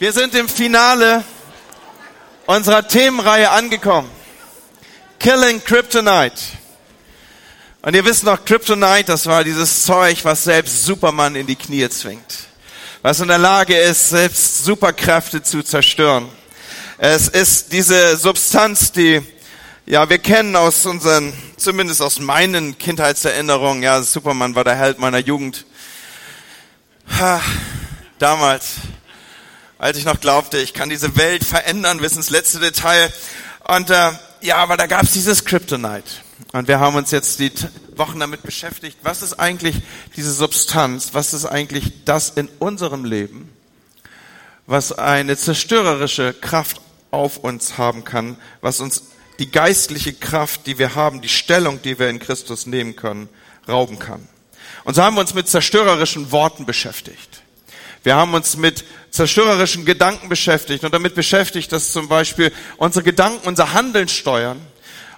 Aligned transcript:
Wir 0.00 0.14
sind 0.14 0.34
im 0.34 0.48
Finale 0.48 1.22
unserer 2.46 2.88
Themenreihe 2.88 3.50
angekommen. 3.50 4.10
Killing 5.18 5.62
Kryptonite. 5.62 6.40
Und 7.82 7.94
ihr 7.94 8.02
wisst 8.06 8.24
noch, 8.24 8.42
Kryptonite, 8.42 9.04
das 9.08 9.26
war 9.26 9.44
dieses 9.44 9.84
Zeug, 9.84 10.24
was 10.24 10.44
selbst 10.44 10.86
Superman 10.86 11.36
in 11.36 11.46
die 11.46 11.54
Knie 11.54 11.86
zwingt. 11.90 12.46
Was 13.02 13.20
in 13.20 13.28
der 13.28 13.36
Lage 13.36 13.76
ist, 13.76 14.08
selbst 14.08 14.64
Superkräfte 14.64 15.42
zu 15.42 15.62
zerstören. 15.62 16.30
Es 16.96 17.28
ist 17.28 17.70
diese 17.70 18.16
Substanz, 18.16 18.92
die, 18.92 19.20
ja, 19.84 20.08
wir 20.08 20.16
kennen 20.18 20.56
aus 20.56 20.86
unseren, 20.86 21.30
zumindest 21.58 22.00
aus 22.00 22.20
meinen 22.20 22.78
Kindheitserinnerungen, 22.78 23.82
ja, 23.82 24.00
Superman 24.00 24.54
war 24.54 24.64
der 24.64 24.76
Held 24.76 24.98
meiner 24.98 25.18
Jugend. 25.18 25.66
Ha, 27.18 27.42
damals 28.18 28.76
als 29.80 29.96
ich 29.96 30.04
noch 30.04 30.20
glaubte, 30.20 30.58
ich 30.58 30.74
kann 30.74 30.90
diese 30.90 31.16
Welt 31.16 31.42
verändern 31.42 31.98
bis 31.98 32.14
ins 32.14 32.28
letzte 32.28 32.60
Detail. 32.60 33.10
Und 33.66 33.88
äh, 33.88 34.10
ja, 34.42 34.56
aber 34.56 34.76
da 34.76 34.86
gab 34.86 35.04
es 35.04 35.12
dieses 35.12 35.46
Kryptonite. 35.46 36.04
Und 36.52 36.68
wir 36.68 36.80
haben 36.80 36.96
uns 36.96 37.10
jetzt 37.10 37.38
die 37.38 37.50
Wochen 37.96 38.20
damit 38.20 38.42
beschäftigt, 38.42 38.98
was 39.02 39.22
ist 39.22 39.34
eigentlich 39.40 39.76
diese 40.16 40.32
Substanz, 40.32 41.10
was 41.14 41.32
ist 41.32 41.46
eigentlich 41.46 42.04
das 42.04 42.28
in 42.28 42.48
unserem 42.58 43.06
Leben, 43.06 43.50
was 44.66 44.92
eine 44.92 45.36
zerstörerische 45.36 46.34
Kraft 46.34 46.80
auf 47.10 47.38
uns 47.38 47.78
haben 47.78 48.04
kann, 48.04 48.36
was 48.60 48.80
uns 48.80 49.04
die 49.38 49.50
geistliche 49.50 50.12
Kraft, 50.12 50.66
die 50.66 50.78
wir 50.78 50.94
haben, 50.94 51.22
die 51.22 51.28
Stellung, 51.30 51.80
die 51.80 51.98
wir 51.98 52.10
in 52.10 52.18
Christus 52.18 52.66
nehmen 52.66 52.96
können, 52.96 53.30
rauben 53.66 53.98
kann. 53.98 54.28
Und 54.84 54.94
so 54.94 55.02
haben 55.02 55.14
wir 55.14 55.22
uns 55.22 55.32
mit 55.32 55.48
zerstörerischen 55.48 56.32
Worten 56.32 56.66
beschäftigt. 56.66 57.42
Wir 58.02 58.16
haben 58.16 58.32
uns 58.32 58.56
mit 58.56 58.84
zerstörerischen 59.10 59.84
Gedanken 59.84 60.28
beschäftigt 60.28 60.84
und 60.84 60.94
damit 60.94 61.14
beschäftigt, 61.14 61.70
dass 61.72 61.92
zum 61.92 62.08
Beispiel 62.08 62.52
unsere 62.78 63.04
Gedanken 63.04 63.46
unser 63.46 63.74
Handeln 63.74 64.08
steuern 64.08 64.60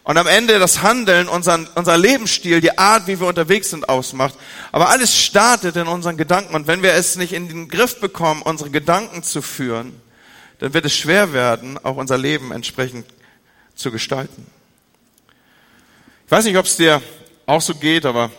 und 0.05 0.19
am 0.19 0.27
Ende 0.27 0.59
das 0.59 0.83
Handeln, 0.83 1.29
unseren, 1.29 1.69
unser 1.77 1.97
Lebensstil, 1.97 2.61
die 2.61 2.77
Art, 2.77 3.07
wie 3.07 3.21
wir 3.21 3.29
unterwegs 3.29 3.71
sind, 3.71 3.89
ausmacht. 3.89 4.35
Aber 4.73 4.89
alles 4.89 5.17
startet 5.17 5.77
in 5.77 5.87
unseren 5.87 6.17
Gedanken 6.17 6.55
und 6.55 6.67
wenn 6.67 6.83
wir 6.83 6.93
es 6.95 7.15
nicht 7.17 7.33
in 7.33 7.49
den 7.49 7.69
Griff 7.69 8.01
bekommen, 8.01 8.43
unsere 8.43 8.71
Gedanken 8.71 9.23
zu 9.23 9.43
führen, 9.43 10.01
dann 10.59 10.75
wird 10.75 10.85
es 10.85 10.97
schwer 10.97 11.33
werden, 11.33 11.79
auch 11.85 11.97
unser 11.97 12.19
Leben 12.19 12.51
entsprechend 12.51 13.07
zu 13.77 13.93
gestalten. 13.93 14.47
Ich 16.27 16.33
weiß 16.33 16.47
nicht, 16.47 16.57
ob 16.57 16.67
es 16.67 16.77
dir 16.77 17.01
auch 17.47 17.61
so 17.61 17.75
geht, 17.75 18.07
aber 18.07 18.31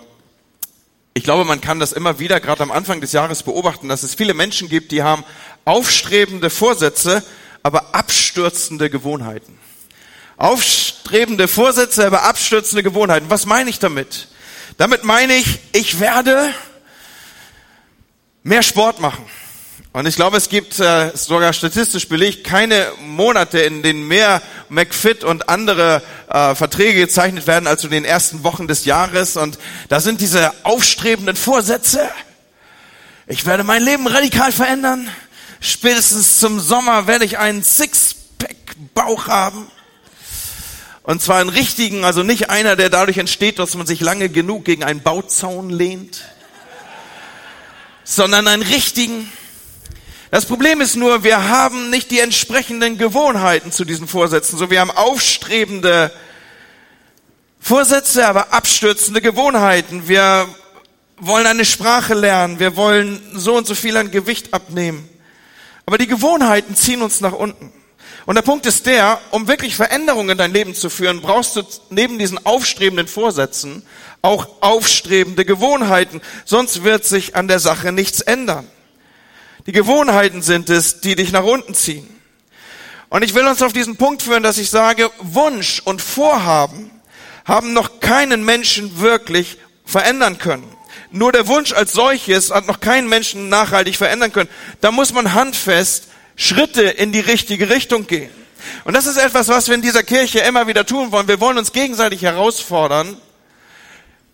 ich 1.14 1.23
glaube, 1.23 1.45
man 1.45 1.61
kann 1.61 1.80
das 1.80 1.94
immer 1.94 2.19
wieder, 2.19 2.39
gerade 2.39 2.64
am 2.64 2.72
Anfang 2.72 3.00
des 3.00 3.11
Jahres 3.11 3.44
beobachten, 3.44 3.88
dass 3.88 4.03
es 4.03 4.16
viele 4.16 4.33
Menschen 4.33 4.67
gibt, 4.67 4.92
die 4.92 5.03
haben 5.03 5.23
aufstrebende 5.64 6.50
Vorsätze, 6.50 7.23
aber 7.61 7.94
abstürzende 7.94 8.89
Gewohnheiten. 8.89 9.59
Aufstrebende 10.38 11.47
Vorsätze, 11.47 12.08
aber 12.08 12.23
abstürzende 12.23 12.81
Gewohnheiten. 12.81 13.30
Was 13.30 13.45
meine 13.45 13.69
ich 13.69 13.80
damit? 13.80 14.28
Damit 14.78 15.03
meine 15.03 15.36
ich, 15.36 15.59
ich 15.72 16.00
werde 16.00 16.53
mehr 18.41 18.64
Sport 18.64 19.00
machen. 19.00 19.25
Und 19.94 20.08
ich 20.08 20.16
glaube, 20.16 20.38
es 20.38 20.49
gibt 20.49 20.80
äh, 20.80 21.11
sogar 21.16 21.53
statistisch 21.53 22.09
belegt 22.09 22.44
keine 22.44 22.91
Monate, 23.05 23.59
in 23.59 23.83
denen 23.83 24.08
mehr 24.08 24.41
McFit 24.67 25.23
und 25.23 25.50
andere 25.50 26.02
äh, 26.30 26.55
Verträge 26.55 27.02
gezeichnet 27.02 27.45
werden 27.45 27.67
als 27.67 27.83
in 27.83 27.91
den 27.91 28.03
ersten 28.03 28.44
Wochen 28.44 28.67
des 28.67 28.85
Jahres. 28.85 29.38
Und 29.38 29.59
da 29.89 30.00
sind 30.00 30.19
diese 30.19 30.52
aufstrebenden 30.63 31.35
Vorsätze. 31.35 32.09
Ich 33.27 33.45
werde 33.45 33.63
mein 33.63 33.83
Leben 33.83 34.08
radikal 34.08 34.52
verändern. 34.52 35.08
Spätestens 35.59 36.39
zum 36.39 36.59
Sommer 36.59 37.05
werde 37.05 37.25
ich 37.25 37.38
einen 37.38 37.63
Sixpack-Bauch 37.63 39.28
haben. 39.28 39.67
Und 41.03 41.22
zwar 41.22 41.39
einen 41.39 41.50
richtigen, 41.50 42.03
also 42.03 42.23
nicht 42.23 42.50
einer, 42.50 42.75
der 42.75 42.89
dadurch 42.89 43.19
entsteht, 43.19 43.59
dass 43.59 43.75
man 43.75 43.85
sich 43.85 44.00
lange 44.00 44.29
genug 44.29 44.66
gegen 44.66 44.84
einen 44.84 45.03
Bauzaun 45.03 45.69
lehnt, 45.69 46.23
sondern 48.03 48.47
einen 48.47 48.63
richtigen, 48.63 49.31
das 50.33 50.47
Problem 50.47 50.81
ist 50.81 50.95
nur, 50.95 51.23
wir 51.23 51.47
haben 51.47 51.91
nicht 51.91 52.09
die 52.09 52.19
entsprechenden 52.19 52.97
Gewohnheiten 52.97 53.71
zu 53.71 53.85
diesen 53.85 54.07
Vorsätzen. 54.07 54.57
So, 54.57 54.71
wir 54.71 54.79
haben 54.79 54.89
aufstrebende 54.89 56.11
Vorsätze, 57.59 58.27
aber 58.27 58.51
abstürzende 58.51 59.22
Gewohnheiten. 59.22 60.07
Wir 60.07 60.47
wollen 61.17 61.45
eine 61.45 61.66
Sprache 61.66 62.16
lernen. 62.16 62.57
Wir 62.57 62.75
wollen 62.75 63.22
so 63.35 63.55
und 63.55 63.67
so 63.67 63.75
viel 63.75 63.95
an 63.95 64.09
Gewicht 64.09 64.55
abnehmen. 64.55 65.07
Aber 65.85 65.99
die 65.99 66.07
Gewohnheiten 66.07 66.75
ziehen 66.75 67.03
uns 67.03 67.22
nach 67.22 67.33
unten. 67.33 67.72
Und 68.25 68.33
der 68.33 68.41
Punkt 68.41 68.66
ist 68.66 68.88
der, 68.88 69.22
um 69.29 69.47
wirklich 69.47 69.75
Veränderungen 69.75 70.31
in 70.31 70.38
dein 70.39 70.51
Leben 70.51 70.73
zu 70.73 70.89
führen, 70.89 71.22
brauchst 71.22 71.57
du 71.57 71.63
neben 71.91 72.17
diesen 72.17 72.43
aufstrebenden 72.43 73.07
Vorsätzen 73.07 73.85
auch 74.23 74.47
aufstrebende 74.61 75.45
Gewohnheiten. 75.45 76.22
Sonst 76.43 76.83
wird 76.83 77.05
sich 77.05 77.35
an 77.35 77.47
der 77.47 77.59
Sache 77.59 77.91
nichts 77.91 78.19
ändern. 78.19 78.67
Die 79.66 79.72
Gewohnheiten 79.72 80.41
sind 80.41 80.69
es, 80.69 81.00
die 81.00 81.16
dich 81.16 81.31
nach 81.31 81.44
unten 81.44 81.74
ziehen. 81.74 82.07
Und 83.09 83.24
ich 83.24 83.34
will 83.34 83.47
uns 83.47 83.62
auf 83.62 83.74
diesen 83.74 83.96
Punkt 83.96 84.24
führen, 84.24 84.44
dass 84.44 84.57
ich 84.57 84.69
sage, 84.69 85.09
Wunsch 85.19 85.81
und 85.85 86.01
Vorhaben 86.01 86.91
haben 87.46 87.73
noch 87.73 88.00
keinen 88.00 88.44
Menschen 88.44 89.00
wirklich 89.00 89.57
verändern 89.85 90.38
können. 90.38 90.68
Nur 91.12 91.31
der 91.31 91.47
Wunsch 91.47 91.73
als 91.73 91.94
solches 91.94 92.52
hat 92.52 92.68
noch 92.68 92.79
keinen 92.79 93.07
Menschen 93.07 93.50
nachhaltig 93.50 93.97
verändern 93.97 94.34
können. 94.34 94.50
Da 94.81 94.91
muss 94.91 95.13
man 95.13 95.34
handfest 95.34 96.07
Schritte 96.35 96.81
in 96.81 97.12
die 97.12 97.19
richtige 97.19 97.69
Richtung 97.69 98.07
gehen. 98.07 98.31
Und 98.84 98.96
das 98.96 99.06
ist 99.06 99.18
etwas, 99.18 99.47
was 99.47 99.68
wir 99.68 99.75
in 99.75 99.81
dieser 99.81 100.03
Kirche 100.03 100.40
immer 100.40 100.68
wieder 100.68 100.85
tun 100.85 101.12
wollen. 101.12 101.28
Wir 101.28 101.40
wollen 101.40 101.57
uns 101.57 101.72
gegenseitig 101.72 102.23
herausfordern, 102.23 103.18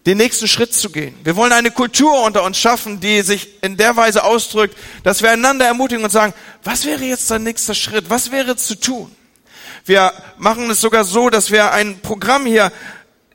den 0.10 0.18
nächsten 0.18 0.48
Schritt 0.48 0.74
zu 0.74 0.90
gehen. 0.90 1.14
Wir 1.24 1.36
wollen 1.36 1.52
eine 1.52 1.70
Kultur 1.70 2.24
unter 2.24 2.42
uns 2.42 2.58
schaffen, 2.58 3.00
die 3.00 3.22
sich 3.22 3.62
in 3.62 3.78
der 3.78 3.96
Weise 3.96 4.24
ausdrückt, 4.24 4.76
dass 5.04 5.22
wir 5.22 5.30
einander 5.30 5.68
ermutigen 5.68 6.04
und 6.04 6.10
sagen, 6.10 6.34
was 6.64 6.86
wäre 6.86 7.04
jetzt 7.04 7.30
dein 7.30 7.44
nächster 7.44 7.76
Schritt? 7.76 8.10
Was 8.10 8.32
wäre 8.32 8.56
zu 8.56 8.74
tun? 8.74 9.16
Wir 9.86 10.12
machen 10.40 10.68
es 10.72 10.82
sogar 10.82 11.04
so, 11.04 11.30
dass 11.30 11.52
wir 11.52 11.74
ein 11.74 12.00
Programm 12.00 12.48
hier 12.48 12.72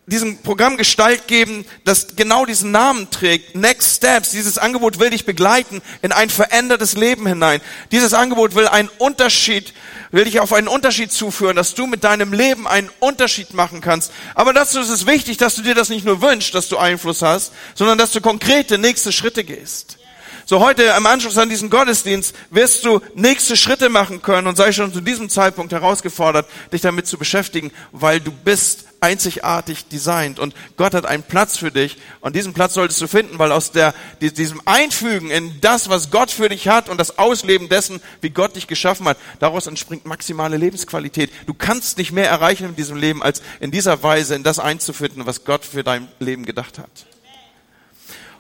diesem 0.07 0.39
Programm 0.39 0.77
Gestalt 0.77 1.29
geben, 1.29 1.65
das 1.85 2.17
genau 2.17 2.45
diesen 2.45 2.73
Namen 2.73 3.09
trägt. 3.11 3.55
Next 3.55 3.97
Steps. 3.97 4.31
Dieses 4.33 4.59
Angebot 4.59 4.99
will 4.99 5.11
dich 5.11 5.25
begleiten 5.25 5.81
in 6.03 6.11
ein 6.11 6.29
verändertes 6.29 6.95
Leben 6.95 7.25
hinein. 7.27 7.61
Dieses 7.93 8.15
Angebot 8.15 8.57
will 8.57 8.67
einen 8.67 8.91
Unterschied, 8.99 9.73
will 10.15 10.25
dich 10.25 10.39
auf 10.39 10.53
einen 10.53 10.69
Unterschied 10.69 11.13
zuführen, 11.13 11.57
dass 11.57 11.75
du 11.75 11.87
mit 11.87 12.05
deinem 12.05 12.33
Leben 12.33 12.69
einen 12.69 12.89
Unterschied 13.01 13.53
machen 13.53 13.81
kannst. 13.81 14.13
Aber 14.35 14.53
dazu 14.53 14.79
ist 14.81 14.89
es 14.89 15.07
wichtig, 15.07 15.39
dass 15.39 15.57
du 15.57 15.63
dir 15.63 15.75
das 15.75 15.89
nicht 15.89 16.05
nur 16.05 16.23
wünschst, 16.23 16.55
dass 16.55 16.69
du 16.69 16.79
Einfluss 16.79 17.21
hast, 17.21 17.53
sondern 17.75 17.99
dass 17.99 18.13
du 18.13 18.21
konkrete 18.21 18.79
nächste 18.79 19.11
Schritte 19.11 19.43
gehst. 19.43 19.99
So 20.47 20.61
heute 20.61 20.83
im 20.97 21.07
Anschluss 21.07 21.39
an 21.39 21.49
diesen 21.49 21.71
Gottesdienst 21.71 22.37
wirst 22.51 22.85
du 22.85 23.01
nächste 23.15 23.57
Schritte 23.57 23.89
machen 23.89 24.23
können 24.23 24.47
und 24.47 24.57
sei 24.57 24.73
schon 24.73 24.93
zu 24.93 25.01
diesem 25.01 25.31
Zeitpunkt 25.31 25.73
herausgefordert, 25.73 26.47
dich 26.73 26.83
damit 26.83 27.07
zu 27.07 27.19
beschäftigen, 27.19 27.73
weil 27.93 28.21
du 28.21 28.31
bist 28.31 28.85
einzigartig 29.05 29.87
designt 29.89 30.39
und 30.39 30.55
Gott 30.79 30.95
hat 30.95 31.05
einen 31.05 31.23
Platz 31.23 31.59
für 31.59 31.71
dich 31.71 31.99
und 32.21 32.35
diesen 32.35 32.55
Platz 32.55 32.73
solltest 32.73 33.01
du 33.03 33.07
finden, 33.07 33.39
weil 33.39 33.53
aus 33.53 33.71
der, 33.71 33.95
diesem 34.21 34.63
Einfügen 34.65 35.31
in 35.31 35.61
das, 35.61 35.91
was 35.91 36.11
Gott 36.11 36.31
für 36.31 36.49
dich 36.49 36.69
hat 36.69 36.89
und 36.89 36.99
das 36.99 37.19
Ausleben 37.19 37.69
dessen, 37.69 38.01
wie 38.23 38.31
Gott 38.31 38.57
dich 38.57 38.67
geschaffen 38.67 39.07
hat, 39.07 39.19
daraus 39.41 39.67
entspringt 39.67 40.07
maximale 40.07 40.57
Lebensqualität. 40.57 41.31
Du 41.47 41.53
kannst 41.53 41.99
nicht 41.99 42.13
mehr 42.13 42.29
erreichen 42.29 42.71
in 42.71 42.77
diesem 42.77 42.97
Leben, 42.97 43.23
als 43.23 43.43
in 43.61 43.71
dieser 43.71 44.03
Weise 44.03 44.35
in 44.35 44.43
das 44.43 44.59
einzufinden, 44.59 45.27
was 45.27 45.45
Gott 45.45 45.67
für 45.67 45.85
dein 45.85 46.09
Leben 46.19 46.47
gedacht 46.47 46.79
hat. 46.79 47.07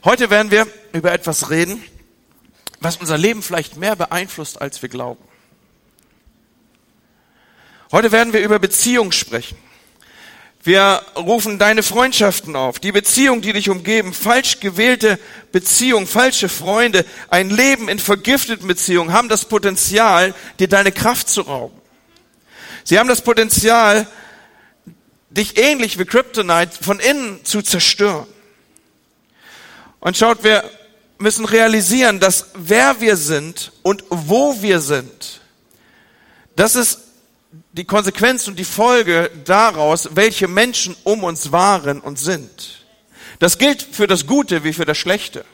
Heute 0.02 0.30
werden 0.30 0.50
wir 0.50 0.66
über 0.92 1.12
etwas 1.12 1.50
reden, 1.50 1.82
was 2.80 2.96
unser 2.96 3.18
Leben 3.18 3.42
vielleicht 3.42 3.76
mehr 3.76 3.96
beeinflusst, 3.96 4.60
als 4.60 4.80
wir 4.80 4.88
glauben. 4.88 5.22
Heute 7.92 8.12
werden 8.12 8.32
wir 8.32 8.40
über 8.40 8.58
Beziehung 8.58 9.12
sprechen. 9.12 9.56
Wir 10.64 11.02
rufen 11.14 11.58
deine 11.58 11.82
Freundschaften 11.82 12.56
auf, 12.56 12.78
die 12.78 12.90
Beziehung, 12.90 13.42
die 13.42 13.52
dich 13.52 13.68
umgeben, 13.68 14.14
falsch 14.14 14.60
gewählte 14.60 15.18
Beziehung, 15.52 16.06
falsche 16.06 16.48
Freunde, 16.48 17.04
ein 17.28 17.50
Leben 17.50 17.90
in 17.90 17.98
vergifteten 17.98 18.66
Beziehungen 18.66 19.12
haben 19.12 19.28
das 19.28 19.44
Potenzial, 19.44 20.34
dir 20.58 20.68
deine 20.68 20.90
Kraft 20.90 21.28
zu 21.28 21.42
rauben. 21.42 21.78
Sie 22.82 22.98
haben 22.98 23.08
das 23.08 23.20
Potenzial, 23.20 24.06
dich 25.28 25.58
ähnlich 25.58 25.98
wie 25.98 26.06
Kryptonite 26.06 26.82
von 26.82 26.98
innen 26.98 27.44
zu 27.44 27.60
zerstören. 27.60 28.26
Und 30.00 30.16
schaut, 30.16 30.44
wir 30.44 30.64
müssen 31.18 31.44
realisieren, 31.44 32.20
dass 32.20 32.46
wer 32.54 33.02
wir 33.02 33.18
sind 33.18 33.72
und 33.82 34.02
wo 34.08 34.62
wir 34.62 34.80
sind, 34.80 35.40
das 36.56 36.74
ist 36.74 37.03
die 37.72 37.84
Konsequenz 37.84 38.46
und 38.48 38.58
die 38.58 38.64
Folge 38.64 39.30
daraus, 39.44 40.10
welche 40.14 40.48
Menschen 40.48 40.96
um 41.04 41.24
uns 41.24 41.52
waren 41.52 42.00
und 42.00 42.18
sind. 42.18 42.84
Das 43.38 43.58
gilt 43.58 43.82
für 43.82 44.06
das 44.06 44.26
Gute 44.26 44.64
wie 44.64 44.72
für 44.72 44.84
das 44.84 44.98
Schlechte. 44.98 45.44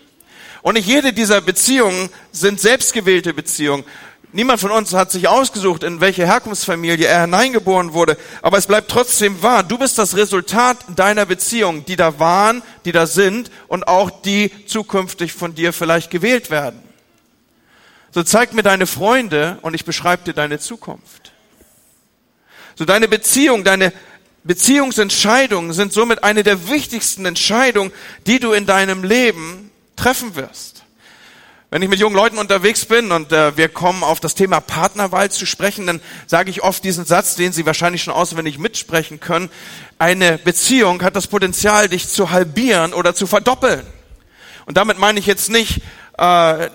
Und 0.63 0.75
nicht 0.75 0.87
jede 0.87 1.13
dieser 1.13 1.41
Beziehungen 1.41 2.11
sind 2.33 2.61
selbstgewählte 2.61 3.33
Beziehungen. 3.33 3.85
Niemand 4.33 4.61
von 4.61 4.71
uns 4.71 4.93
hat 4.93 5.11
sich 5.11 5.27
ausgesucht, 5.27 5.83
in 5.83 6.01
welche 6.01 6.25
Herkunftsfamilie 6.25 7.07
er 7.07 7.23
hineingeboren 7.23 7.95
wurde, 7.95 8.17
aber 8.43 8.59
es 8.59 8.69
bleibt 8.69 8.91
trotzdem 8.91 9.43
wahr. 9.43 9.65
Du 9.65 9.77
bist 9.77 9.99
das 9.99 10.17
Resultat 10.17 10.77
deiner 10.95 11.27
Beziehungen, 11.27 11.85
die 11.85 11.97
da 11.97 12.21
waren, 12.21 12.63
die 12.85 12.93
da 12.93 13.07
sind 13.07 13.51
und 13.67 13.89
auch 13.89 14.11
die 14.11 14.53
zukünftig 14.67 15.33
von 15.33 15.55
dir 15.55 15.73
vielleicht 15.73 16.11
gewählt 16.11 16.51
werden. 16.51 16.81
So 18.13 18.23
zeig 18.23 18.53
mir 18.53 18.63
deine 18.63 18.87
Freunde 18.87 19.59
und 19.63 19.75
ich 19.75 19.85
beschreibe 19.85 20.25
dir 20.25 20.35
deine 20.35 20.61
Zukunft. 20.61 21.20
So 22.81 22.87
deine 22.87 23.09
Beziehung, 23.09 23.63
deine 23.63 23.93
Beziehungsentscheidungen 24.43 25.75
sind 25.75 25.93
somit 25.93 26.25
eine 26.25 26.43
der 26.43 26.71
wichtigsten 26.71 27.27
Entscheidungen, 27.27 27.93
die 28.27 28.41
du 28.41 28.53
in 28.53 28.65
deinem 28.65 29.05
Leben 29.05 29.71
treffen 29.97 30.35
wirst. 30.35 30.83
Wenn 31.69 31.83
ich 31.83 31.91
mit 31.91 32.01
jungen 32.01 32.17
Leuten 32.17 32.39
unterwegs 32.39 32.87
bin 32.87 33.13
und 33.13 33.33
äh, 33.33 33.55
wir 33.59 33.69
kommen 33.69 34.03
auf 34.03 34.19
das 34.19 34.35
Thema 34.35 34.61
Partnerwahl 34.61 35.31
zu 35.31 35.45
sprechen, 35.45 35.87
dann 35.87 36.01
sage 36.27 36.49
ich 36.49 36.63
oft 36.63 36.83
diesen 36.83 37.05
Satz, 37.05 37.35
den 37.35 37.53
Sie 37.53 37.67
wahrscheinlich 37.67 38.03
schon 38.03 38.15
auswendig 38.15 38.57
mitsprechen 38.57 39.21
können. 39.21 39.51
Eine 39.99 40.39
Beziehung 40.39 41.03
hat 41.03 41.17
das 41.17 41.27
Potenzial, 41.27 41.87
dich 41.91 42.09
zu 42.09 42.31
halbieren 42.31 42.95
oder 42.95 43.15
zu 43.15 43.27
verdoppeln. 43.27 43.85
Und 44.65 44.79
damit 44.79 44.99
meine 44.99 45.19
ich 45.19 45.27
jetzt 45.27 45.51
nicht 45.51 45.83
äh, 46.17 46.71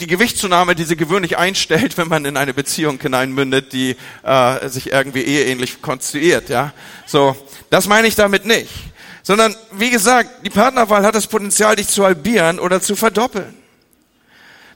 die 0.00 0.06
Gewichtszunahme, 0.06 0.74
die 0.74 0.84
sie 0.84 0.96
gewöhnlich 0.96 1.38
einstellt, 1.38 1.96
wenn 1.96 2.08
man 2.08 2.24
in 2.24 2.36
eine 2.36 2.54
Beziehung 2.54 3.00
hineinmündet, 3.00 3.72
die 3.72 3.96
äh, 4.22 4.68
sich 4.68 4.92
irgendwie 4.92 5.22
eheähnlich 5.22 5.80
konstruiert. 5.82 6.48
Ja, 6.48 6.72
so 7.06 7.36
das 7.70 7.86
meine 7.86 8.06
ich 8.06 8.14
damit 8.14 8.44
nicht, 8.44 8.70
sondern 9.22 9.54
wie 9.72 9.90
gesagt, 9.90 10.44
die 10.44 10.50
Partnerwahl 10.50 11.04
hat 11.04 11.14
das 11.14 11.26
Potenzial, 11.26 11.76
dich 11.76 11.88
zu 11.88 12.04
halbieren 12.04 12.58
oder 12.58 12.80
zu 12.80 12.96
verdoppeln. 12.96 13.54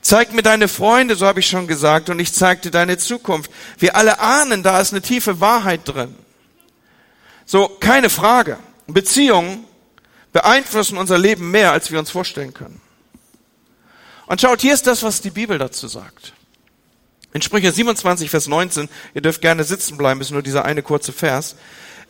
Zeig 0.02 0.32
mir 0.32 0.42
deine 0.42 0.66
Freunde, 0.66 1.14
so 1.14 1.26
habe 1.26 1.40
ich 1.40 1.46
schon 1.46 1.66
gesagt, 1.66 2.08
und 2.08 2.18
ich 2.18 2.32
zeig 2.32 2.62
dir 2.62 2.70
deine 2.70 2.96
Zukunft. 2.96 3.50
Wir 3.78 3.96
alle 3.96 4.18
ahnen, 4.18 4.62
da 4.62 4.80
ist 4.80 4.92
eine 4.92 5.02
tiefe 5.02 5.40
Wahrheit 5.40 5.82
drin. 5.84 6.14
So, 7.44 7.68
keine 7.68 8.08
Frage. 8.08 8.58
Beziehungen 8.86 9.64
beeinflussen 10.32 10.96
unser 10.96 11.18
Leben 11.18 11.50
mehr, 11.50 11.72
als 11.72 11.90
wir 11.90 11.98
uns 11.98 12.10
vorstellen 12.10 12.54
können. 12.54 12.80
Und 14.30 14.40
schaut, 14.40 14.60
hier 14.60 14.74
ist 14.74 14.86
das, 14.86 15.02
was 15.02 15.20
die 15.20 15.30
Bibel 15.30 15.58
dazu 15.58 15.88
sagt. 15.88 16.34
In 17.32 17.42
Sprüche 17.42 17.72
27, 17.72 18.30
Vers 18.30 18.46
19, 18.46 18.88
ihr 19.12 19.22
dürft 19.22 19.40
gerne 19.40 19.64
sitzen 19.64 19.96
bleiben, 19.96 20.20
ist 20.20 20.30
nur 20.30 20.40
dieser 20.40 20.64
eine 20.64 20.84
kurze 20.84 21.12
Vers. 21.12 21.56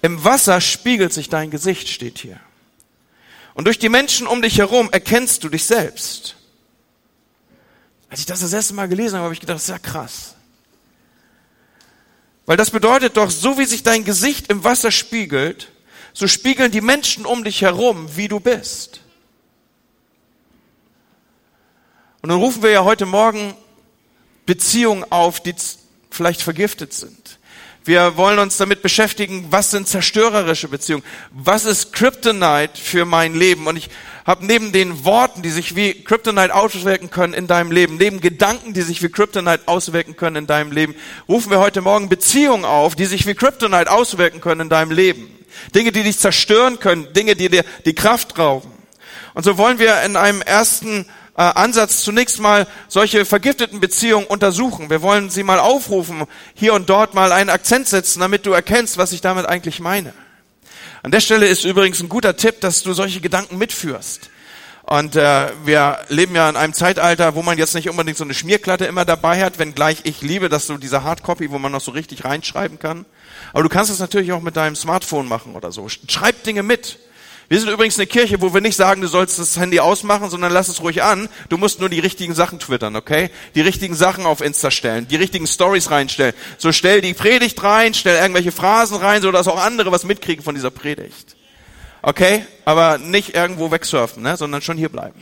Im 0.03 0.23
Wasser 0.23 0.61
spiegelt 0.61 1.15
sich 1.15 1.31
dein 1.31 1.51
Gesicht, 1.51 1.89
steht 1.89 2.19
hier. 2.19 2.39
Und 3.55 3.65
durch 3.65 3.79
die 3.79 3.89
Menschen 3.89 4.27
um 4.27 4.43
dich 4.43 4.59
herum 4.59 4.91
erkennst 4.93 5.45
du 5.45 5.49
dich 5.49 5.65
selbst. 5.65 6.37
Als 8.11 8.21
ich 8.21 8.27
das 8.27 8.41
das 8.41 8.53
erste 8.53 8.75
Mal 8.75 8.89
gelesen 8.89 9.15
habe, 9.15 9.25
habe 9.25 9.35
ich 9.35 9.41
gedacht, 9.41 9.57
das 9.57 9.63
ist 9.63 9.71
ja 9.71 9.79
krass. 9.79 10.35
Weil 12.45 12.59
das 12.59 12.69
bedeutet 12.71 13.17
doch, 13.17 13.31
so 13.31 13.57
wie 13.57 13.65
sich 13.65 13.83
dein 13.83 14.05
Gesicht 14.05 14.51
im 14.51 14.63
Wasser 14.63 14.91
spiegelt, 14.91 15.73
so 16.13 16.29
spiegeln 16.29 16.71
die 16.71 16.83
Menschen 16.83 17.25
um 17.25 17.45
dich 17.45 17.63
herum, 17.63 18.15
wie 18.15 18.29
du 18.29 18.41
bist. 18.41 19.00
Und 22.23 22.29
dann 22.29 22.39
rufen 22.39 22.63
wir 22.63 22.71
ja 22.71 22.85
heute 22.85 23.07
Morgen 23.07 23.55
Beziehungen 24.47 25.05
auf, 25.11 25.41
die 25.41 25.55
vielleicht 26.11 26.43
vergiftet 26.43 26.93
sind. 26.93 27.39
Wir 27.83 28.19
wollen 28.19 28.39
uns 28.39 28.59
damit 28.59 28.83
beschäftigen, 28.83 29.47
was 29.51 29.71
sind 29.71 29.89
zerstörerische 29.89 30.69
Beziehungen? 30.69 31.03
Was 31.31 31.65
ist 31.65 31.95
Kryptonite 31.95 32.79
für 32.79 33.07
mein 33.07 33.35
Leben? 33.35 33.67
Und 33.67 33.77
ich 33.77 33.89
habe 34.27 34.45
neben 34.45 34.71
den 34.71 35.05
Worten, 35.07 35.41
die 35.41 35.49
sich 35.49 35.77
wie 35.77 35.95
Kryptonite 36.05 36.55
auswirken 36.55 37.11
können 37.11 37.33
in 37.33 37.47
deinem 37.47 37.73
Leben, 37.73 37.97
neben 37.97 38.21
Gedanken, 38.21 38.75
die 38.75 38.83
sich 38.83 39.03
wie 39.03 39.09
Kryptonite 39.09 39.67
auswirken 39.67 40.15
können 40.15 40.37
in 40.37 40.47
deinem 40.47 40.73
Leben, 40.73 40.95
rufen 41.27 41.51
wir 41.51 41.59
heute 41.59 41.81
Morgen 41.81 42.11
Beziehungen 42.11 42.67
auf, 42.67 42.95
die 42.97 43.07
sich 43.07 43.27
wie 43.27 43.35
Kryptonite 43.35 43.91
auswirken 43.91 44.43
können 44.43 44.61
in 44.61 44.69
deinem 44.69 44.91
Leben. 44.91 45.31
Dinge, 45.75 45.91
die 45.91 46.03
dich 46.03 46.19
zerstören 46.19 46.81
können, 46.81 47.13
Dinge, 47.15 47.35
die 47.35 47.49
dir 47.49 47.65
die 47.87 47.95
Kraft 47.95 48.39
rauben. 48.39 48.71
Und 49.33 49.45
so 49.45 49.57
wollen 49.57 49.79
wir 49.79 50.03
in 50.03 50.17
einem 50.17 50.43
ersten 50.43 51.07
äh, 51.41 51.53
Ansatz 51.55 52.03
zunächst 52.03 52.39
mal 52.39 52.67
solche 52.87 53.25
vergifteten 53.25 53.81
Beziehungen 53.81 54.27
untersuchen. 54.27 54.91
Wir 54.91 55.01
wollen 55.01 55.31
sie 55.31 55.43
mal 55.43 55.59
aufrufen, 55.59 56.25
hier 56.53 56.75
und 56.75 56.91
dort 56.91 57.15
mal 57.15 57.33
einen 57.33 57.49
Akzent 57.49 57.89
setzen, 57.89 58.21
damit 58.21 58.45
du 58.45 58.53
erkennst, 58.53 58.99
was 58.99 59.13
ich 59.13 59.23
damit 59.23 59.47
eigentlich 59.47 59.81
meine. 59.81 60.13
An 61.03 61.13
der 61.13 61.21
Stelle 61.21 61.47
ist 61.47 61.65
übrigens 61.65 62.03
ein 62.03 62.11
guter 62.11 62.37
Tipp, 62.37 62.61
dass 62.61 62.83
du 62.83 62.93
solche 62.93 63.23
Gedanken 63.23 63.57
mitführst. 63.57 64.29
Und 64.83 65.17
äh, 65.17 65.49
wir 65.65 66.01
leben 66.11 66.35
ja 66.35 66.47
in 66.51 66.57
einem 66.57 66.75
Zeitalter, 66.75 67.35
wo 67.35 67.41
man 67.41 67.57
jetzt 67.57 67.75
nicht 67.75 67.89
unbedingt 67.89 68.19
so 68.19 68.25
eine 68.25 68.35
Schmierklatte 68.35 68.85
immer 68.85 69.07
dabei 69.07 69.43
hat, 69.43 69.59
wenngleich 69.59 70.01
ich 70.05 70.21
liebe, 70.21 70.51
dass 70.51 70.67
du 70.67 70.77
diese 70.77 71.05
Hardcopy, 71.05 71.51
wo 71.51 71.59
man 71.59 71.73
noch 71.73 71.81
so 71.81 71.93
richtig 71.93 72.27
reinschreiben 72.27 72.79
kann. 72.79 73.07
Aber 73.55 73.63
du 73.63 73.71
kannst 73.71 73.91
es 73.91 73.99
natürlich 73.99 74.33
auch 74.33 74.43
mit 74.43 74.57
deinem 74.57 74.77
Smartphone 74.77 75.27
machen 75.27 75.55
oder 75.55 75.73
so. 75.73 75.89
Schreib 75.89 76.43
Dinge 76.43 76.63
mit. 76.63 76.99
Wir 77.51 77.59
sind 77.59 77.69
übrigens 77.69 77.99
eine 77.99 78.07
Kirche, 78.07 78.41
wo 78.41 78.55
wir 78.55 78.61
nicht 78.61 78.77
sagen, 78.77 79.01
du 79.01 79.09
sollst 79.09 79.41
das 79.41 79.59
Handy 79.59 79.81
ausmachen, 79.81 80.31
sondern 80.31 80.53
lass 80.53 80.69
es 80.69 80.81
ruhig 80.83 81.03
an. 81.03 81.29
Du 81.49 81.59
musst 81.59 81.81
nur 81.81 81.89
die 81.89 81.99
richtigen 81.99 82.33
Sachen 82.33 82.61
twittern, 82.61 82.95
okay? 82.95 83.29
Die 83.57 83.61
richtigen 83.61 83.97
Sachen 83.97 84.25
auf 84.25 84.41
Insta 84.41 84.71
stellen, 84.71 85.09
die 85.09 85.17
richtigen 85.17 85.49
Stories 85.49 85.91
reinstellen. 85.91 86.33
So 86.59 86.71
stell 86.71 87.01
die 87.01 87.13
Predigt 87.13 87.61
rein, 87.61 87.93
stell 87.93 88.23
irgendwelche 88.23 88.53
Phrasen 88.53 88.99
rein, 88.99 89.21
so 89.21 89.33
dass 89.33 89.49
auch 89.49 89.61
andere 89.61 89.91
was 89.91 90.05
mitkriegen 90.05 90.45
von 90.45 90.55
dieser 90.55 90.71
Predigt. 90.71 91.35
Okay? 92.03 92.47
Aber 92.67 92.99
nicht 92.99 93.35
irgendwo 93.35 93.73
wegsurfen, 93.73 94.23
ne? 94.23 94.37
sondern 94.37 94.63
schon 94.63 94.79
hier 94.79 94.89
bleiben. 94.89 95.21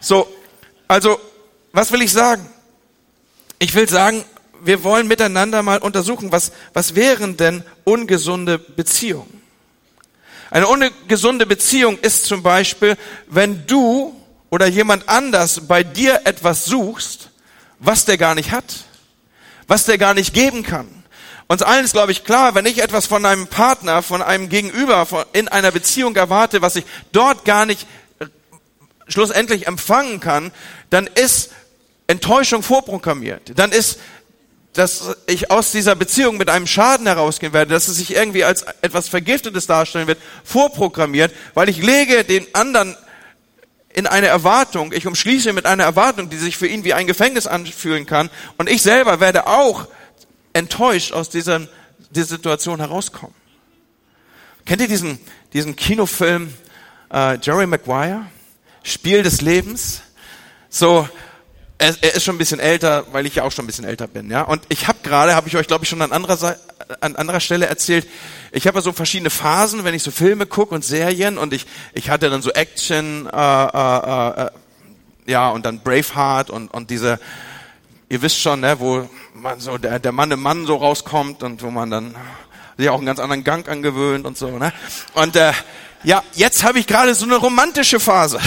So, 0.00 0.30
also, 0.86 1.18
was 1.72 1.92
will 1.92 2.02
ich 2.02 2.12
sagen? 2.12 2.46
Ich 3.58 3.74
will 3.74 3.88
sagen, 3.88 4.22
wir 4.62 4.84
wollen 4.84 5.08
miteinander 5.08 5.62
mal 5.62 5.78
untersuchen, 5.78 6.30
was, 6.30 6.52
was 6.74 6.94
wären 6.94 7.38
denn 7.38 7.64
ungesunde 7.84 8.58
Beziehungen? 8.58 9.41
Eine 10.52 10.66
ungesunde 10.66 11.46
Beziehung 11.46 11.98
ist 12.00 12.26
zum 12.26 12.42
Beispiel, 12.42 12.98
wenn 13.26 13.66
du 13.66 14.14
oder 14.50 14.66
jemand 14.66 15.08
anders 15.08 15.66
bei 15.66 15.82
dir 15.82 16.20
etwas 16.24 16.66
suchst, 16.66 17.30
was 17.78 18.04
der 18.04 18.18
gar 18.18 18.34
nicht 18.34 18.50
hat, 18.50 18.84
was 19.66 19.86
der 19.86 19.96
gar 19.96 20.12
nicht 20.12 20.34
geben 20.34 20.62
kann. 20.62 21.04
Uns 21.48 21.62
allen 21.62 21.86
ist, 21.86 21.92
glaube 21.92 22.12
ich, 22.12 22.24
klar, 22.24 22.54
wenn 22.54 22.66
ich 22.66 22.82
etwas 22.82 23.06
von 23.06 23.24
einem 23.24 23.46
Partner, 23.46 24.02
von 24.02 24.20
einem 24.20 24.50
Gegenüber 24.50 25.06
in 25.32 25.48
einer 25.48 25.70
Beziehung 25.70 26.14
erwarte, 26.16 26.60
was 26.60 26.76
ich 26.76 26.84
dort 27.12 27.46
gar 27.46 27.64
nicht 27.64 27.86
äh, 28.18 28.26
schlussendlich 29.08 29.66
empfangen 29.66 30.20
kann, 30.20 30.52
dann 30.90 31.06
ist 31.06 31.50
Enttäuschung 32.08 32.62
vorprogrammiert. 32.62 33.58
Dann 33.58 33.72
ist 33.72 33.98
dass 34.72 35.16
ich 35.26 35.50
aus 35.50 35.70
dieser 35.70 35.94
Beziehung 35.94 36.38
mit 36.38 36.48
einem 36.48 36.66
Schaden 36.66 37.06
herausgehen 37.06 37.52
werde, 37.52 37.74
dass 37.74 37.88
es 37.88 37.96
sich 37.96 38.14
irgendwie 38.14 38.44
als 38.44 38.62
etwas 38.80 39.08
Vergiftetes 39.08 39.66
darstellen 39.66 40.06
wird, 40.06 40.18
vorprogrammiert, 40.44 41.32
weil 41.54 41.68
ich 41.68 41.82
lege 41.82 42.24
den 42.24 42.46
anderen 42.54 42.96
in 43.92 44.06
eine 44.06 44.28
Erwartung, 44.28 44.92
ich 44.92 45.06
umschließe 45.06 45.52
mit 45.52 45.66
einer 45.66 45.84
Erwartung, 45.84 46.30
die 46.30 46.38
sich 46.38 46.56
für 46.56 46.66
ihn 46.66 46.84
wie 46.84 46.94
ein 46.94 47.06
Gefängnis 47.06 47.46
anfühlen 47.46 48.06
kann, 48.06 48.30
und 48.56 48.70
ich 48.70 48.80
selber 48.80 49.20
werde 49.20 49.46
auch 49.46 49.86
enttäuscht 50.54 51.12
aus 51.12 51.28
dieser, 51.28 51.68
dieser 52.10 52.28
Situation 52.28 52.80
herauskommen. 52.80 53.34
Kennt 54.64 54.80
ihr 54.80 54.88
diesen, 54.88 55.18
diesen 55.52 55.76
Kinofilm 55.76 56.54
äh, 57.12 57.36
Jerry 57.38 57.66
Maguire? 57.66 58.26
Spiel 58.82 59.22
des 59.22 59.40
Lebens? 59.42 60.02
So, 60.70 61.08
er, 61.82 61.96
er 62.00 62.14
ist 62.14 62.22
schon 62.22 62.36
ein 62.36 62.38
bisschen 62.38 62.60
älter, 62.60 63.04
weil 63.10 63.26
ich 63.26 63.34
ja 63.34 63.42
auch 63.42 63.50
schon 63.50 63.64
ein 63.64 63.66
bisschen 63.66 63.84
älter 63.84 64.06
bin, 64.06 64.30
ja. 64.30 64.42
Und 64.42 64.62
ich 64.68 64.86
habe 64.86 64.98
gerade, 65.02 65.34
habe 65.34 65.48
ich 65.48 65.56
euch 65.56 65.66
glaube 65.66 65.84
ich 65.84 65.90
schon 65.90 66.00
an 66.00 66.12
anderer, 66.12 66.56
an 67.00 67.16
anderer 67.16 67.40
Stelle 67.40 67.66
erzählt, 67.66 68.06
ich 68.52 68.66
habe 68.66 68.78
ja 68.78 68.82
so 68.82 68.92
verschiedene 68.92 69.30
Phasen, 69.30 69.82
wenn 69.84 69.94
ich 69.94 70.02
so 70.02 70.12
Filme 70.12 70.46
gucke 70.46 70.74
und 70.74 70.84
Serien 70.84 71.38
und 71.38 71.52
ich 71.52 71.66
ich 71.92 72.08
hatte 72.08 72.30
dann 72.30 72.40
so 72.40 72.50
Action, 72.50 73.26
äh, 73.26 73.36
äh, 73.36 74.46
äh, 74.46 74.50
ja 75.26 75.50
und 75.50 75.66
dann 75.66 75.80
Braveheart 75.80 76.50
und 76.50 76.72
und 76.72 76.90
diese, 76.90 77.18
ihr 78.08 78.22
wisst 78.22 78.38
schon, 78.38 78.60
ne, 78.60 78.78
wo 78.78 79.08
man 79.34 79.58
so 79.58 79.76
der 79.76 79.98
der 79.98 80.12
Mann 80.12 80.30
im 80.30 80.40
Mann 80.40 80.66
so 80.66 80.76
rauskommt 80.76 81.42
und 81.42 81.62
wo 81.62 81.70
man 81.70 81.90
dann 81.90 82.14
sich 82.78 82.88
auch 82.88 82.98
einen 82.98 83.06
ganz 83.06 83.18
anderen 83.18 83.42
Gang 83.42 83.68
angewöhnt 83.68 84.24
und 84.24 84.38
so, 84.38 84.56
ne. 84.56 84.72
Und 85.14 85.34
äh, 85.34 85.52
ja, 86.04 86.22
jetzt 86.34 86.62
habe 86.62 86.78
ich 86.78 86.86
gerade 86.86 87.14
so 87.14 87.24
eine 87.24 87.36
romantische 87.36 87.98
Phase. 87.98 88.38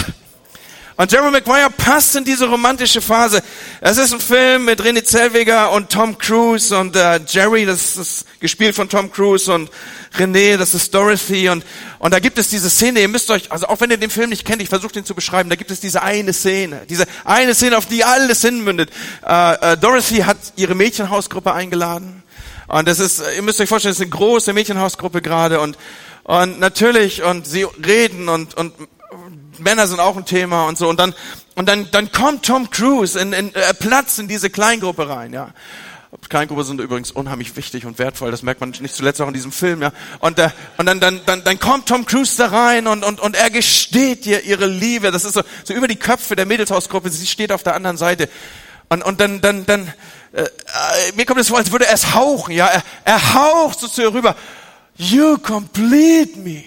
Und 0.98 1.12
Jeremy 1.12 1.30
Maguire 1.30 1.68
passt 1.68 2.16
in 2.16 2.24
diese 2.24 2.48
romantische 2.48 3.02
Phase. 3.02 3.42
Es 3.82 3.98
ist 3.98 4.14
ein 4.14 4.20
Film 4.20 4.64
mit 4.64 4.80
René 4.80 5.04
Zellweger 5.04 5.70
und 5.72 5.90
Tom 5.90 6.16
Cruise 6.16 6.74
und 6.74 6.96
äh, 6.96 7.20
Jerry, 7.28 7.66
das 7.66 7.98
ist 7.98 8.24
gespielt 8.40 8.74
von 8.74 8.88
Tom 8.88 9.12
Cruise 9.12 9.52
und 9.52 9.70
René, 10.16 10.56
das 10.56 10.72
ist 10.72 10.94
Dorothy 10.94 11.50
und 11.50 11.66
und 11.98 12.14
da 12.14 12.18
gibt 12.18 12.38
es 12.38 12.48
diese 12.48 12.70
Szene. 12.70 13.00
Ihr 13.00 13.08
müsst 13.08 13.30
euch, 13.30 13.52
also 13.52 13.66
auch 13.66 13.78
wenn 13.80 13.90
ihr 13.90 13.98
den 13.98 14.08
Film 14.08 14.30
nicht 14.30 14.46
kennt, 14.46 14.62
ich 14.62 14.70
versuche 14.70 14.94
den 14.94 15.04
zu 15.04 15.14
beschreiben. 15.14 15.50
Da 15.50 15.56
gibt 15.56 15.70
es 15.70 15.80
diese 15.80 16.02
eine 16.02 16.32
Szene, 16.32 16.86
diese 16.88 17.04
eine 17.24 17.54
Szene, 17.54 17.76
auf 17.76 17.84
die 17.84 18.02
alles 18.02 18.40
hinmündet. 18.40 18.90
Äh, 19.26 19.72
äh, 19.72 19.76
Dorothy 19.76 20.22
hat 20.22 20.38
ihre 20.56 20.74
Mädchenhausgruppe 20.74 21.52
eingeladen 21.52 22.22
und 22.68 22.88
das 22.88 23.00
ist, 23.00 23.22
ihr 23.36 23.42
müsst 23.42 23.60
euch 23.60 23.68
vorstellen, 23.68 23.90
das 23.90 23.98
ist 23.98 24.06
eine 24.06 24.18
große 24.18 24.54
Mädchenhausgruppe 24.54 25.20
gerade 25.20 25.60
und 25.60 25.76
und 26.22 26.58
natürlich 26.58 27.22
und 27.22 27.46
sie 27.46 27.66
reden 27.84 28.30
und 28.30 28.54
und 28.56 28.72
Männer 29.58 29.86
sind 29.86 30.00
auch 30.00 30.16
ein 30.16 30.24
Thema 30.24 30.66
und 30.66 30.78
so. 30.78 30.88
Und 30.88 30.98
dann 31.00 31.14
und 31.56 31.66
dann, 31.68 31.88
dann 31.90 32.12
kommt 32.12 32.44
Tom 32.44 32.68
Cruise 32.68 33.18
in, 33.18 33.32
in 33.32 33.54
äh, 33.54 33.72
Platz 33.72 34.18
in 34.18 34.28
diese 34.28 34.50
Kleingruppe 34.50 35.08
rein, 35.08 35.32
ja. 35.32 35.54
Kleingruppe 36.28 36.64
sind 36.64 36.80
übrigens 36.80 37.10
unheimlich 37.10 37.56
wichtig 37.56 37.86
und 37.86 37.98
wertvoll. 37.98 38.30
Das 38.30 38.42
merkt 38.42 38.60
man 38.60 38.70
nicht 38.80 38.94
zuletzt 38.94 39.20
auch 39.20 39.28
in 39.28 39.34
diesem 39.34 39.52
Film, 39.52 39.82
ja. 39.82 39.92
Und, 40.20 40.38
äh, 40.38 40.50
und 40.76 40.86
dann, 40.86 41.00
dann, 41.00 41.20
dann, 41.24 41.44
dann 41.44 41.58
kommt 41.58 41.88
Tom 41.88 42.04
Cruise 42.04 42.36
da 42.36 42.48
rein 42.48 42.86
und, 42.86 43.04
und, 43.04 43.20
und 43.20 43.36
er 43.36 43.50
gesteht 43.50 44.26
ihr 44.26 44.44
ihre 44.44 44.66
Liebe. 44.66 45.10
Das 45.10 45.24
ist 45.24 45.34
so, 45.34 45.42
so 45.64 45.72
über 45.72 45.88
die 45.88 45.96
Köpfe 45.96 46.36
der 46.36 46.46
Mädelshausgruppe. 46.46 47.08
Sie 47.10 47.26
steht 47.26 47.52
auf 47.52 47.62
der 47.62 47.74
anderen 47.74 47.96
Seite. 47.96 48.28
Und, 48.88 49.02
und 49.02 49.20
dann, 49.20 49.40
dann, 49.40 49.64
dann, 49.66 49.92
äh, 50.32 50.44
mir 51.14 51.24
kommt 51.24 51.40
es 51.40 51.48
vor, 51.48 51.58
als 51.58 51.72
würde 51.72 51.86
er 51.86 51.94
es 51.94 52.14
hauchen, 52.14 52.52
ja. 52.52 52.66
Er, 52.66 52.82
er 53.04 53.34
haucht 53.34 53.80
so 53.80 53.88
zu 53.88 54.02
ihr 54.02 54.12
rüber. 54.12 54.36
You 54.96 55.38
complete 55.38 56.38
me. 56.38 56.64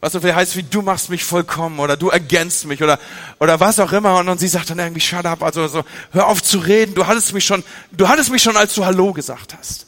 Was 0.00 0.12
so 0.12 0.20
viel 0.20 0.34
heißt 0.34 0.56
wie 0.56 0.62
du 0.62 0.80
machst 0.80 1.10
mich 1.10 1.24
vollkommen 1.24 1.78
oder 1.78 1.96
du 1.96 2.08
ergänzt 2.08 2.64
mich 2.66 2.82
oder 2.82 2.98
oder 3.38 3.60
was 3.60 3.78
auch 3.78 3.92
immer 3.92 4.16
und, 4.18 4.28
und 4.28 4.40
sie 4.40 4.48
sagt 4.48 4.70
dann 4.70 4.78
irgendwie 4.78 5.00
shut 5.00 5.26
up 5.26 5.42
also 5.42 5.68
so 5.68 5.84
hör 6.12 6.26
auf 6.26 6.42
zu 6.42 6.58
reden 6.58 6.94
du 6.94 7.06
hattest 7.06 7.34
mich 7.34 7.44
schon 7.44 7.62
du 7.92 8.08
hattest 8.08 8.30
mich 8.30 8.42
schon 8.42 8.56
als 8.56 8.74
du 8.74 8.86
hallo 8.86 9.12
gesagt 9.12 9.54
hast 9.58 9.86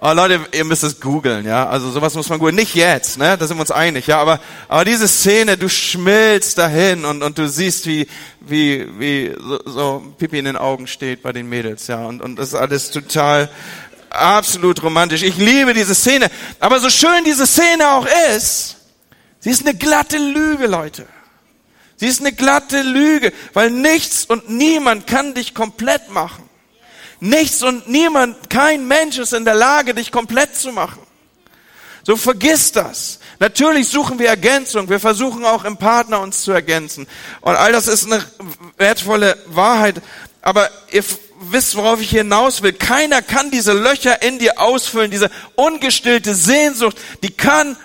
Oh, 0.00 0.12
Leute, 0.12 0.40
ihr 0.52 0.64
müsst 0.64 0.84
es 0.84 1.00
googeln, 1.00 1.44
ja. 1.44 1.68
Also 1.68 1.90
sowas 1.90 2.14
muss 2.14 2.28
man 2.28 2.38
googeln. 2.38 2.54
Nicht 2.54 2.76
jetzt, 2.76 3.18
ne? 3.18 3.36
Da 3.36 3.46
sind 3.46 3.56
wir 3.56 3.62
uns 3.62 3.72
einig, 3.72 4.06
ja. 4.06 4.20
Aber, 4.20 4.38
aber 4.68 4.84
diese 4.84 5.08
Szene, 5.08 5.56
du 5.56 5.68
schmilzt 5.68 6.56
dahin 6.56 7.04
und, 7.04 7.22
und 7.24 7.36
du 7.36 7.48
siehst, 7.48 7.86
wie, 7.86 8.06
wie, 8.40 8.86
wie 8.98 9.34
so, 9.36 9.60
so 9.66 10.14
Pipi 10.16 10.38
in 10.38 10.44
den 10.44 10.56
Augen 10.56 10.86
steht 10.86 11.22
bei 11.22 11.32
den 11.32 11.48
Mädels, 11.48 11.88
ja. 11.88 12.06
Und, 12.06 12.22
und 12.22 12.36
das 12.36 12.50
ist 12.50 12.54
alles 12.54 12.92
total, 12.92 13.48
absolut 14.10 14.80
romantisch. 14.84 15.24
Ich 15.24 15.36
liebe 15.36 15.74
diese 15.74 15.96
Szene. 15.96 16.30
Aber 16.60 16.78
so 16.78 16.90
schön 16.90 17.24
diese 17.26 17.46
Szene 17.46 17.88
auch 17.88 18.06
ist, 18.36 18.76
Sie 19.40 19.50
ist 19.50 19.66
eine 19.66 19.76
glatte 19.76 20.18
Lüge, 20.18 20.66
Leute. 20.66 21.06
Sie 21.96 22.06
ist 22.06 22.20
eine 22.20 22.32
glatte 22.32 22.82
Lüge, 22.82 23.32
weil 23.54 23.70
nichts 23.70 24.24
und 24.24 24.48
niemand 24.48 25.06
kann 25.06 25.34
dich 25.34 25.54
komplett 25.54 26.10
machen. 26.10 26.48
Nichts 27.20 27.62
und 27.62 27.88
niemand, 27.88 28.48
kein 28.48 28.86
Mensch 28.86 29.18
ist 29.18 29.32
in 29.32 29.44
der 29.44 29.54
Lage, 29.54 29.94
dich 29.94 30.12
komplett 30.12 30.56
zu 30.56 30.70
machen. 30.70 31.00
So 32.04 32.16
vergiss 32.16 32.72
das. 32.72 33.18
Natürlich 33.40 33.88
suchen 33.88 34.18
wir 34.18 34.28
Ergänzung. 34.28 34.88
Wir 34.88 35.00
versuchen 35.00 35.44
auch 35.44 35.64
im 35.64 35.76
Partner 35.76 36.20
uns 36.20 36.42
zu 36.42 36.52
ergänzen. 36.52 37.06
Und 37.40 37.56
all 37.56 37.72
das 37.72 37.88
ist 37.88 38.06
eine 38.06 38.24
wertvolle 38.76 39.36
Wahrheit. 39.46 40.00
Aber 40.40 40.70
ihr 40.90 41.04
wisst, 41.40 41.76
worauf 41.76 42.00
ich 42.00 42.10
hinaus 42.10 42.62
will. 42.62 42.72
Keiner 42.72 43.22
kann 43.22 43.50
diese 43.50 43.72
Löcher 43.72 44.22
in 44.22 44.38
dir 44.38 44.60
ausfüllen, 44.60 45.10
diese 45.10 45.30
ungestillte 45.56 46.34
Sehnsucht, 46.34 46.96
die 47.22 47.30
kann 47.30 47.76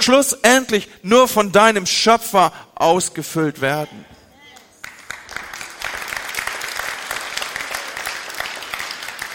schlussendlich 0.00 0.88
nur 1.02 1.28
von 1.28 1.52
deinem 1.52 1.86
Schöpfer 1.86 2.52
ausgefüllt 2.74 3.60
werden. 3.60 4.04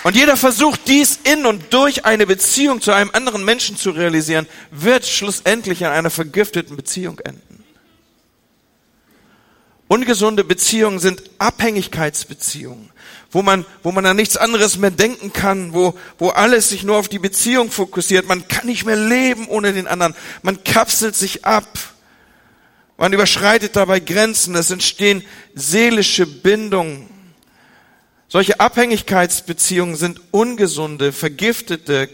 Und 0.03 0.15
jeder 0.15 0.37
Versuch, 0.37 0.77
dies 0.77 1.19
in 1.23 1.47
und 1.47 1.73
durch 1.73 2.05
eine 2.05 2.27
Beziehung 2.27 2.79
zu 2.79 2.91
einem 2.91 3.09
anderen 3.13 3.43
Menschen 3.43 3.75
zu 3.75 3.89
realisieren, 3.89 4.45
wird 4.69 5.05
schlussendlich 5.05 5.81
in 5.81 5.87
einer 5.87 6.11
vergifteten 6.11 6.75
Beziehung 6.75 7.17
enden. 7.19 7.63
Ungesunde 9.87 10.43
Beziehungen 10.43 10.99
sind 10.99 11.23
Abhängigkeitsbeziehungen 11.39 12.91
wo 13.35 13.41
man, 13.41 13.65
wo 13.83 13.91
man 13.91 14.05
an 14.05 14.15
nichts 14.15 14.37
anderes 14.37 14.77
mehr 14.77 14.91
denken 14.91 15.33
kann, 15.33 15.73
wo, 15.73 15.93
wo 16.17 16.29
alles 16.29 16.69
sich 16.69 16.83
nur 16.83 16.95
auf 16.95 17.09
die 17.09 17.19
Beziehung 17.19 17.69
fokussiert. 17.69 18.29
Man 18.29 18.47
kann 18.47 18.65
nicht 18.65 18.85
mehr 18.85 18.95
leben 18.95 19.49
ohne 19.49 19.73
den 19.73 19.87
anderen. 19.87 20.15
Man 20.41 20.63
kapselt 20.63 21.17
sich 21.17 21.43
ab. 21.43 21.67
Man 22.95 23.11
überschreitet 23.11 23.75
dabei 23.75 23.99
Grenzen. 23.99 24.55
Es 24.55 24.71
entstehen 24.71 25.21
seelische 25.53 26.25
Bindungen. 26.25 27.09
Solche 28.29 28.61
Abhängigkeitsbeziehungen 28.61 29.97
sind 29.97 30.21
ungesunde, 30.31 31.11
vergiftete, 31.11 32.07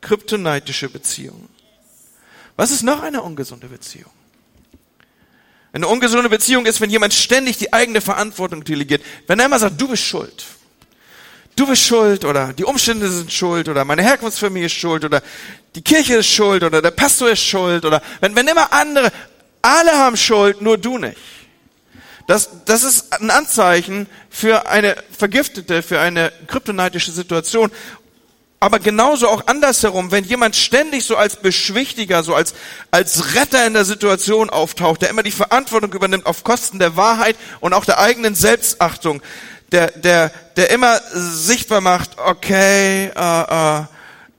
kryptoneitische 0.00 0.88
Beziehungen. 0.88 1.48
Was 2.54 2.70
ist 2.70 2.84
noch 2.84 3.02
eine 3.02 3.22
ungesunde 3.22 3.66
Beziehung? 3.66 4.12
Eine 5.72 5.88
ungesunde 5.88 6.28
Beziehung 6.28 6.66
ist, 6.66 6.80
wenn 6.80 6.90
jemand 6.90 7.12
ständig 7.12 7.58
die 7.58 7.72
eigene 7.72 8.00
Verantwortung 8.00 8.62
delegiert. 8.62 9.02
Wenn 9.26 9.40
er 9.40 9.46
immer 9.46 9.58
sagt, 9.58 9.80
du 9.80 9.88
bist 9.88 10.04
schuld 10.04 10.44
du 11.56 11.66
bist 11.66 11.82
schuld 11.82 12.24
oder 12.24 12.52
die 12.52 12.64
Umstände 12.64 13.10
sind 13.10 13.32
schuld 13.32 13.68
oder 13.68 13.84
meine 13.84 14.02
Herkunftsfamilie 14.02 14.66
ist 14.66 14.72
schuld 14.72 15.04
oder 15.04 15.22
die 15.74 15.82
Kirche 15.82 16.16
ist 16.16 16.28
schuld 16.28 16.62
oder 16.62 16.82
der 16.82 16.90
Pastor 16.90 17.30
ist 17.30 17.44
schuld 17.44 17.84
oder 17.84 18.02
wenn, 18.20 18.34
wenn 18.34 18.48
immer 18.48 18.72
andere, 18.72 19.12
alle 19.62 19.92
haben 19.92 20.16
Schuld, 20.16 20.62
nur 20.62 20.78
du 20.78 20.98
nicht. 20.98 21.18
Das, 22.26 22.48
das 22.64 22.84
ist 22.84 23.12
ein 23.12 23.30
Anzeichen 23.30 24.06
für 24.30 24.68
eine 24.68 24.96
vergiftete, 25.16 25.82
für 25.82 25.98
eine 25.98 26.32
kryptoneitische 26.46 27.10
Situation. 27.10 27.70
Aber 28.62 28.78
genauso 28.78 29.26
auch 29.26 29.46
andersherum, 29.46 30.12
wenn 30.12 30.24
jemand 30.24 30.54
ständig 30.54 31.04
so 31.04 31.16
als 31.16 31.36
Beschwichtiger, 31.36 32.22
so 32.22 32.34
als, 32.34 32.54
als 32.90 33.34
Retter 33.34 33.66
in 33.66 33.72
der 33.72 33.86
Situation 33.86 34.50
auftaucht, 34.50 35.00
der 35.00 35.08
immer 35.08 35.22
die 35.22 35.30
Verantwortung 35.30 35.92
übernimmt 35.94 36.26
auf 36.26 36.44
Kosten 36.44 36.78
der 36.78 36.94
Wahrheit 36.94 37.36
und 37.60 37.72
auch 37.72 37.86
der 37.86 37.98
eigenen 37.98 38.34
Selbstachtung, 38.34 39.22
der, 39.72 39.90
der, 39.92 40.30
der 40.56 40.70
immer 40.70 41.00
sichtbar 41.12 41.80
macht, 41.80 42.18
okay, 42.18 43.10
äh, 43.14 43.80
äh, 43.80 43.84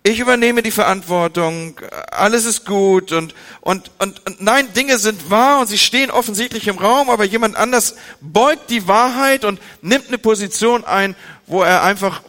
ich 0.03 0.19
übernehme 0.19 0.63
die 0.63 0.71
Verantwortung, 0.71 1.79
alles 2.09 2.45
ist 2.45 2.65
gut 2.65 3.11
und, 3.11 3.35
und, 3.61 3.91
und, 3.99 4.25
und 4.25 4.41
nein, 4.41 4.73
Dinge 4.73 4.97
sind 4.97 5.29
wahr 5.29 5.59
und 5.59 5.67
sie 5.67 5.77
stehen 5.77 6.09
offensichtlich 6.09 6.67
im 6.67 6.79
Raum, 6.79 7.09
aber 7.09 7.23
jemand 7.23 7.55
anders 7.55 7.95
beugt 8.19 8.71
die 8.71 8.87
Wahrheit 8.87 9.45
und 9.45 9.61
nimmt 9.81 10.07
eine 10.07 10.17
Position 10.17 10.83
ein, 10.85 11.15
wo 11.45 11.61
er 11.61 11.83
einfach, 11.83 12.23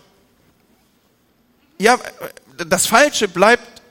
ja, 1.79 1.99
das 2.59 2.87
Falsche 2.87 3.27
bleibt 3.27 3.83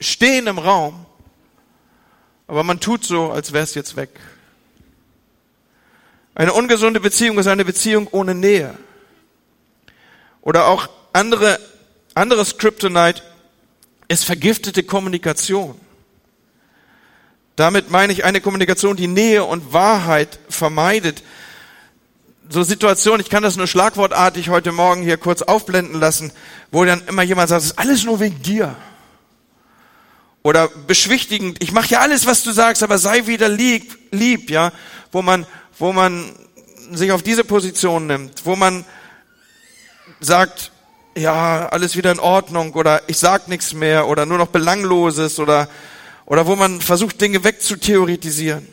stehen 0.00 0.46
im 0.46 0.58
Raum, 0.58 1.04
aber 2.46 2.64
man 2.64 2.80
tut 2.80 3.04
so, 3.04 3.30
als 3.30 3.52
wäre 3.52 3.64
es 3.64 3.74
jetzt 3.74 3.96
weg. 3.96 4.08
Eine 6.40 6.54
ungesunde 6.54 7.00
Beziehung 7.00 7.38
ist 7.38 7.48
eine 7.48 7.66
Beziehung 7.66 8.08
ohne 8.12 8.34
Nähe. 8.34 8.74
Oder 10.40 10.68
auch 10.68 10.88
andere, 11.12 11.60
anderes 12.14 12.56
Kryptonite 12.56 13.20
ist 14.08 14.24
vergiftete 14.24 14.82
Kommunikation. 14.82 15.78
Damit 17.56 17.90
meine 17.90 18.14
ich 18.14 18.24
eine 18.24 18.40
Kommunikation, 18.40 18.96
die 18.96 19.06
Nähe 19.06 19.44
und 19.44 19.74
Wahrheit 19.74 20.38
vermeidet. 20.48 21.22
So 22.48 22.62
Situationen, 22.62 23.20
ich 23.20 23.28
kann 23.28 23.42
das 23.42 23.56
nur 23.56 23.66
schlagwortartig 23.66 24.48
heute 24.48 24.72
Morgen 24.72 25.02
hier 25.02 25.18
kurz 25.18 25.42
aufblenden 25.42 26.00
lassen, 26.00 26.32
wo 26.70 26.86
dann 26.86 27.06
immer 27.06 27.22
jemand 27.22 27.50
sagt, 27.50 27.64
es 27.64 27.72
ist 27.72 27.78
alles 27.78 28.04
nur 28.04 28.18
wegen 28.18 28.40
dir. 28.40 28.76
Oder 30.42 30.68
beschwichtigend, 30.68 31.62
ich 31.62 31.72
mache 31.72 31.88
ja 31.88 32.00
alles, 32.00 32.24
was 32.24 32.42
du 32.44 32.52
sagst, 32.52 32.82
aber 32.82 32.96
sei 32.96 33.26
wieder 33.26 33.50
lieb, 33.50 33.98
lieb, 34.10 34.48
ja, 34.48 34.72
wo 35.12 35.20
man 35.20 35.44
wo 35.80 35.92
man 35.92 36.30
sich 36.92 37.10
auf 37.10 37.22
diese 37.22 37.42
Position 37.42 38.06
nimmt, 38.06 38.44
wo 38.44 38.54
man 38.54 38.84
sagt, 40.20 40.72
ja, 41.16 41.68
alles 41.68 41.96
wieder 41.96 42.12
in 42.12 42.20
Ordnung 42.20 42.74
oder 42.74 43.02
ich 43.06 43.18
sag 43.18 43.48
nichts 43.48 43.72
mehr 43.72 44.06
oder 44.06 44.26
nur 44.26 44.38
noch 44.38 44.48
Belangloses 44.48 45.38
oder, 45.38 45.68
oder 46.26 46.46
wo 46.46 46.54
man 46.54 46.80
versucht, 46.80 47.20
Dinge 47.20 47.42
wegzutheoretisieren. 47.42 48.68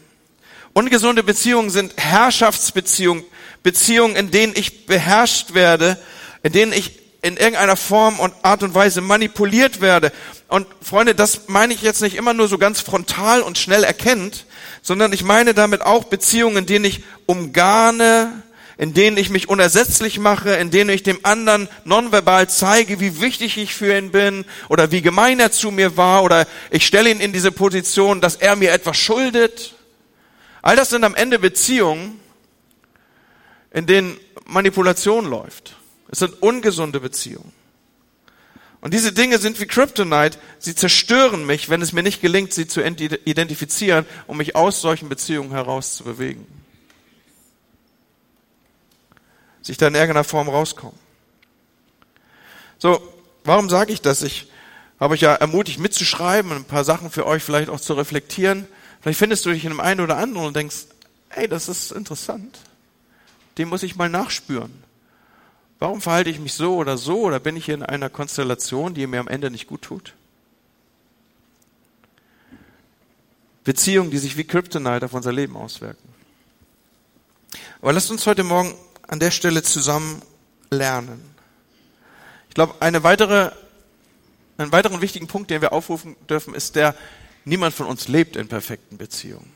Ungesunde 0.74 1.24
Beziehungen 1.24 1.70
sind 1.70 1.94
Herrschaftsbeziehungen, 1.98 3.24
Beziehungen, 3.64 4.16
in 4.16 4.30
denen 4.30 4.54
ich 4.56 4.86
beherrscht 4.86 5.54
werde, 5.54 5.98
in 6.44 6.52
denen 6.52 6.74
ich 6.74 7.00
in 7.22 7.38
irgendeiner 7.38 7.78
Form 7.78 8.20
und 8.20 8.34
Art 8.44 8.64
und 8.64 8.76
Weise 8.76 9.02
manipuliert 9.02 9.82
werde. 9.82 10.12
Und 10.48 10.68
Freunde, 10.82 11.16
das 11.16 11.48
meine 11.48 11.74
ich 11.74 11.82
jetzt 11.82 12.02
nicht 12.02 12.16
immer 12.16 12.34
nur 12.34 12.48
so 12.48 12.58
ganz 12.58 12.82
frontal 12.82 13.42
und 13.42 13.58
schnell 13.58 13.84
erkennt, 13.84 14.46
sondern 14.88 15.12
ich 15.12 15.22
meine 15.22 15.54
damit 15.54 15.82
auch 15.82 16.06
Beziehungen, 16.06 16.60
in 16.60 16.66
denen 16.66 16.86
ich 16.86 17.04
umgarne, 17.26 18.42
in 18.78 18.94
denen 18.94 19.18
ich 19.18 19.30
mich 19.30 19.50
unersetzlich 19.50 20.18
mache, 20.18 20.52
in 20.52 20.72
denen 20.72 20.90
ich 20.90 21.04
dem 21.04 21.20
anderen 21.24 21.68
nonverbal 21.84 22.50
zeige, 22.50 23.02
wie 23.02 23.20
wichtig 23.20 23.58
ich 23.58 23.76
für 23.76 23.98
ihn 23.98 24.12
bin 24.12 24.46
oder 24.70 24.90
wie 24.90 25.02
gemein 25.02 25.42
er 25.42 25.52
zu 25.52 25.72
mir 25.72 25.98
war 25.98 26.24
oder 26.24 26.48
ich 26.72 26.88
stelle 26.88 27.12
ihn 27.12 27.20
in 27.20 27.34
diese 27.34 27.52
Position, 27.52 28.22
dass 28.22 28.38
er 28.38 28.56
mir 28.56 28.72
etwas 28.72 28.96
schuldet. 28.96 29.76
All 30.62 30.78
das 30.78 30.92
sind 30.92 31.04
am 31.04 31.16
Ende 31.16 31.38
Beziehungen, 31.38 32.22
in 33.74 33.88
denen 33.88 34.18
Manipulation 34.46 35.30
läuft. 35.30 35.76
Es 36.10 36.20
sind 36.20 36.42
ungesunde 36.42 37.02
Beziehungen. 37.02 37.57
Und 38.82 38.94
diese 38.94 39.12
Dinge 39.12 39.40
sind 39.40 39.60
wie 39.60 39.66
Kryptonite. 39.66 40.38
Sie 40.60 40.76
zerstören 40.76 41.46
mich, 41.46 41.70
wenn 41.70 41.82
es 41.82 41.94
mir 41.94 42.04
nicht 42.04 42.22
gelingt, 42.22 42.54
sie 42.54 42.68
zu 42.68 42.82
identifizieren, 42.82 44.06
um 44.28 44.38
mich 44.38 44.56
aus 44.56 44.82
solchen 44.82 45.10
Beziehungen 45.10 45.52
heraus 45.52 45.96
zu 45.96 46.04
bewegen. 46.04 46.46
Sich 49.62 49.78
da 49.78 49.88
in 49.88 49.96
irgendeiner 49.96 50.24
Form 50.24 50.48
rauskommen. 50.48 50.98
So, 52.78 53.02
warum 53.44 53.70
sage 53.70 53.92
ich 53.92 54.02
das? 54.02 54.22
Ich 54.22 54.52
habe 55.00 55.16
euch 55.16 55.22
ja 55.22 55.34
ermutigt 55.34 55.80
mitzuschreiben 55.80 56.52
und 56.52 56.58
ein 56.58 56.66
paar 56.66 56.84
Sachen 56.84 57.10
für 57.10 57.26
euch 57.26 57.44
vielleicht 57.44 57.70
auch 57.70 57.80
zu 57.80 57.94
reflektieren. 57.96 58.68
Vielleicht 59.02 59.20
findest 59.20 59.46
du 59.46 59.50
dich 59.52 59.66
in 59.66 59.72
einem 59.72 59.80
einen 59.80 60.02
oder 60.02 60.18
anderen 60.18 60.48
und 60.48 60.56
denkst, 60.56 60.86
hey, 61.30 61.48
das 61.48 61.68
ist 61.68 61.92
interessant. 61.92 62.60
Dem 63.58 63.70
muss 63.70 63.84
ich 63.84 63.96
mal 63.96 64.10
nachspüren. 64.10 64.72
Warum 65.80 66.02
verhalte 66.02 66.30
ich 66.30 66.40
mich 66.40 66.54
so 66.54 66.76
oder 66.76 66.98
so 66.98 67.22
oder 67.22 67.40
bin 67.40 67.56
ich 67.56 67.66
hier 67.66 67.76
in 67.76 67.84
einer 67.84 68.10
Konstellation, 68.10 68.94
die 68.94 69.06
mir 69.06 69.20
am 69.20 69.28
Ende 69.28 69.52
nicht 69.52 69.68
gut 69.68 69.84
tut? 69.84 70.14
Beziehungen, 73.64 74.10
die 74.10 74.18
sich 74.18 74.38
wie 74.38 74.46
Kryptonite 74.46 75.06
auf 75.06 75.14
unser 75.14 75.34
Leben 75.34 75.56
auswirken. 75.56 76.08
Aber 77.82 77.94
lasst 77.94 78.10
uns 78.10 78.26
heute 78.26 78.44
Morgen 78.44 78.74
an 79.08 79.20
der 79.20 79.32
Stelle 79.32 79.62
zusammen 79.62 80.22
lernen. 80.72 81.22
Ich 82.50 82.56
glaube, 82.56 82.76
eine 82.80 83.04
weitere, 83.04 83.52
einen 84.58 84.72
weiteren 84.72 85.02
wichtigen 85.02 85.28
Punkt, 85.28 85.52
den 85.52 85.62
wir 85.62 85.74
aufrufen 85.74 86.16
dürfen, 86.30 86.56
ist 86.56 86.76
der, 86.76 86.96
niemand 87.46 87.76
von 87.76 87.86
uns 87.86 88.08
lebt 88.08 88.36
in 88.36 88.48
perfekten 88.48 88.98
Beziehungen. 88.98 89.52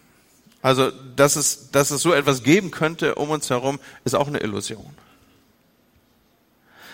Also, 0.61 0.91
dass 1.15 1.35
es, 1.35 1.71
dass 1.71 1.89
es 1.89 2.01
so 2.01 2.13
etwas 2.13 2.43
geben 2.43 2.69
könnte 2.69 3.15
um 3.15 3.31
uns 3.31 3.49
herum, 3.49 3.79
ist 4.03 4.13
auch 4.13 4.27
eine 4.27 4.39
Illusion. 4.39 4.93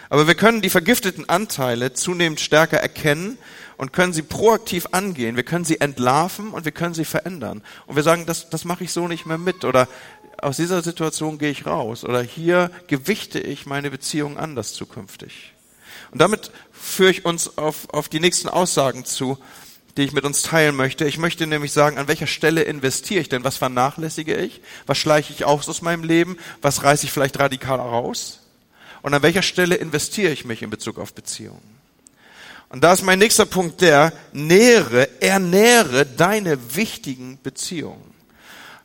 Aber 0.10 0.28
wir 0.28 0.36
können 0.36 0.62
die 0.62 0.70
vergifteten 0.70 1.28
Anteile 1.28 1.94
zunehmend 1.94 2.40
stärker 2.40 2.78
erkennen 2.78 3.38
und 3.78 3.94
können 3.94 4.14
sie 4.14 4.22
proaktiv 4.22 4.88
angehen. 4.92 5.36
Wir 5.36 5.44
können 5.44 5.66
sie 5.66 5.82
entlarven 5.82 6.52
und 6.52 6.66
wir 6.66 6.72
können 6.72 6.94
sie 6.94 7.06
verändern. 7.06 7.62
Und 7.86 7.96
wir 7.96 8.04
sagen, 8.04 8.26
das, 8.26 8.50
das 8.50 8.66
mache 8.66 8.86
ich 8.86 8.92
so 8.92 9.08
nicht 9.08 9.26
mehr 9.26 9.38
mit 9.38 9.66
oder 9.66 9.88
aus 10.40 10.58
dieser 10.58 10.82
Situation 10.82 11.38
gehe 11.38 11.50
ich 11.50 11.66
raus 11.66 12.04
oder 12.04 12.22
hier 12.22 12.72
gewichte 12.88 13.40
ich 13.40 13.66
meine 13.66 13.90
Beziehung 13.90 14.38
anders 14.38 14.74
zukünftig. 14.74 15.54
Und 16.12 16.22
damit 16.22 16.52
führe 16.72 17.12
ich 17.12 17.26
uns 17.26 17.58
auf, 17.58 17.90
auf 17.90 18.08
die 18.08 18.20
nächsten 18.20 18.48
Aussagen 18.48 19.04
zu, 19.04 19.38
die 19.98 20.04
ich 20.04 20.14
mit 20.14 20.26
uns 20.26 20.44
teilen 20.44 20.76
möchte. 20.76 21.06
Ich 21.06 21.18
möchte 21.18 21.48
nämlich 21.48 21.74
sagen, 21.74 21.98
an 21.98 22.08
welcher 22.08 22.28
Stelle 22.28 22.62
investiere 22.62 23.20
ich 23.20 23.30
denn? 23.30 23.44
Was 23.44 23.58
vernachlässige 23.58 24.36
ich? 24.36 24.62
Was 24.86 25.00
schleiche 25.00 25.34
ich 25.34 25.44
aus 25.44 25.68
aus 25.68 25.82
meinem 25.82 26.04
Leben? 26.04 26.38
Was 26.62 26.84
reiße 26.84 27.06
ich 27.06 27.12
vielleicht 27.12 27.40
radikal 27.40 27.80
raus? 27.80 28.47
Und 29.02 29.14
an 29.14 29.22
welcher 29.22 29.42
Stelle 29.42 29.76
investiere 29.76 30.32
ich 30.32 30.46
mich 30.46 30.62
in 30.62 30.70
Bezug 30.70 30.98
auf 31.00 31.14
Beziehungen? 31.14 31.78
Und 32.70 32.84
da 32.84 32.94
ist 32.94 33.04
mein 33.04 33.20
nächster 33.20 33.46
Punkt 33.46 33.82
der, 33.82 34.12
nähere, 34.34 35.22
ernähre 35.22 36.06
deine 36.06 36.76
wichtigen 36.76 37.40
Beziehungen. 37.42 38.14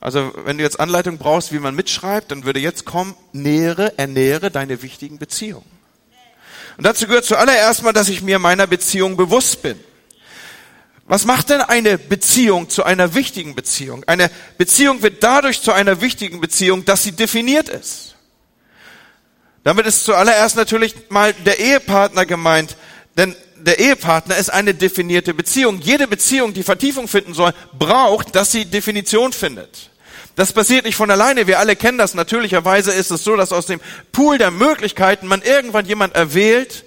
Also 0.01 0.33
wenn 0.45 0.59
du 0.59 0.65
jetzt 0.65 0.81
Anleitung 0.81 1.19
brauchst, 1.19 1.53
wie 1.53 1.59
man 1.59 1.75
mitschreibt, 1.75 2.31
dann 2.31 2.45
würde 2.45 2.61
jetzt 2.61 2.85
kommen, 2.85 3.15
nähere, 3.33 3.99
ernähre 3.99 4.51
deine 4.51 4.83
wichtigen 4.83 5.19
Beziehungen. 5.19 5.71
Und 6.77 6.85
dazu 6.85 7.07
gehört 7.07 7.25
zuallererst 7.25 7.83
mal, 7.83 7.93
dass 7.93 8.09
ich 8.09 8.23
mir 8.23 8.39
meiner 8.39 8.67
Beziehung 8.67 9.17
bewusst 9.17 9.63
bin. 9.63 9.79
Was 11.07 11.25
macht 11.25 11.51
denn 11.51 11.61
eine 11.61 11.99
Beziehung 11.99 12.71
zu 12.71 12.85
einer 12.85 13.15
wichtigen 13.15 13.55
Beziehung? 13.55 14.05
Eine 14.05 14.31
Beziehung 14.59 15.03
wird 15.03 15.23
dadurch 15.23 15.61
zu 15.61 15.73
einer 15.73 16.01
wichtigen 16.01 16.41
Beziehung, 16.41 16.85
dass 16.85 17.03
sie 17.03 17.13
definiert 17.13 17.69
ist. 17.69 18.12
Damit 19.65 19.87
ist 19.87 20.05
zuallererst 20.05 20.57
natürlich 20.57 20.95
mal 21.09 21.33
der 21.33 21.61
Ehepartner 21.61 22.27
gemeint, 22.27 22.77
denn 23.17 23.37
der 23.57 23.79
Ehepartner 23.79 24.37
ist 24.37 24.51
eine 24.51 24.75
definierte 24.75 25.35
Beziehung. 25.35 25.81
Jede 25.81 26.09
Beziehung, 26.09 26.53
die 26.53 26.65
Vertiefung 26.65 27.07
finden 27.07 27.33
soll, 27.33 27.53
braucht, 27.79 28.35
dass 28.35 28.51
sie 28.51 28.65
Definition 28.65 29.33
findet. 29.33 29.91
Das 30.35 30.53
passiert 30.53 30.85
nicht 30.85 30.97
von 30.97 31.11
alleine. 31.11 31.47
Wir 31.47 31.59
alle 31.59 31.77
kennen 31.77 31.99
das. 31.99 32.15
Natürlicherweise 32.15 32.91
ist 32.91 33.11
es 33.11 33.23
so, 33.23 33.37
dass 33.37 33.53
aus 33.53 33.67
dem 33.67 33.81
Pool 34.11 34.39
der 34.39 34.51
Möglichkeiten 34.51 35.27
man 35.27 35.43
irgendwann 35.43 35.87
jemand 35.87 36.15
erwählt, 36.15 36.85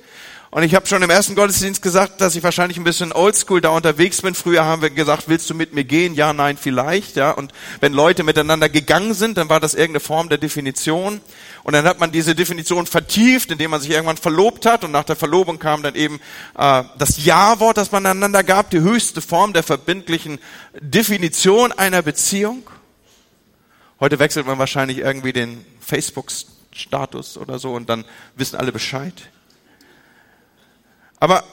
und 0.56 0.64
ich 0.64 0.74
habe 0.74 0.88
schon 0.88 1.04
im 1.04 1.10
ersten 1.10 1.36
Gottesdienst 1.36 1.82
gesagt, 1.82 2.22
dass 2.22 2.38
ich 2.38 2.42
wahrscheinlich 2.42 2.78
ein 2.78 2.86
bisschen 2.86 3.12
oldschool 3.12 3.60
da 3.60 3.72
unterwegs 3.72 4.22
bin. 4.22 4.36
Früher 4.36 4.64
haben 4.64 4.82
wir 4.82 4.90
gesagt, 4.90 5.28
willst 5.28 5.50
du 5.50 5.54
mit 5.54 5.74
mir 5.74 5.84
gehen? 5.84 6.14
Ja, 6.14 6.32
nein, 6.32 6.56
vielleicht. 6.56 7.18
Ja. 7.18 7.32
Und 7.32 7.52
wenn 7.82 7.92
Leute 7.92 8.24
miteinander 8.24 8.70
gegangen 8.70 9.14
sind, 9.14 9.38
dann 9.38 9.50
war 9.50 9.60
das 9.60 9.74
irgendeine 9.74 10.00
Form 10.00 10.30
der 10.30 10.38
Definition. 10.38 11.20
Und 11.66 11.74
dann 11.74 11.86
hat 11.86 12.00
man 12.00 12.12
diese 12.12 12.36
Definition 12.36 12.86
vertieft, 12.86 13.50
indem 13.50 13.72
man 13.72 13.82
sich 13.82 13.90
irgendwann 13.90 14.18
verlobt 14.18 14.68
hat. 14.68 14.84
Und 14.84 14.92
nach 14.92 15.04
der 15.04 15.16
Verlobung 15.16 15.58
kam 15.58 15.82
dann 15.82 15.96
eben 15.96 16.20
äh, 16.56 16.84
das 17.00 17.26
Ja-Wort, 17.26 17.78
das 17.78 17.92
man 17.92 18.06
einander 18.06 18.44
gab, 18.44 18.70
die 18.70 18.82
höchste 18.82 19.20
Form 19.20 19.52
der 19.52 19.64
verbindlichen 19.64 20.38
Definition 20.80 21.72
einer 21.72 22.04
Beziehung. 22.04 22.70
Heute 24.00 24.20
wechselt 24.20 24.46
man 24.46 24.60
wahrscheinlich 24.60 25.00
irgendwie 25.00 25.34
den 25.34 25.66
Facebook-Status 25.80 27.36
oder 27.40 27.58
so 27.58 27.74
und 27.74 27.90
dann 27.90 28.06
wissen 28.36 28.58
alle 28.58 28.72
Bescheid. 28.72 29.16
Aber 31.20 31.46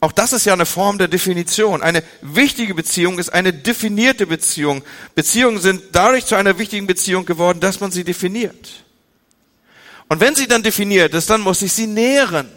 auch 0.00 0.12
das 0.12 0.34
ist 0.34 0.44
ja 0.44 0.52
eine 0.52 0.66
Form 0.66 0.98
der 0.98 1.08
Definition. 1.08 1.80
Eine 1.80 2.02
wichtige 2.20 2.74
Beziehung 2.74 3.18
ist 3.18 3.32
eine 3.32 3.54
definierte 3.54 4.26
Beziehung. 4.26 4.82
Beziehungen 5.14 5.58
sind 5.58 5.84
dadurch 5.92 6.26
zu 6.26 6.34
einer 6.34 6.58
wichtigen 6.58 6.86
Beziehung 6.86 7.24
geworden, 7.24 7.60
dass 7.60 7.80
man 7.80 7.90
sie 7.90 8.04
definiert. 8.04 8.84
Und 10.10 10.18
wenn 10.18 10.34
sie 10.34 10.48
dann 10.48 10.64
definiert 10.64 11.14
ist, 11.14 11.30
dann 11.30 11.40
muss 11.40 11.62
ich 11.62 11.72
sie 11.72 11.86
nähren. 11.86 12.50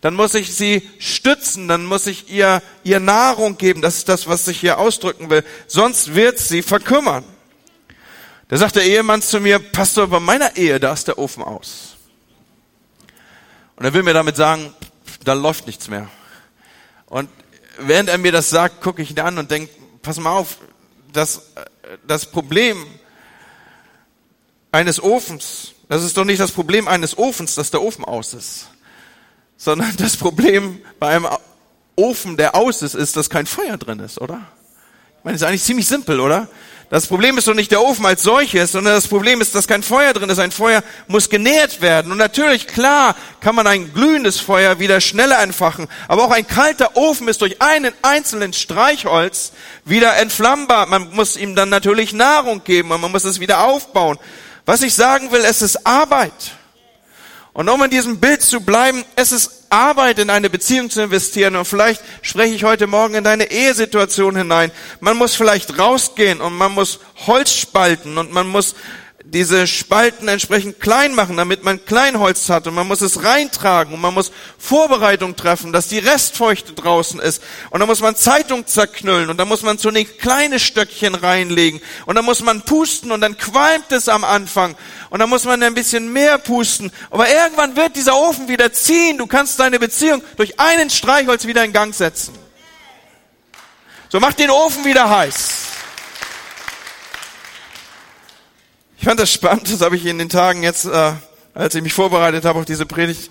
Dann 0.00 0.14
muss 0.14 0.32
ich 0.32 0.54
sie 0.54 0.88
stützen, 0.98 1.68
dann 1.68 1.84
muss 1.84 2.06
ich 2.06 2.30
ihr, 2.30 2.62
ihr 2.84 3.00
Nahrung 3.00 3.58
geben. 3.58 3.82
Das 3.82 3.98
ist 3.98 4.08
das, 4.08 4.26
was 4.26 4.48
ich 4.48 4.60
hier 4.60 4.78
ausdrücken 4.78 5.28
will. 5.28 5.44
Sonst 5.66 6.14
wird 6.14 6.38
sie 6.38 6.62
verkümmern. 6.62 7.22
Da 8.48 8.56
sagt 8.56 8.76
der 8.76 8.84
Ehemann 8.84 9.20
zu 9.20 9.40
mir, 9.40 9.58
Pastor, 9.58 10.08
bei 10.08 10.20
meiner 10.20 10.56
Ehe, 10.56 10.80
da 10.80 10.94
ist 10.94 11.06
der 11.06 11.18
Ofen 11.18 11.42
aus. 11.42 11.96
Und 13.76 13.84
er 13.84 13.92
will 13.92 14.02
mir 14.02 14.14
damit 14.14 14.36
sagen, 14.36 14.72
da 15.22 15.34
läuft 15.34 15.66
nichts 15.66 15.88
mehr. 15.88 16.08
Und 17.04 17.28
während 17.78 18.08
er 18.08 18.16
mir 18.16 18.32
das 18.32 18.48
sagt, 18.48 18.80
gucke 18.80 19.02
ich 19.02 19.10
ihn 19.10 19.20
an 19.20 19.36
und 19.36 19.50
denke, 19.50 19.70
pass 20.00 20.18
mal 20.18 20.32
auf, 20.32 20.56
das, 21.12 21.42
das 22.06 22.24
Problem 22.24 22.86
eines 24.72 25.02
Ofens, 25.02 25.74
das 25.90 26.04
ist 26.04 26.16
doch 26.16 26.24
nicht 26.24 26.38
das 26.38 26.52
Problem 26.52 26.86
eines 26.86 27.18
Ofens, 27.18 27.56
dass 27.56 27.72
der 27.72 27.82
Ofen 27.82 28.04
aus 28.04 28.32
ist, 28.32 28.68
sondern 29.56 29.92
das 29.98 30.16
Problem 30.16 30.80
bei 31.00 31.08
einem 31.08 31.26
Ofen, 31.96 32.36
der 32.36 32.54
aus 32.54 32.80
ist, 32.82 32.94
ist, 32.94 33.16
dass 33.16 33.28
kein 33.28 33.44
Feuer 33.44 33.76
drin 33.76 33.98
ist, 33.98 34.20
oder? 34.20 34.40
Ich 35.18 35.24
meine, 35.24 35.34
das 35.34 35.42
ist 35.42 35.48
eigentlich 35.48 35.64
ziemlich 35.64 35.88
simpel, 35.88 36.20
oder? 36.20 36.46
Das 36.90 37.08
Problem 37.08 37.38
ist 37.38 37.48
doch 37.48 37.54
nicht 37.54 37.72
der 37.72 37.82
Ofen 37.82 38.06
als 38.06 38.22
solches, 38.22 38.70
sondern 38.70 38.94
das 38.94 39.08
Problem 39.08 39.40
ist, 39.40 39.52
dass 39.54 39.66
kein 39.66 39.82
Feuer 39.82 40.12
drin 40.12 40.30
ist. 40.30 40.38
Ein 40.38 40.52
Feuer 40.52 40.84
muss 41.08 41.28
genährt 41.28 41.80
werden. 41.80 42.12
Und 42.12 42.18
natürlich, 42.18 42.68
klar, 42.68 43.16
kann 43.40 43.56
man 43.56 43.66
ein 43.66 43.92
glühendes 43.92 44.38
Feuer 44.38 44.78
wieder 44.78 45.00
schneller 45.00 45.40
entfachen. 45.40 45.88
Aber 46.06 46.24
auch 46.24 46.30
ein 46.30 46.46
kalter 46.46 46.96
Ofen 46.96 47.26
ist 47.26 47.42
durch 47.42 47.60
einen 47.60 47.92
einzelnen 48.02 48.52
Streichholz 48.52 49.52
wieder 49.84 50.16
entflammbar. 50.16 50.86
Man 50.86 51.10
muss 51.14 51.36
ihm 51.36 51.56
dann 51.56 51.68
natürlich 51.68 52.12
Nahrung 52.12 52.62
geben 52.62 52.92
und 52.92 53.00
man 53.00 53.10
muss 53.10 53.24
es 53.24 53.40
wieder 53.40 53.64
aufbauen. 53.64 54.18
Was 54.70 54.82
ich 54.82 54.94
sagen 54.94 55.32
will, 55.32 55.44
es 55.44 55.62
ist 55.62 55.84
Arbeit. 55.84 56.52
Und 57.52 57.68
um 57.68 57.82
in 57.82 57.90
diesem 57.90 58.20
Bild 58.20 58.40
zu 58.40 58.60
bleiben, 58.60 59.04
es 59.16 59.32
ist 59.32 59.64
Arbeit, 59.68 60.20
in 60.20 60.30
eine 60.30 60.48
Beziehung 60.48 60.88
zu 60.90 61.02
investieren. 61.02 61.56
Und 61.56 61.64
vielleicht 61.64 62.00
spreche 62.22 62.54
ich 62.54 62.62
heute 62.62 62.86
Morgen 62.86 63.16
in 63.16 63.24
deine 63.24 63.50
Ehesituation 63.50 64.36
hinein. 64.36 64.70
Man 65.00 65.16
muss 65.16 65.34
vielleicht 65.34 65.76
rausgehen 65.76 66.40
und 66.40 66.56
man 66.56 66.70
muss 66.70 67.00
Holz 67.26 67.52
spalten 67.52 68.16
und 68.16 68.32
man 68.32 68.46
muss 68.46 68.76
diese 69.32 69.68
Spalten 69.68 70.26
entsprechend 70.26 70.80
klein 70.80 71.14
machen, 71.14 71.36
damit 71.36 71.62
man 71.62 71.84
Kleinholz 71.84 72.48
hat 72.48 72.66
und 72.66 72.74
man 72.74 72.88
muss 72.88 73.00
es 73.00 73.22
reintragen 73.22 73.94
und 73.94 74.00
man 74.00 74.12
muss 74.12 74.32
Vorbereitung 74.58 75.36
treffen, 75.36 75.72
dass 75.72 75.86
die 75.86 76.00
Restfeuchte 76.00 76.72
draußen 76.72 77.20
ist 77.20 77.40
und 77.70 77.78
dann 77.78 77.88
muss 77.88 78.00
man 78.00 78.16
Zeitung 78.16 78.66
zerknüllen 78.66 79.30
und 79.30 79.36
dann 79.36 79.46
muss 79.46 79.62
man 79.62 79.78
zunächst 79.78 80.18
kleine 80.18 80.58
Stöckchen 80.58 81.14
reinlegen 81.14 81.80
und 82.06 82.16
dann 82.16 82.24
muss 82.24 82.42
man 82.42 82.62
pusten 82.62 83.12
und 83.12 83.20
dann 83.20 83.38
qualmt 83.38 83.92
es 83.92 84.08
am 84.08 84.24
Anfang 84.24 84.74
und 85.10 85.20
dann 85.20 85.30
muss 85.30 85.44
man 85.44 85.62
ein 85.62 85.74
bisschen 85.74 86.12
mehr 86.12 86.38
pusten, 86.38 86.90
aber 87.10 87.30
irgendwann 87.30 87.76
wird 87.76 87.94
dieser 87.94 88.16
Ofen 88.16 88.48
wieder 88.48 88.72
ziehen, 88.72 89.16
du 89.16 89.28
kannst 89.28 89.60
deine 89.60 89.78
Beziehung 89.78 90.22
durch 90.38 90.58
einen 90.58 90.90
Streichholz 90.90 91.46
wieder 91.46 91.64
in 91.64 91.72
Gang 91.72 91.94
setzen. 91.94 92.34
So 94.08 94.18
mach 94.18 94.32
den 94.32 94.50
Ofen 94.50 94.84
wieder 94.84 95.08
heiß. 95.08 95.69
Ich 99.00 99.06
fand 99.06 99.18
das 99.18 99.32
spannend, 99.32 99.72
das 99.72 99.80
habe 99.80 99.96
ich 99.96 100.04
in 100.04 100.18
den 100.18 100.28
Tagen 100.28 100.62
jetzt, 100.62 100.84
äh, 100.84 101.12
als 101.54 101.74
ich 101.74 101.82
mich 101.82 101.94
vorbereitet 101.94 102.44
habe 102.44 102.58
auf 102.58 102.66
diese 102.66 102.84
Predigt, 102.84 103.30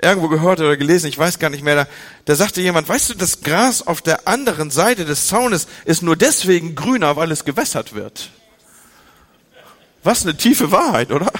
irgendwo 0.00 0.28
gehört 0.28 0.58
oder 0.60 0.74
gelesen, 0.78 1.06
ich 1.06 1.18
weiß 1.18 1.38
gar 1.38 1.50
nicht 1.50 1.62
mehr, 1.62 1.76
da, 1.76 1.86
da 2.24 2.34
sagte 2.34 2.62
jemand, 2.62 2.88
weißt 2.88 3.10
du, 3.10 3.14
das 3.14 3.42
Gras 3.42 3.86
auf 3.86 4.00
der 4.00 4.26
anderen 4.26 4.70
Seite 4.70 5.04
des 5.04 5.26
Zaunes 5.26 5.66
ist 5.84 6.02
nur 6.02 6.16
deswegen 6.16 6.74
grüner, 6.74 7.14
weil 7.16 7.30
es 7.30 7.44
gewässert 7.44 7.92
wird. 7.92 8.30
Was 10.02 10.22
eine 10.22 10.34
tiefe 10.34 10.72
Wahrheit, 10.72 11.12
oder? 11.12 11.30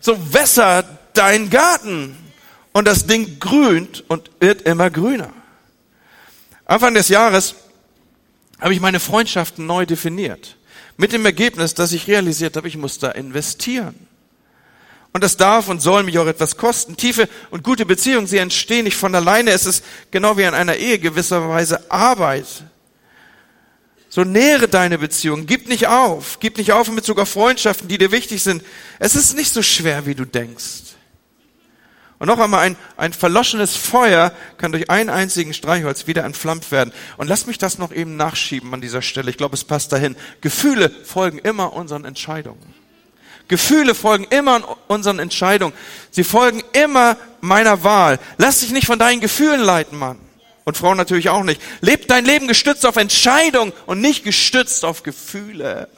So 0.00 0.34
wässert 0.34 0.86
dein 1.14 1.48
Garten 1.48 2.14
und 2.72 2.86
das 2.86 3.06
Ding 3.06 3.40
grünt 3.40 4.04
und 4.06 4.30
wird 4.38 4.62
immer 4.62 4.90
grüner. 4.90 5.32
Anfang 6.66 6.92
des 6.92 7.08
Jahres 7.08 7.54
habe 8.60 8.74
ich 8.74 8.82
meine 8.82 9.00
Freundschaften 9.00 9.64
neu 9.64 9.86
definiert. 9.86 10.56
Mit 11.00 11.14
dem 11.14 11.24
Ergebnis, 11.24 11.72
dass 11.72 11.92
ich 11.92 12.08
realisiert 12.08 12.58
habe, 12.58 12.68
ich 12.68 12.76
muss 12.76 12.98
da 12.98 13.10
investieren. 13.12 13.94
Und 15.14 15.24
das 15.24 15.38
darf 15.38 15.68
und 15.68 15.80
soll 15.80 16.02
mich 16.02 16.18
auch 16.18 16.26
etwas 16.26 16.58
kosten. 16.58 16.94
Tiefe 16.94 17.26
und 17.50 17.64
gute 17.64 17.86
Beziehungen, 17.86 18.26
sie 18.26 18.36
entstehen 18.36 18.84
nicht 18.84 18.98
von 18.98 19.14
alleine. 19.14 19.50
Es 19.52 19.64
ist 19.64 19.82
genau 20.10 20.36
wie 20.36 20.42
in 20.42 20.52
einer 20.52 20.76
Ehe 20.76 20.98
gewisserweise 20.98 21.90
Arbeit. 21.90 22.44
So 24.10 24.24
nähere 24.24 24.68
deine 24.68 24.98
Beziehung. 24.98 25.46
Gib 25.46 25.70
nicht 25.70 25.86
auf. 25.86 26.38
Gib 26.38 26.58
nicht 26.58 26.72
auf 26.72 26.86
in 26.86 26.96
Bezug 26.96 27.18
auf 27.18 27.30
Freundschaften, 27.30 27.88
die 27.88 27.96
dir 27.96 28.12
wichtig 28.12 28.42
sind. 28.42 28.62
Es 28.98 29.16
ist 29.16 29.34
nicht 29.34 29.54
so 29.54 29.62
schwer, 29.62 30.04
wie 30.04 30.14
du 30.14 30.26
denkst. 30.26 30.89
Und 32.20 32.26
noch 32.26 32.38
einmal, 32.38 32.60
ein, 32.60 32.76
ein 32.98 33.14
verloschenes 33.14 33.76
Feuer 33.76 34.32
kann 34.58 34.72
durch 34.72 34.90
einen 34.90 35.08
einzigen 35.08 35.54
Streichholz 35.54 36.06
wieder 36.06 36.22
entflammt 36.22 36.70
werden. 36.70 36.92
Und 37.16 37.28
lass 37.28 37.46
mich 37.46 37.56
das 37.56 37.78
noch 37.78 37.92
eben 37.92 38.16
nachschieben 38.16 38.72
an 38.74 38.82
dieser 38.82 39.00
Stelle. 39.00 39.30
Ich 39.30 39.38
glaube, 39.38 39.54
es 39.54 39.64
passt 39.64 39.90
dahin. 39.90 40.14
Gefühle 40.42 40.90
folgen 40.90 41.38
immer 41.38 41.72
unseren 41.72 42.04
Entscheidungen. 42.04 42.74
Gefühle 43.48 43.94
folgen 43.94 44.24
immer 44.24 44.76
unseren 44.86 45.18
Entscheidungen. 45.18 45.72
Sie 46.10 46.22
folgen 46.22 46.62
immer 46.74 47.16
meiner 47.40 47.84
Wahl. 47.84 48.18
Lass 48.36 48.60
dich 48.60 48.70
nicht 48.70 48.86
von 48.86 48.98
deinen 48.98 49.22
Gefühlen 49.22 49.62
leiten, 49.62 49.98
Mann. 49.98 50.18
Und 50.64 50.76
Frauen 50.76 50.98
natürlich 50.98 51.30
auch 51.30 51.42
nicht. 51.42 51.62
Leb 51.80 52.06
dein 52.06 52.26
Leben 52.26 52.48
gestützt 52.48 52.84
auf 52.84 52.96
Entscheidung 52.96 53.72
und 53.86 54.02
nicht 54.02 54.24
gestützt 54.24 54.84
auf 54.84 55.04
Gefühle. 55.04 55.88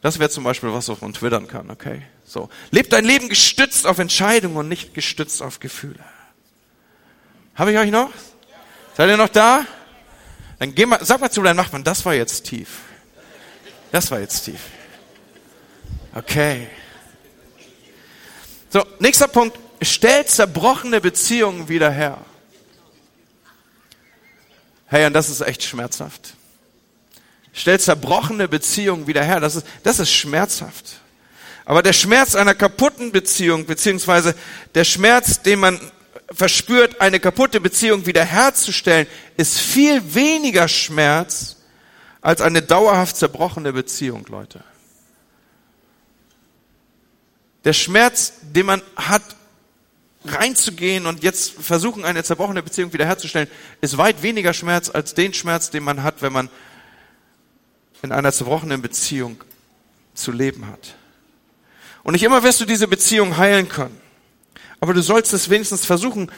Das 0.00 0.18
wäre 0.18 0.30
zum 0.30 0.44
Beispiel 0.44 0.72
was, 0.72 0.88
was 0.88 1.02
man 1.02 1.12
twittern 1.12 1.48
kann, 1.48 1.70
okay? 1.70 2.00
So. 2.32 2.48
Leb 2.70 2.88
dein 2.88 3.04
Leben 3.04 3.28
gestützt 3.28 3.86
auf 3.86 3.98
Entscheidungen 3.98 4.56
und 4.56 4.66
nicht 4.66 4.94
gestützt 4.94 5.42
auf 5.42 5.60
Gefühle. 5.60 6.02
Habe 7.54 7.72
ich 7.72 7.78
euch 7.78 7.90
noch? 7.90 8.10
Seid 8.96 9.10
ihr 9.10 9.18
noch 9.18 9.28
da? 9.28 9.66
Dann 10.58 10.74
geh 10.74 10.86
mal, 10.86 11.04
sag 11.04 11.20
mal 11.20 11.30
zu 11.30 11.42
deinem 11.42 11.56
Nachbarn, 11.58 11.84
das 11.84 12.06
war 12.06 12.14
jetzt 12.14 12.44
tief. 12.44 12.68
Das 13.90 14.10
war 14.10 14.18
jetzt 14.18 14.44
tief. 14.44 14.60
Okay. 16.14 16.68
So, 18.70 18.82
nächster 18.98 19.28
Punkt. 19.28 19.58
Stellt 19.82 20.30
zerbrochene 20.30 21.02
Beziehungen 21.02 21.68
wieder 21.68 21.90
her. 21.90 22.16
Hey, 24.86 25.04
und 25.04 25.12
das 25.12 25.28
ist 25.28 25.42
echt 25.42 25.64
schmerzhaft. 25.64 26.32
Stellt 27.52 27.82
zerbrochene 27.82 28.48
Beziehungen 28.48 29.06
wieder 29.06 29.22
her. 29.22 29.38
Das 29.38 29.54
ist, 29.54 29.66
das 29.82 29.98
ist 29.98 30.10
schmerzhaft. 30.10 31.01
Aber 31.64 31.82
der 31.82 31.92
Schmerz 31.92 32.34
einer 32.34 32.54
kaputten 32.54 33.12
Beziehung, 33.12 33.66
beziehungsweise 33.66 34.34
der 34.74 34.84
Schmerz, 34.84 35.42
den 35.42 35.60
man 35.60 35.80
verspürt, 36.30 37.00
eine 37.00 37.20
kaputte 37.20 37.60
Beziehung 37.60 38.06
wiederherzustellen, 38.06 39.06
ist 39.36 39.58
viel 39.58 40.14
weniger 40.14 40.68
Schmerz 40.68 41.56
als 42.20 42.40
eine 42.40 42.62
dauerhaft 42.62 43.16
zerbrochene 43.16 43.72
Beziehung, 43.72 44.26
Leute. 44.28 44.62
Der 47.64 47.72
Schmerz, 47.72 48.32
den 48.42 48.66
man 48.66 48.82
hat, 48.96 49.22
reinzugehen 50.24 51.06
und 51.06 51.22
jetzt 51.22 51.52
versuchen, 51.52 52.04
eine 52.04 52.22
zerbrochene 52.22 52.62
Beziehung 52.62 52.92
wiederherzustellen, 52.92 53.48
ist 53.80 53.98
weit 53.98 54.22
weniger 54.22 54.52
Schmerz 54.52 54.88
als 54.88 55.14
den 55.14 55.34
Schmerz, 55.34 55.70
den 55.70 55.82
man 55.82 56.02
hat, 56.02 56.22
wenn 56.22 56.32
man 56.32 56.48
in 58.02 58.12
einer 58.12 58.32
zerbrochenen 58.32 58.82
Beziehung 58.82 59.42
zu 60.14 60.32
leben 60.32 60.66
hat. 60.66 60.96
Und 62.02 62.12
nicht 62.12 62.22
immer 62.22 62.42
wirst 62.42 62.60
du 62.60 62.64
diese 62.64 62.88
Beziehung 62.88 63.36
heilen 63.36 63.68
können. 63.68 64.00
Aber 64.80 64.94
du 64.94 65.02
sollst 65.02 65.32
es 65.32 65.50
wenigstens 65.50 65.84
versuchen, 65.84 66.30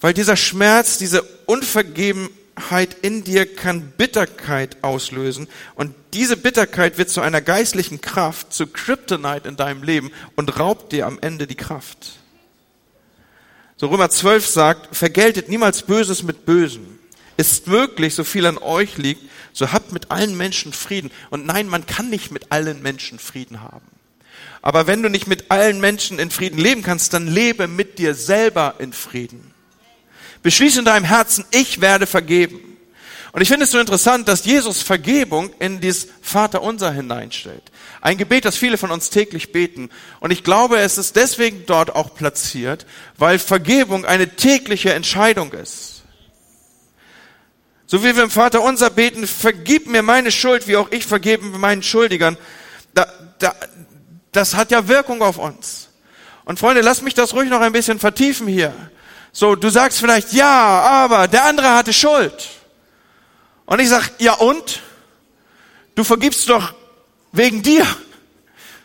weil 0.00 0.14
dieser 0.14 0.36
Schmerz, 0.36 0.98
diese 0.98 1.22
Unvergeben, 1.46 2.28
Bitterkeit 2.58 2.96
in 3.02 3.24
dir 3.24 3.54
kann 3.54 3.92
Bitterkeit 3.96 4.82
auslösen 4.82 5.46
und 5.76 5.94
diese 6.12 6.36
Bitterkeit 6.36 6.98
wird 6.98 7.08
zu 7.08 7.20
einer 7.20 7.40
geistlichen 7.40 8.00
Kraft, 8.00 8.52
zu 8.52 8.66
Kryptonite 8.66 9.48
in 9.48 9.56
deinem 9.56 9.82
Leben 9.82 10.10
und 10.34 10.58
raubt 10.58 10.92
dir 10.92 11.06
am 11.06 11.18
Ende 11.20 11.46
die 11.46 11.54
Kraft. 11.54 12.18
So 13.76 13.86
Römer 13.86 14.10
12 14.10 14.46
sagt, 14.46 14.96
vergeltet 14.96 15.48
niemals 15.48 15.82
Böses 15.82 16.24
mit 16.24 16.44
Bösem. 16.44 16.98
Ist 17.36 17.68
möglich, 17.68 18.16
so 18.16 18.24
viel 18.24 18.44
an 18.46 18.58
euch 18.58 18.98
liegt, 18.98 19.22
so 19.52 19.70
habt 19.72 19.92
mit 19.92 20.10
allen 20.10 20.36
Menschen 20.36 20.72
Frieden. 20.72 21.12
Und 21.30 21.46
nein, 21.46 21.68
man 21.68 21.86
kann 21.86 22.10
nicht 22.10 22.32
mit 22.32 22.50
allen 22.50 22.82
Menschen 22.82 23.20
Frieden 23.20 23.62
haben. 23.62 23.86
Aber 24.62 24.86
wenn 24.86 25.02
du 25.02 25.08
nicht 25.08 25.26
mit 25.26 25.50
allen 25.50 25.80
Menschen 25.80 26.18
in 26.18 26.30
Frieden 26.30 26.58
leben 26.58 26.82
kannst, 26.82 27.12
dann 27.14 27.26
lebe 27.26 27.68
mit 27.68 27.98
dir 27.98 28.14
selber 28.14 28.74
in 28.78 28.92
Frieden. 28.92 29.54
Beschließe 30.42 30.80
in 30.80 30.84
deinem 30.84 31.04
Herzen, 31.04 31.44
ich 31.50 31.80
werde 31.80 32.06
vergeben. 32.06 32.60
Und 33.32 33.42
ich 33.42 33.48
finde 33.48 33.64
es 33.64 33.70
so 33.70 33.78
interessant, 33.78 34.26
dass 34.26 34.44
Jesus 34.44 34.82
Vergebung 34.82 35.50
in 35.58 35.80
dieses 35.80 36.08
Vaterunser 36.22 36.92
hineinstellt. 36.92 37.62
Ein 38.00 38.16
Gebet, 38.16 38.44
das 38.44 38.56
viele 38.56 38.78
von 38.78 38.90
uns 38.90 39.10
täglich 39.10 39.52
beten. 39.52 39.90
Und 40.20 40.30
ich 40.30 40.44
glaube, 40.44 40.78
es 40.78 40.98
ist 40.98 41.16
deswegen 41.16 41.66
dort 41.66 41.94
auch 41.94 42.14
platziert, 42.14 42.86
weil 43.16 43.38
Vergebung 43.38 44.04
eine 44.04 44.34
tägliche 44.36 44.94
Entscheidung 44.94 45.52
ist. 45.52 46.02
So 47.86 48.02
wie 48.02 48.16
wir 48.16 48.22
im 48.22 48.30
Vater 48.30 48.62
unser 48.62 48.90
beten, 48.90 49.26
vergib 49.26 49.86
mir 49.86 50.02
meine 50.02 50.30
Schuld, 50.30 50.68
wie 50.68 50.76
auch 50.76 50.90
ich 50.90 51.06
vergebe 51.06 51.44
meinen 51.46 51.82
Schuldigern. 51.82 52.36
Da, 52.94 53.06
da, 53.38 53.54
das 54.38 54.54
hat 54.54 54.70
ja 54.70 54.86
Wirkung 54.86 55.20
auf 55.20 55.36
uns. 55.36 55.88
Und 56.44 56.60
Freunde, 56.60 56.80
lasst 56.80 57.02
mich 57.02 57.14
das 57.14 57.34
ruhig 57.34 57.50
noch 57.50 57.60
ein 57.60 57.72
bisschen 57.72 57.98
vertiefen 57.98 58.46
hier. 58.46 58.72
So, 59.32 59.56
du 59.56 59.68
sagst 59.68 59.98
vielleicht, 59.98 60.32
ja, 60.32 60.80
aber 60.80 61.26
der 61.26 61.44
andere 61.44 61.74
hatte 61.74 61.92
Schuld. 61.92 62.48
Und 63.66 63.80
ich 63.80 63.88
sag, 63.88 64.12
ja 64.18 64.34
und? 64.34 64.80
Du 65.96 66.04
vergibst 66.04 66.48
doch 66.48 66.72
wegen 67.32 67.62
dir. 67.62 67.84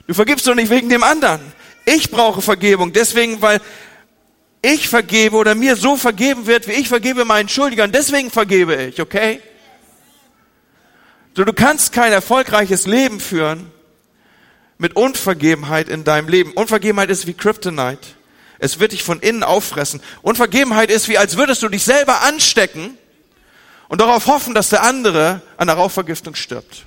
Du 0.07 0.15
vergibst 0.15 0.47
doch 0.47 0.55
nicht 0.55 0.71
wegen 0.71 0.89
dem 0.89 1.03
anderen. 1.03 1.39
Ich 1.85 2.09
brauche 2.09 2.41
Vergebung, 2.41 2.91
deswegen, 2.91 3.41
weil 3.41 3.61
ich 4.63 4.89
vergebe 4.89 5.35
oder 5.35 5.53
mir 5.53 5.75
so 5.75 5.97
vergeben 5.97 6.47
wird, 6.47 6.67
wie 6.67 6.71
ich 6.71 6.89
vergebe 6.89 7.25
meinen 7.25 7.47
Schuldigern. 7.47 7.91
Deswegen 7.91 8.31
vergebe 8.31 8.85
ich, 8.85 8.99
okay? 8.99 9.39
So, 11.35 11.43
du 11.43 11.53
kannst 11.53 11.93
kein 11.93 12.11
erfolgreiches 12.11 12.87
Leben 12.87 13.19
führen 13.19 13.71
mit 14.77 14.95
Unvergebenheit 14.95 15.89
in 15.89 16.03
deinem 16.03 16.27
Leben. 16.27 16.51
Unvergebenheit 16.53 17.09
ist 17.09 17.27
wie 17.27 17.33
Kryptonite. 17.33 18.09
Es 18.59 18.79
wird 18.79 18.93
dich 18.93 19.03
von 19.03 19.19
innen 19.19 19.43
auffressen. 19.43 20.01
Unvergebenheit 20.21 20.89
ist 20.89 21.07
wie, 21.07 21.17
als 21.17 21.37
würdest 21.37 21.63
du 21.63 21.69
dich 21.69 21.83
selber 21.83 22.21
anstecken 22.21 22.97
und 23.89 24.01
darauf 24.01 24.27
hoffen, 24.27 24.53
dass 24.53 24.69
der 24.69 24.83
andere 24.83 25.41
an 25.57 25.67
der 25.67 25.75
Rauchvergiftung 25.75 26.35
stirbt. 26.35 26.85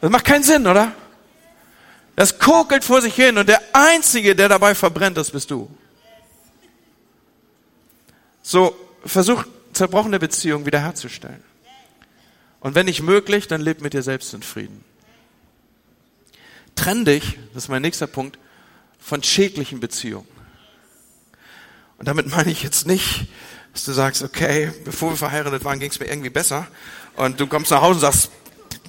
Das 0.00 0.10
macht 0.10 0.24
keinen 0.24 0.42
Sinn, 0.42 0.66
oder? 0.66 0.92
Das 2.16 2.38
kokelt 2.38 2.84
vor 2.84 3.00
sich 3.00 3.14
hin 3.14 3.38
und 3.38 3.48
der 3.48 3.60
Einzige, 3.72 4.36
der 4.36 4.48
dabei 4.48 4.74
verbrennt, 4.74 5.16
das 5.16 5.30
bist 5.30 5.50
du. 5.50 5.70
So, 8.42 8.76
versuch 9.04 9.44
zerbrochene 9.72 10.18
Beziehungen 10.18 10.66
wiederherzustellen. 10.66 11.42
Und 12.60 12.74
wenn 12.74 12.86
nicht 12.86 13.02
möglich, 13.02 13.48
dann 13.48 13.60
leb 13.60 13.80
mit 13.80 13.94
dir 13.94 14.02
selbst 14.02 14.32
in 14.34 14.42
Frieden. 14.42 14.84
Trenn 16.74 17.04
dich, 17.04 17.38
das 17.52 17.64
ist 17.64 17.68
mein 17.68 17.82
nächster 17.82 18.06
Punkt, 18.06 18.38
von 18.98 19.22
schädlichen 19.22 19.80
Beziehungen. 19.80 20.28
Und 21.98 22.08
damit 22.08 22.28
meine 22.28 22.50
ich 22.50 22.62
jetzt 22.62 22.86
nicht, 22.86 23.26
dass 23.72 23.84
du 23.84 23.92
sagst, 23.92 24.22
okay, 24.22 24.72
bevor 24.84 25.10
wir 25.10 25.16
verheiratet 25.16 25.64
waren, 25.64 25.78
ging 25.78 25.90
es 25.90 26.00
mir 26.00 26.06
irgendwie 26.06 26.30
besser. 26.30 26.66
Und 27.16 27.40
du 27.40 27.46
kommst 27.46 27.70
nach 27.70 27.82
Hause 27.82 27.94
und 27.94 28.00
sagst, 28.00 28.30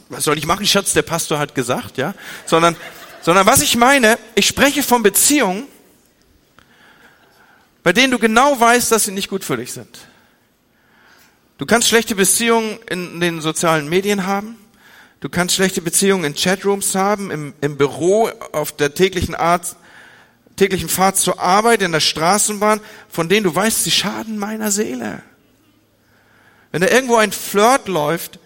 was 0.10 0.24
soll 0.24 0.38
ich 0.38 0.46
machen, 0.46 0.66
Schatz? 0.66 0.94
Der 0.94 1.02
Pastor 1.02 1.40
hat 1.40 1.56
gesagt, 1.56 1.98
ja. 1.98 2.14
Sondern, 2.46 2.76
sondern 3.22 3.46
was 3.46 3.62
ich 3.62 3.76
meine, 3.76 4.18
ich 4.36 4.48
spreche 4.48 4.84
von 4.84 5.04
Beziehungen, 5.04 5.68
bei 7.84 7.94
denen 7.94 8.12
du 8.12 8.20
genau 8.20 8.60
weißt, 8.60 8.92
dass 8.92 9.06
sie 9.06 9.12
nicht 9.12 9.30
gut 9.30 9.44
für 9.44 9.58
dich 9.58 9.74
sind. 9.74 10.00
Du 11.58 11.66
kannst 11.66 11.88
schlechte 11.88 12.16
Beziehungen 12.16 12.80
in 12.90 13.20
den 13.20 13.42
sozialen 13.42 13.88
Medien 13.88 14.26
haben. 14.26 14.58
Du 15.26 15.32
kannst 15.32 15.56
schlechte 15.56 15.82
Beziehungen 15.82 16.24
in 16.24 16.36
Chatrooms 16.36 16.94
haben, 16.94 17.32
im, 17.32 17.56
im 17.60 17.78
Büro, 17.78 18.30
auf 18.52 18.72
der 18.74 18.94
täglichen 18.94 19.34
Art 19.34 19.76
täglichen 20.56 20.88
Fahrt 20.88 21.18
zur 21.18 21.40
Arbeit, 21.40 21.82
in 21.82 21.92
der 21.92 22.00
Straßenbahn, 22.00 22.80
von 23.10 23.28
denen 23.28 23.46
du 23.46 23.56
weißt, 23.56 23.86
sie 23.86 23.90
schaden 23.90 24.38
meiner 24.38 24.70
Seele. 24.70 25.24
Wenn 26.72 26.82
da 26.82 26.90
irgendwo 26.90 27.16
ein 27.16 27.32
Flirt 27.32 27.88
läuft, 27.88 28.38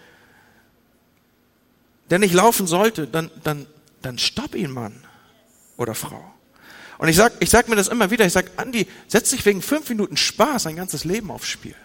der 2.08 2.18
nicht 2.18 2.32
laufen 2.32 2.66
sollte, 2.66 3.06
dann, 3.06 3.30
dann, 3.44 3.66
dann 4.00 4.16
stopp 4.16 4.54
ihn, 4.54 4.70
Mann 4.70 5.04
oder 5.76 5.94
Frau. 5.94 6.32
Und 6.96 7.08
ich 7.08 7.16
sag, 7.16 7.34
ich 7.40 7.50
sag 7.50 7.68
mir 7.68 7.76
das 7.76 7.88
immer 7.88 8.10
wieder, 8.10 8.24
ich 8.24 8.32
sag, 8.32 8.52
Andi, 8.56 8.86
setz 9.06 9.28
dich 9.28 9.44
wegen 9.44 9.60
fünf 9.60 9.90
Minuten 9.90 10.16
Spaß 10.16 10.66
ein 10.66 10.76
ganzes 10.76 11.04
Leben 11.04 11.30
aufs 11.30 11.48
Spiel. 11.48 11.76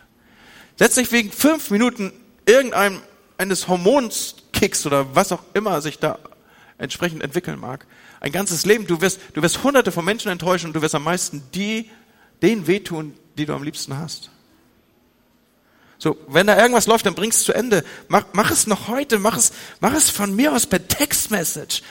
Setz 0.79 0.95
dich 0.95 1.12
wegen 1.12 1.34
fünf 1.34 1.69
Minuten 1.69 2.13
irgendeinem 2.45 3.01
eines 3.38 3.67
Hormonskicks 4.55 4.85
oder 4.85 5.15
was 5.15 5.31
auch 5.31 5.43
immer 5.53 5.81
sich 5.81 5.99
da 5.99 6.17
entsprechend 6.77 7.23
entwickeln 7.23 7.59
mag 7.59 7.85
ein 8.19 8.31
ganzes 8.31 8.65
Leben. 8.65 8.87
Du 8.87 9.01
wirst, 9.01 9.19
du 9.33 9.41
wirst 9.41 9.63
hunderte 9.63 9.91
von 9.91 10.03
Menschen 10.03 10.31
enttäuschen 10.31 10.67
und 10.67 10.73
du 10.73 10.81
wirst 10.81 10.95
am 10.95 11.03
meisten 11.03 11.43
die, 11.53 11.89
denen 12.41 12.65
wehtun, 12.65 13.13
die 13.37 13.45
du 13.45 13.53
am 13.53 13.61
liebsten 13.61 13.97
hast. 13.97 14.31
So, 15.97 16.17
wenn 16.27 16.47
da 16.47 16.57
irgendwas 16.57 16.87
läuft, 16.87 17.05
dann 17.05 17.13
bring 17.13 17.29
es 17.29 17.43
zu 17.43 17.53
Ende. 17.53 17.83
Mach, 18.07 18.25
mach 18.33 18.51
es 18.51 18.67
noch 18.67 18.87
heute, 18.87 19.19
mach 19.19 19.37
es, 19.37 19.51
mach 19.79 19.93
es 19.93 20.09
von 20.09 20.35
mir 20.35 20.53
aus 20.53 20.65
per 20.65 20.85
Textmessage. 20.85 21.81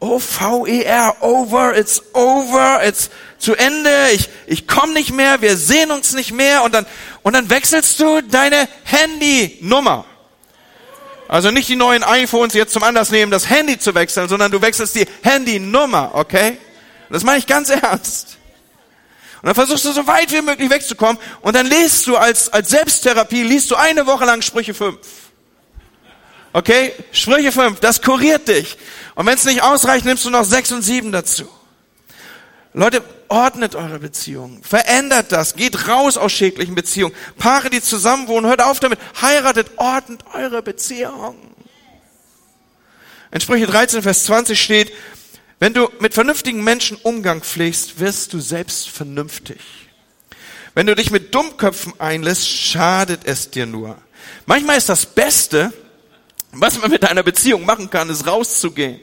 O-V-E-R, 0.00 1.16
over, 1.22 1.76
it's 1.76 2.02
over, 2.12 2.80
it's 2.84 3.10
zu 3.38 3.54
Ende, 3.54 3.90
ich, 4.12 4.28
ich 4.46 4.68
komme 4.68 4.92
nicht 4.92 5.12
mehr, 5.12 5.40
wir 5.42 5.56
sehen 5.56 5.90
uns 5.90 6.12
nicht 6.12 6.32
mehr 6.32 6.62
und 6.62 6.72
dann, 6.72 6.86
und 7.22 7.32
dann 7.32 7.50
wechselst 7.50 7.98
du 7.98 8.20
deine 8.22 8.68
Handynummer. 8.84 10.04
Also 11.28 11.50
nicht 11.50 11.68
die 11.68 11.76
neuen 11.76 12.02
iPhones 12.02 12.54
jetzt 12.54 12.72
zum 12.72 12.82
Anlass 12.82 13.10
nehmen, 13.10 13.30
das 13.30 13.50
Handy 13.50 13.78
zu 13.78 13.94
wechseln, 13.94 14.28
sondern 14.28 14.50
du 14.50 14.62
wechselst 14.62 14.94
die 14.94 15.06
Handynummer, 15.22 16.12
okay? 16.14 16.56
Das 17.10 17.22
meine 17.22 17.38
ich 17.38 17.46
ganz 17.46 17.68
ernst. 17.68 18.38
Und 19.42 19.46
dann 19.46 19.54
versuchst 19.54 19.84
du 19.84 19.92
so 19.92 20.06
weit 20.06 20.32
wie 20.32 20.40
möglich 20.40 20.70
wegzukommen 20.70 21.18
und 21.42 21.54
dann 21.54 21.66
liest 21.66 22.06
du 22.06 22.16
als, 22.16 22.52
als 22.52 22.70
Selbsttherapie, 22.70 23.42
liest 23.42 23.70
du 23.70 23.76
eine 23.76 24.06
Woche 24.06 24.24
lang 24.24 24.40
Sprüche 24.42 24.72
5. 24.72 24.98
Okay? 26.54 26.92
Sprüche 27.12 27.52
5, 27.52 27.78
das 27.78 28.00
kuriert 28.00 28.48
dich. 28.48 28.78
Und 29.14 29.26
wenn 29.26 29.34
es 29.34 29.44
nicht 29.44 29.62
ausreicht, 29.62 30.06
nimmst 30.06 30.24
du 30.24 30.30
noch 30.30 30.44
6 30.44 30.72
und 30.72 30.82
7 30.82 31.12
dazu. 31.12 31.48
Leute, 32.78 33.02
ordnet 33.26 33.74
eure 33.74 33.98
Beziehungen. 33.98 34.62
Verändert 34.62 35.32
das. 35.32 35.56
Geht 35.56 35.88
raus 35.88 36.16
aus 36.16 36.30
schädlichen 36.30 36.76
Beziehungen. 36.76 37.12
Paare, 37.36 37.70
die 37.70 37.82
zusammenwohnen, 37.82 38.48
hört 38.48 38.62
auf 38.62 38.78
damit. 38.78 39.00
Heiratet, 39.20 39.72
ordnet 39.78 40.22
eure 40.32 40.62
Beziehungen. 40.62 41.36
In 43.32 43.40
Sprüche 43.40 43.66
13, 43.66 44.00
Vers 44.00 44.22
20 44.26 44.62
steht, 44.62 44.92
wenn 45.58 45.74
du 45.74 45.88
mit 45.98 46.14
vernünftigen 46.14 46.62
Menschen 46.62 46.96
Umgang 47.02 47.42
pflegst, 47.42 47.98
wirst 47.98 48.32
du 48.32 48.38
selbst 48.38 48.88
vernünftig. 48.88 49.58
Wenn 50.74 50.86
du 50.86 50.94
dich 50.94 51.10
mit 51.10 51.34
Dummköpfen 51.34 51.94
einlässt, 51.98 52.48
schadet 52.48 53.22
es 53.24 53.50
dir 53.50 53.66
nur. 53.66 53.98
Manchmal 54.46 54.78
ist 54.78 54.88
das 54.88 55.04
Beste, 55.04 55.72
was 56.52 56.80
man 56.80 56.92
mit 56.92 57.04
einer 57.04 57.24
Beziehung 57.24 57.66
machen 57.66 57.90
kann, 57.90 58.08
ist 58.08 58.24
rauszugehen. 58.24 59.00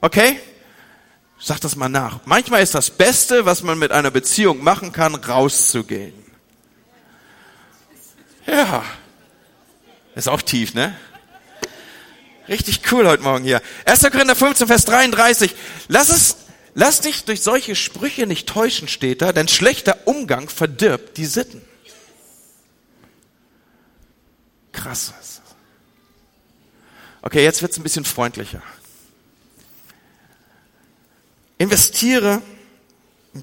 Okay? 0.00 0.40
Sag 1.42 1.58
das 1.60 1.74
mal 1.74 1.88
nach. 1.88 2.20
Manchmal 2.26 2.62
ist 2.62 2.74
das 2.74 2.90
Beste, 2.90 3.46
was 3.46 3.62
man 3.62 3.78
mit 3.78 3.92
einer 3.92 4.10
Beziehung 4.10 4.62
machen 4.62 4.92
kann, 4.92 5.14
rauszugehen. 5.14 6.12
Ja. 8.46 8.84
Ist 10.14 10.28
auch 10.28 10.42
tief, 10.42 10.74
ne? 10.74 10.94
Richtig 12.46 12.80
cool 12.92 13.08
heute 13.08 13.22
Morgen 13.22 13.44
hier. 13.44 13.62
1. 13.86 14.02
Korinther 14.10 14.36
15, 14.36 14.66
Vers 14.66 14.84
33. 14.84 15.54
Lass 15.88 16.10
es, 16.10 16.36
lass 16.74 17.00
dich 17.00 17.24
durch 17.24 17.40
solche 17.40 17.74
Sprüche 17.74 18.26
nicht 18.26 18.46
täuschen, 18.48 18.88
steht 18.88 19.22
da, 19.22 19.32
denn 19.32 19.48
schlechter 19.48 19.96
Umgang 20.06 20.48
verdirbt 20.50 21.16
die 21.16 21.26
Sitten. 21.26 21.62
Krass. 24.72 25.14
Okay, 27.22 27.44
jetzt 27.44 27.62
wird's 27.62 27.78
ein 27.78 27.82
bisschen 27.82 28.04
freundlicher. 28.04 28.62
Investiere, 31.60 32.40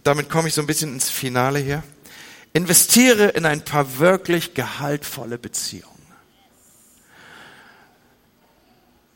damit 0.03 0.27
komme 0.27 0.47
ich 0.47 0.55
so 0.55 0.61
ein 0.61 0.65
bisschen 0.65 0.91
ins 0.91 1.07
Finale 1.07 1.59
hier, 1.59 1.83
investiere 2.51 3.27
in 3.27 3.45
ein 3.45 3.63
paar 3.63 3.99
wirklich 3.99 4.55
gehaltvolle 4.55 5.37
Beziehungen. 5.37 5.93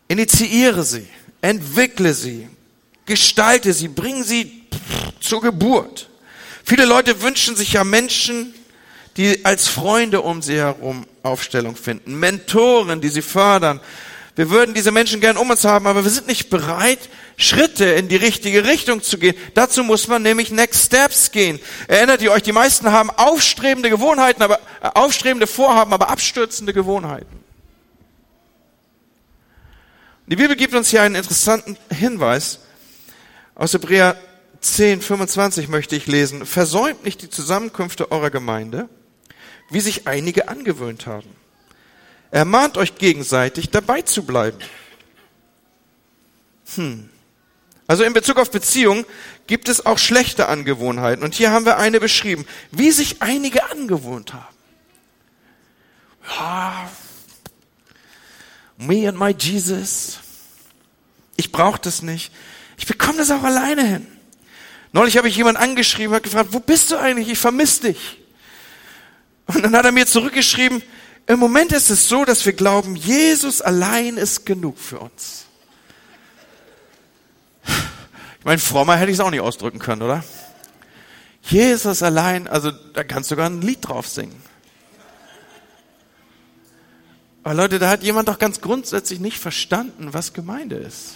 Initiiere 0.07 0.83
sie, 0.83 1.07
entwickle 1.41 2.13
sie, 2.13 2.47
gestalte 3.07 3.73
sie, 3.73 3.87
bring 3.87 4.23
sie 4.23 4.67
zur 5.19 5.41
Geburt. 5.41 6.07
Viele 6.63 6.85
Leute 6.85 7.23
wünschen 7.23 7.55
sich 7.55 7.73
ja 7.73 7.83
Menschen, 7.83 8.53
die 9.17 9.43
als 9.43 9.67
Freunde 9.67 10.21
um 10.21 10.43
sie 10.43 10.57
herum 10.57 11.07
Aufstellung 11.23 11.75
finden, 11.75 12.19
Mentoren, 12.19 13.01
die 13.01 13.09
sie 13.09 13.23
fördern, 13.23 13.79
wir 14.41 14.49
würden 14.49 14.73
diese 14.73 14.89
Menschen 14.89 15.21
gern 15.21 15.38
um 15.38 15.51
uns 15.51 15.65
haben, 15.65 15.86
aber 15.86 16.04
wir 16.04 16.10
sind 16.10 16.25
nicht 16.25 16.49
bereit, 16.49 17.10
Schritte 17.38 17.86
in 17.86 18.08
die 18.08 18.15
richtige 18.15 18.65
Richtung 18.65 19.04
zu 19.04 19.19
gehen. 19.19 19.36
Dazu 19.54 19.84
muss 19.84 20.08
man 20.08 20.23
nämlich 20.23 20.49
Next 20.49 20.88
Steps 20.88 21.30
gehen. 21.30 21.60
Erinnert 21.88 22.23
ihr 22.23 22.32
euch, 22.32 22.41
die 22.41 22.51
meisten 22.51 22.91
haben 22.91 23.12
aufstrebende 23.12 23.91
Gewohnheiten, 23.91 24.41
aber 24.41 24.58
äh, 24.82 24.88
aufstrebende 24.95 25.45
Vorhaben, 25.45 25.93
aber 25.93 26.10
abstürzende 26.10 26.73
Gewohnheiten. 26.73 27.43
Die 30.25 30.38
Bibel 30.38 30.56
gibt 30.56 30.73
uns 30.73 30.89
hier 30.89 31.04
einen 31.04 31.13
interessanten 31.13 31.77
Hinweis. 31.91 32.62
Aus 33.54 33.73
Hebräer 33.73 34.19
10, 34.62 35.04
25 35.04 35.67
möchte 35.67 35.95
ich 35.95 36.08
lesen. 36.08 36.47
Versäumt 36.47 37.06
nicht 37.06 37.21
die 37.21 37.30
Zusammenkünfte 37.30 38.12
eurer 38.12 38.32
Gemeinde, 38.32 38.89
wie 39.69 39.82
sich 39.82 40.08
einige 40.08 40.47
angewöhnt 40.47 41.06
haben 41.06 41.30
Ermahnt 42.31 42.77
euch 42.77 42.95
gegenseitig, 42.95 43.69
dabei 43.69 44.01
zu 44.01 44.23
bleiben. 44.23 44.57
Hm. 46.75 47.09
Also 47.87 48.03
in 48.03 48.13
Bezug 48.13 48.37
auf 48.37 48.51
Beziehung 48.51 49.05
gibt 49.47 49.67
es 49.67 49.85
auch 49.85 49.97
schlechte 49.97 50.47
Angewohnheiten. 50.47 51.23
Und 51.25 51.35
hier 51.35 51.51
haben 51.51 51.65
wir 51.65 51.77
eine 51.77 51.99
beschrieben, 51.99 52.45
wie 52.71 52.91
sich 52.91 53.21
einige 53.21 53.69
angewohnt 53.69 54.33
haben. 54.33 54.55
Ja, 56.37 56.89
me 58.77 59.09
and 59.09 59.19
my 59.19 59.35
Jesus. 59.37 60.19
Ich 61.35 61.51
brauche 61.51 61.81
das 61.81 62.01
nicht. 62.01 62.31
Ich 62.77 62.85
bekomme 62.85 63.17
das 63.17 63.29
auch 63.29 63.43
alleine 63.43 63.85
hin. 63.85 64.07
Neulich 64.93 65.17
habe 65.17 65.27
ich 65.27 65.35
jemand 65.35 65.57
angeschrieben, 65.57 66.15
hat 66.15 66.23
gefragt, 66.23 66.49
wo 66.51 66.59
bist 66.59 66.91
du 66.91 66.97
eigentlich? 66.97 67.29
Ich 67.29 67.39
vermisse 67.39 67.91
dich. 67.91 68.19
Und 69.47 69.63
dann 69.63 69.75
hat 69.75 69.85
er 69.85 69.91
mir 69.91 70.07
zurückgeschrieben, 70.07 70.81
im 71.27 71.39
Moment 71.39 71.71
ist 71.71 71.89
es 71.89 72.10
so, 72.10 72.25
dass 72.25 72.45
wir 72.45 72.53
glauben, 72.53 72.95
Jesus 72.95 73.62
allein 73.62 74.17
ist 74.17 74.45
genug 74.45 74.77
für 74.77 74.99
uns. 74.99 75.45
Ich 77.63 78.45
meine, 78.45 78.60
frommer 78.60 78.95
hätte 78.95 79.12
ich 79.12 79.17
es 79.17 79.19
auch 79.19 79.29
nicht 79.29 79.41
ausdrücken 79.41 79.79
können, 79.79 80.01
oder? 80.01 80.23
Jesus 81.43 82.01
allein, 82.03 82.47
also 82.47 82.71
da 82.71 83.03
kannst 83.03 83.29
du 83.29 83.36
sogar 83.36 83.47
ein 83.49 83.62
Lied 83.62 83.88
drauf 83.88 84.07
singen. 84.07 84.41
Aber 87.43 87.55
Leute, 87.55 87.79
da 87.79 87.89
hat 87.89 88.03
jemand 88.03 88.27
doch 88.27 88.39
ganz 88.39 88.62
grundsätzlich 88.62 89.19
nicht 89.19 89.39
verstanden, 89.39 90.10
was 90.13 90.34
Gemeinde 90.34 90.75
ist. 90.75 91.13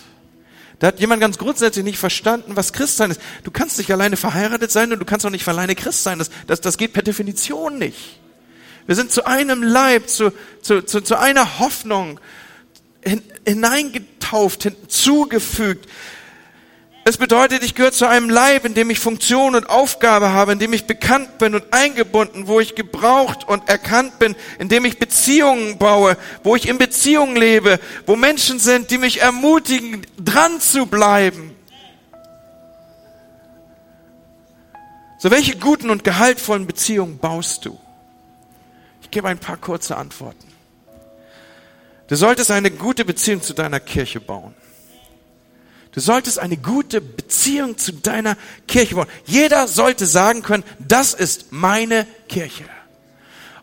Da 0.80 0.88
hat 0.88 1.00
jemand 1.00 1.22
ganz 1.22 1.38
grundsätzlich 1.38 1.86
nicht 1.86 2.00
verstanden, 2.00 2.56
was 2.56 2.74
Christsein 2.74 3.12
ist. 3.12 3.22
Du 3.44 3.52
kannst 3.52 3.78
nicht 3.78 3.91
alleine 3.91 4.18
verheiratet 4.18 4.72
sein 4.72 4.91
und 4.91 5.00
du 5.00 5.06
kannst 5.06 5.26
auch 5.26 5.30
nicht 5.30 5.48
alleine 5.48 5.76
Christ 5.76 6.04
sein. 6.04 6.20
Das, 6.20 6.30
das, 6.48 6.62
das 6.62 6.78
geht 6.78 6.94
per 6.94 7.04
Definition 7.04 7.78
nicht. 7.78 8.20
Wir 8.88 8.95
sind 8.95 9.12
zu 9.12 9.26
einem 9.26 9.63
Leib, 9.63 10.10
zu, 10.10 10.32
zu, 10.62 10.84
zu, 10.84 11.02
zu 11.02 11.19
einer 11.19 11.60
Hoffnung 11.60 12.19
hineingetauft, 13.45 14.63
hinzugefügt. 14.63 15.89
Es 17.08 17.17
bedeutet, 17.17 17.63
ich 17.63 17.76
gehöre 17.76 17.91
zu 17.91 18.08
einem 18.08 18.32
Leib, 18.32 18.65
in 18.65 18.74
dem 18.74 18.89
ich 18.89 19.00
Funktion 19.00 19.54
und 19.54 19.69
Aufgabe 19.69 20.32
habe, 20.32 20.54
in 20.54 20.60
dem 20.60 20.74
ich 20.74 20.88
bekannt 20.88 21.38
bin 21.38 21.54
und 21.54 21.71
eingebunden, 21.71 22.48
wo 22.48 22.60
ich 22.60 22.74
gebraucht 22.74 23.48
und 23.48 23.69
erkannt 23.69 24.17
bin, 24.17 24.36
in 24.58 24.69
dem 24.69 24.86
ich 24.86 24.98
Beziehungen 24.98 25.78
baue, 25.78 26.17
wo 26.43 26.56
ich 26.56 26.67
in 26.67 26.80
Beziehungen 26.80 27.36
lebe, 27.36 27.80
wo 28.08 28.15
Menschen 28.15 28.58
sind, 28.58 28.89
die 28.89 28.98
mich 28.98 29.21
ermutigen, 29.21 30.08
dran 30.17 30.60
zu 30.60 30.88
bleiben. 30.88 31.56
So, 35.19 35.30
welche 35.30 35.58
guten 35.58 35.91
und 35.91 36.04
gehaltvollen 36.04 36.65
Beziehungen 36.65 37.19
baust 37.19 37.65
du? 37.65 37.80
Gebe 39.15 39.30
ein 39.30 39.39
paar 39.39 39.56
kurze 39.56 39.95
Antworten. 39.95 40.45
Du 42.10 42.17
solltest 42.17 42.51
eine 42.51 42.69
gute 42.69 43.06
Beziehung 43.06 43.41
zu 43.41 43.54
deiner 43.54 43.80
Kirche 43.80 44.19
bauen. 44.19 44.54
Du 45.93 46.01
solltest 46.01 46.38
eine 46.38 46.58
gute 46.58 46.99
Beziehung 46.99 47.78
zu 47.78 47.93
deiner 47.93 48.36
Kirche 48.67 48.95
bauen. 48.95 49.08
Jeder 49.23 49.69
sollte 49.69 50.06
sagen 50.06 50.41
können, 50.41 50.65
das 50.80 51.13
ist 51.13 51.54
meine 51.54 52.06
Kirche. 52.28 52.65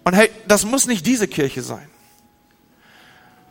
Und 0.04 0.14
hey, 0.14 0.30
das 0.48 0.64
muss 0.64 0.86
nicht 0.86 1.04
diese 1.04 1.28
Kirche 1.28 1.60
sein. 1.60 1.86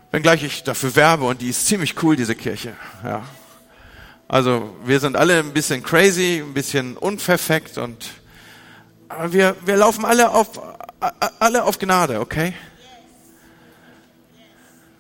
Wenngleich 0.10 0.44
ich 0.44 0.64
dafür 0.64 0.96
werbe 0.96 1.26
und 1.26 1.40
die 1.40 1.50
ist 1.50 1.68
ziemlich 1.68 2.02
cool, 2.02 2.16
diese 2.16 2.34
Kirche. 2.34 2.76
Ja. 3.04 3.28
Also 4.28 4.76
wir 4.86 5.00
sind 5.00 5.16
alle 5.16 5.38
ein 5.38 5.54
bisschen 5.54 5.84
crazy, 5.84 6.42
ein 6.44 6.56
bisschen 6.56 6.98
unperfekt 6.98 7.78
und 7.78 8.08
aber 9.08 9.34
wir, 9.34 9.56
wir 9.66 9.76
laufen 9.76 10.06
alle 10.06 10.32
auf, 10.32 10.58
alle 11.40 11.64
auf 11.64 11.80
Gnade, 11.80 12.20
okay? 12.20 12.54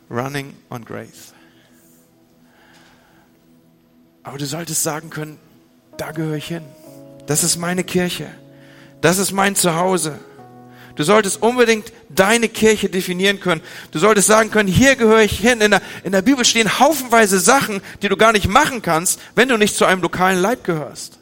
Running 0.10 0.56
on 0.70 0.84
grace. 0.84 1.34
Aber 4.24 4.38
du 4.38 4.46
solltest 4.46 4.84
sagen 4.84 5.10
können, 5.10 5.40
da 5.98 6.12
gehöre 6.12 6.36
ich 6.36 6.48
hin. 6.48 6.64
Das 7.28 7.44
ist 7.44 7.58
meine 7.58 7.84
Kirche. 7.84 8.28
Das 9.00 9.18
ist 9.18 9.32
mein 9.32 9.56
Zuhause. 9.56 10.20
Du 10.96 11.04
solltest 11.04 11.42
unbedingt 11.42 11.94
deine 12.10 12.50
Kirche 12.50 12.90
definieren 12.90 13.40
können. 13.40 13.62
Du 13.92 14.00
solltest 14.00 14.28
sagen 14.28 14.52
können, 14.52 14.68
hier 14.68 14.96
gehöre 14.96 15.22
ich 15.22 15.40
hin. 15.40 15.62
In 15.62 15.72
der, 15.72 15.82
in 16.04 16.12
der 16.12 16.22
Bibel 16.22 16.44
stehen 16.44 16.80
haufenweise 16.80 17.40
Sachen, 17.40 17.82
die 18.02 18.10
du 18.10 18.18
gar 18.18 18.34
nicht 18.34 18.48
machen 18.48 18.82
kannst, 18.82 19.20
wenn 19.36 19.48
du 19.48 19.58
nicht 19.58 19.76
zu 19.76 19.86
einem 19.86 20.02
lokalen 20.02 20.40
Leib 20.40 20.64
gehörst. 20.64 21.21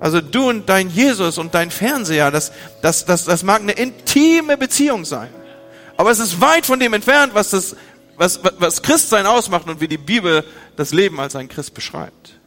Also 0.00 0.20
du 0.20 0.48
und 0.48 0.68
dein 0.68 0.90
Jesus 0.90 1.38
und 1.38 1.54
dein 1.54 1.70
Fernseher, 1.70 2.30
das, 2.30 2.52
das, 2.82 3.04
das, 3.04 3.24
das 3.24 3.42
mag 3.42 3.62
eine 3.62 3.72
intime 3.72 4.56
Beziehung 4.56 5.04
sein. 5.04 5.30
Aber 5.96 6.10
es 6.10 6.20
ist 6.20 6.40
weit 6.40 6.66
von 6.66 6.78
dem 6.78 6.94
entfernt, 6.94 7.34
was 7.34 7.50
das, 7.50 7.74
was, 8.16 8.40
was 8.58 8.82
Christsein 8.82 9.26
ausmacht 9.26 9.66
und 9.68 9.80
wie 9.80 9.88
die 9.88 9.98
Bibel 9.98 10.44
das 10.76 10.92
Leben 10.92 11.18
als 11.18 11.34
ein 11.34 11.48
Christ 11.48 11.74
beschreibt. 11.74 12.38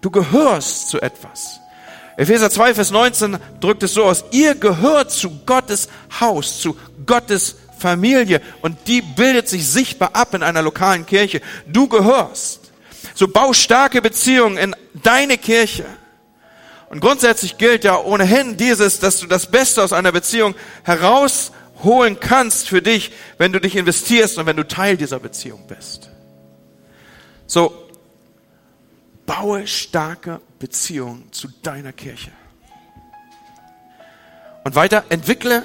Du 0.00 0.10
gehörst 0.10 0.90
zu 0.90 1.00
etwas. 1.00 1.60
Epheser 2.16 2.50
2, 2.50 2.74
Vers 2.74 2.90
19 2.90 3.38
drückt 3.60 3.82
es 3.82 3.94
so 3.94 4.04
aus. 4.04 4.24
Ihr 4.30 4.54
gehört 4.54 5.10
zu 5.10 5.30
Gottes 5.46 5.88
Haus, 6.20 6.60
zu 6.60 6.76
Gottes 7.06 7.56
Familie 7.78 8.40
und 8.60 8.76
die 8.86 9.02
bildet 9.02 9.48
sich 9.48 9.68
sichtbar 9.68 10.10
ab 10.14 10.34
in 10.34 10.42
einer 10.42 10.62
lokalen 10.62 11.06
Kirche. 11.06 11.40
Du 11.66 11.88
gehörst. 11.88 12.60
So 13.14 13.28
bau 13.28 13.52
starke 13.52 14.02
Beziehungen 14.02 14.58
in 14.58 14.76
deine 14.94 15.38
Kirche. 15.38 15.84
Und 16.90 17.00
grundsätzlich 17.00 17.58
gilt 17.58 17.84
ja 17.84 17.98
ohnehin 17.98 18.56
dieses, 18.56 18.98
dass 18.98 19.18
du 19.18 19.26
das 19.26 19.50
Beste 19.50 19.82
aus 19.82 19.92
einer 19.92 20.12
Beziehung 20.12 20.54
herausholen 20.84 22.18
kannst 22.18 22.68
für 22.68 22.80
dich, 22.80 23.12
wenn 23.36 23.52
du 23.52 23.60
dich 23.60 23.76
investierst 23.76 24.38
und 24.38 24.46
wenn 24.46 24.56
du 24.56 24.66
Teil 24.66 24.96
dieser 24.96 25.20
Beziehung 25.20 25.66
bist. 25.66 26.10
So, 27.46 27.88
baue 29.26 29.66
starke 29.66 30.40
Beziehungen 30.58 31.30
zu 31.32 31.48
deiner 31.62 31.92
Kirche. 31.92 32.32
Und 34.64 34.74
weiter, 34.74 35.04
entwickle 35.10 35.62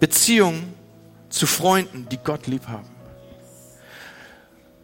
Beziehungen 0.00 0.74
zu 1.30 1.46
Freunden, 1.46 2.08
die 2.10 2.18
Gott 2.18 2.46
lieb 2.46 2.68
haben. 2.68 2.88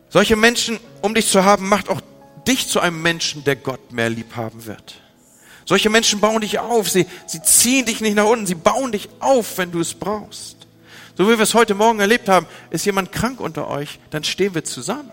Solche 0.09 0.37
Menschen 0.37 0.79
um 1.03 1.15
dich 1.15 1.29
zu 1.29 1.45
haben, 1.45 1.69
macht 1.69 1.91
auch 1.91 2.01
dich 2.47 2.69
zu 2.69 2.81
einem 2.81 3.03
Menschen, 3.03 3.45
der 3.45 3.57
Gott 3.57 3.93
mehr 3.93 4.09
lieb 4.09 4.37
haben 4.37 4.65
wird. 4.65 5.04
Solche 5.65 5.91
Menschen 5.91 6.21
bauen 6.21 6.41
dich 6.41 6.59
auf. 6.59 6.91
Sie, 6.91 7.07
sie 7.27 7.43
ziehen 7.43 7.87
dich 7.87 8.01
nicht 8.01 8.15
nach 8.15 8.27
unten. 8.27 8.47
Sie 8.47 8.55
bauen 8.55 8.93
dich 8.93 9.09
auf, 9.21 9.59
wenn 9.59 9.73
du 9.73 9.81
es 9.81 9.95
brauchst. 9.95 10.55
So 11.17 11.29
wie 11.29 11.39
wir 11.39 11.45
es 11.45 11.55
heute 11.55 11.75
Morgen 11.75 12.01
erlebt 12.01 12.29
haben, 12.29 12.47
ist 12.71 12.85
jemand 12.87 13.13
krank 13.13 13.41
unter 13.41 13.69
euch, 13.69 14.01
dann 14.11 14.25
stehen 14.25 14.55
wir 14.55 14.65
zusammen. 14.65 15.11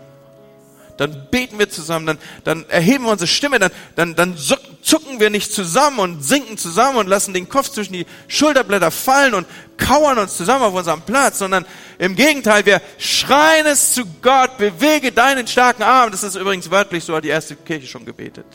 Dann 0.98 1.28
beten 1.30 1.58
wir 1.58 1.70
zusammen, 1.70 2.06
dann, 2.06 2.18
dann 2.44 2.68
erheben 2.68 3.04
wir 3.04 3.12
unsere 3.12 3.26
Stimme, 3.26 3.58
dann, 3.58 3.70
dann, 3.96 4.14
dann 4.14 4.36
zucken 4.36 5.20
wir 5.20 5.30
nicht 5.30 5.52
zusammen 5.52 6.00
und 6.00 6.22
sinken 6.22 6.58
zusammen 6.58 6.98
und 6.98 7.06
lassen 7.06 7.32
den 7.32 7.48
Kopf 7.48 7.70
zwischen 7.70 7.94
die 7.94 8.06
Schulterblätter 8.28 8.90
fallen 8.90 9.34
und 9.34 9.46
kauern 9.78 10.18
uns 10.18 10.36
zusammen 10.36 10.64
auf 10.64 10.74
unserem 10.74 11.00
Platz, 11.00 11.38
sondern 11.38 11.64
im 11.98 12.14
Gegenteil, 12.14 12.66
wir 12.66 12.82
schreien 12.98 13.66
es 13.66 13.94
zu 13.94 14.04
Gott, 14.20 14.58
bewege 14.58 15.12
deinen 15.12 15.46
starken 15.46 15.82
Arm. 15.82 16.10
Das 16.10 16.22
ist 16.22 16.34
übrigens 16.34 16.70
wörtlich, 16.70 17.04
so 17.04 17.16
hat 17.16 17.24
die 17.24 17.28
erste 17.28 17.56
Kirche 17.56 17.86
schon 17.86 18.04
gebetet. 18.04 18.46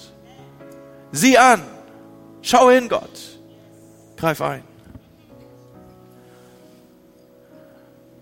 Sieh 1.12 1.38
an, 1.38 1.64
Schau 2.42 2.70
hin, 2.70 2.90
Gott. 2.90 3.10
Greif 4.18 4.42
ein. 4.42 4.64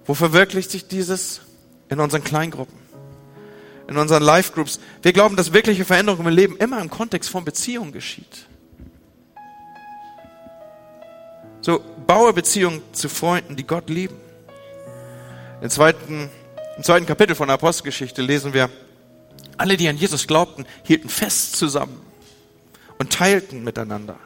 Wo 0.06 0.14
verwirklicht 0.14 0.72
sich 0.72 0.88
dieses? 0.88 1.42
In 1.88 2.00
unseren 2.00 2.24
Kleingruppen, 2.24 2.78
in 3.88 3.98
unseren 3.98 4.24
Live-Groups. 4.24 4.80
Wir 5.04 5.14
glauben, 5.14 5.36
dass 5.36 5.54
wirkliche 5.54 5.86
Veränderung 5.86 6.26
im 6.26 6.34
Leben 6.34 6.58
immer 6.58 6.82
im 6.82 6.90
Kontext 6.90 7.30
von 7.30 7.46
Beziehungen 7.46 7.92
geschieht. 7.92 8.48
So, 11.62 11.82
baue 12.08 12.34
Beziehungen 12.34 12.82
zu 12.92 13.08
Freunden, 13.08 13.56
die 13.56 13.68
Gott 13.68 13.90
lieben. 13.90 14.16
Im 15.62 15.70
zweiten, 15.70 16.30
Im 16.78 16.84
zweiten 16.84 17.06
Kapitel 17.06 17.36
von 17.36 17.48
der 17.48 17.56
Apostelgeschichte 17.56 18.22
lesen 18.24 18.54
wir, 18.54 18.70
alle, 19.58 19.78
die 19.78 19.88
an 19.88 19.98
Jesus 19.98 20.28
glaubten, 20.28 20.66
hielten 20.84 21.10
fest 21.10 21.56
zusammen 21.56 22.02
und 22.98 23.12
teilten 23.12 23.64
miteinander. 23.64 24.18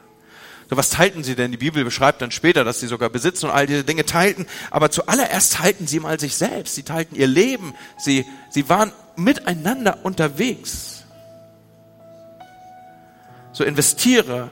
So, 0.70 0.76
was 0.76 0.90
teilten 0.90 1.24
sie 1.24 1.34
denn? 1.34 1.50
Die 1.50 1.56
Bibel 1.56 1.82
beschreibt 1.82 2.22
dann 2.22 2.30
später, 2.30 2.62
dass 2.62 2.78
sie 2.78 2.86
sogar 2.86 3.10
besitzen 3.10 3.46
und 3.46 3.52
all 3.52 3.66
diese 3.66 3.82
Dinge 3.82 4.06
teilten. 4.06 4.46
Aber 4.70 4.92
zuallererst 4.92 5.54
teilten 5.54 5.88
sie 5.88 5.98
mal 5.98 6.20
sich 6.20 6.36
selbst. 6.36 6.76
Sie 6.76 6.84
teilten 6.84 7.16
ihr 7.16 7.26
Leben. 7.26 7.74
Sie, 7.98 8.24
sie 8.50 8.68
waren 8.68 8.92
miteinander 9.16 10.04
unterwegs. 10.04 11.02
So 13.52 13.64
investiere 13.64 14.50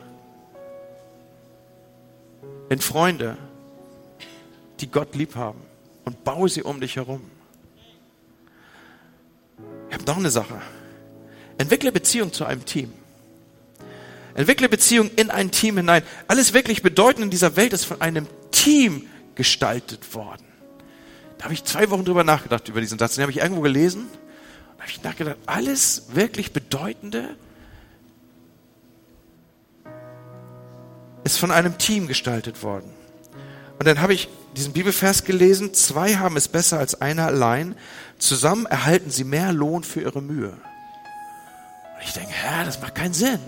in 2.68 2.80
Freunde, 2.80 3.38
die 4.80 4.90
Gott 4.90 5.14
lieb 5.14 5.36
haben 5.36 5.60
und 6.04 6.24
baue 6.24 6.48
sie 6.48 6.64
um 6.64 6.80
dich 6.80 6.96
herum. 6.96 7.30
Ich 9.88 9.94
habe 9.94 10.04
noch 10.04 10.16
eine 10.16 10.30
Sache. 10.30 10.60
Entwickle 11.58 11.92
Beziehung 11.92 12.32
zu 12.32 12.44
einem 12.44 12.64
Team. 12.64 12.92
Entwickle 14.38 14.68
Beziehungen 14.68 15.10
in 15.16 15.32
ein 15.32 15.50
Team 15.50 15.78
hinein. 15.78 16.04
Alles 16.28 16.52
wirklich 16.54 16.80
bedeutend 16.80 17.24
in 17.24 17.30
dieser 17.30 17.56
Welt 17.56 17.72
ist 17.72 17.84
von 17.84 18.00
einem 18.00 18.28
Team 18.52 19.08
gestaltet 19.34 20.14
worden. 20.14 20.44
Da 21.38 21.46
habe 21.46 21.54
ich 21.54 21.64
zwei 21.64 21.90
Wochen 21.90 22.04
drüber 22.04 22.22
nachgedacht 22.22 22.68
über 22.68 22.80
diesen 22.80 23.00
Satz. 23.00 23.16
Den 23.16 23.22
habe 23.22 23.32
ich 23.32 23.38
irgendwo 23.38 23.62
gelesen. 23.62 24.06
Da 24.76 24.82
habe 24.84 24.92
ich 24.92 25.02
nachgedacht, 25.02 25.38
alles 25.46 26.04
wirklich 26.12 26.52
Bedeutende 26.52 27.34
ist 31.24 31.38
von 31.38 31.50
einem 31.50 31.76
Team 31.76 32.06
gestaltet 32.06 32.62
worden. 32.62 32.92
Und 33.80 33.88
dann 33.88 34.00
habe 34.00 34.14
ich 34.14 34.28
diesen 34.56 34.72
Bibelvers 34.72 35.24
gelesen, 35.24 35.74
zwei 35.74 36.14
haben 36.14 36.36
es 36.36 36.46
besser 36.46 36.78
als 36.78 37.00
einer 37.00 37.26
allein, 37.26 37.74
zusammen 38.18 38.66
erhalten 38.66 39.10
sie 39.10 39.24
mehr 39.24 39.52
Lohn 39.52 39.82
für 39.82 40.02
ihre 40.02 40.22
Mühe. 40.22 40.50
Und 40.50 42.04
ich 42.04 42.12
denke, 42.12 42.30
hä, 42.30 42.64
das 42.64 42.80
macht 42.80 42.94
keinen 42.94 43.14
Sinn. 43.14 43.40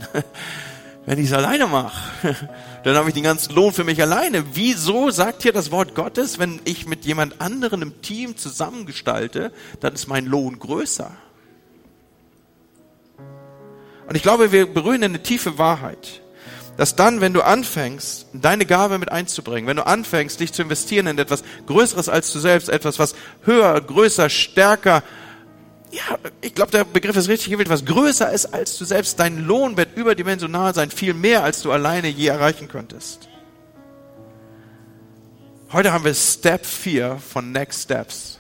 Wenn 1.06 1.18
ich 1.18 1.26
es 1.26 1.32
alleine 1.32 1.66
mache, 1.66 2.36
dann 2.84 2.96
habe 2.96 3.08
ich 3.08 3.14
den 3.14 3.24
ganzen 3.24 3.54
Lohn 3.54 3.72
für 3.72 3.84
mich 3.84 4.00
alleine. 4.02 4.44
Wieso 4.54 5.10
sagt 5.10 5.42
hier 5.42 5.52
das 5.52 5.70
Wort 5.70 5.94
Gottes, 5.94 6.38
wenn 6.38 6.60
ich 6.64 6.86
mit 6.86 7.04
jemand 7.04 7.40
anderen 7.40 7.82
im 7.82 8.02
Team 8.02 8.36
zusammengestalte, 8.36 9.52
dann 9.80 9.94
ist 9.94 10.08
mein 10.08 10.26
Lohn 10.26 10.58
größer? 10.58 11.10
Und 14.06 14.16
ich 14.16 14.22
glaube, 14.22 14.52
wir 14.52 14.66
berühren 14.66 15.04
eine 15.04 15.22
tiefe 15.22 15.56
Wahrheit, 15.56 16.20
dass 16.76 16.96
dann, 16.96 17.20
wenn 17.20 17.32
du 17.32 17.42
anfängst, 17.42 18.26
deine 18.32 18.66
Gabe 18.66 18.98
mit 18.98 19.10
einzubringen, 19.10 19.68
wenn 19.68 19.76
du 19.76 19.86
anfängst, 19.86 20.40
dich 20.40 20.52
zu 20.52 20.62
investieren 20.62 21.06
in 21.06 21.18
etwas 21.18 21.44
Größeres 21.66 22.08
als 22.08 22.32
du 22.32 22.40
selbst, 22.40 22.68
etwas, 22.68 22.98
was 22.98 23.14
höher, 23.44 23.80
größer, 23.80 24.28
stärker, 24.28 25.02
ja, 25.90 26.18
ich 26.40 26.55
glaube, 26.55 26.70
der 26.70 26.85
Begriff 26.85 27.16
ist 27.16 27.29
richtig 27.29 27.50
gewählt, 27.50 27.68
was 27.68 27.85
größer 27.85 28.31
ist 28.33 28.46
als 28.46 28.79
du 28.79 28.85
selbst. 28.85 29.18
Dein 29.18 29.44
Lohn 29.44 29.76
wird 29.76 29.96
überdimensional 29.96 30.74
sein, 30.74 30.90
viel 30.90 31.14
mehr, 31.14 31.42
als 31.42 31.62
du 31.62 31.72
alleine 31.72 32.09
je 32.09 32.29
erreichen 32.29 32.68
könntest. 32.68 33.29
Heute 35.72 35.92
haben 35.92 36.05
wir 36.05 36.14
Step 36.14 36.66
4 36.66 37.18
von 37.18 37.53
Next 37.53 37.83
Steps. 37.83 38.38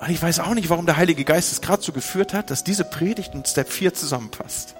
Und 0.00 0.10
ich 0.10 0.20
weiß 0.20 0.40
auch 0.40 0.54
nicht, 0.54 0.68
warum 0.70 0.86
der 0.86 0.96
Heilige 0.96 1.24
Geist 1.24 1.52
es 1.52 1.60
gerade 1.60 1.82
so 1.82 1.92
geführt 1.92 2.34
hat, 2.34 2.50
dass 2.50 2.64
diese 2.64 2.84
Predigt 2.84 3.34
in 3.34 3.44
Step 3.44 3.70
4 3.70 3.94
zusammenpasst. 3.94 4.74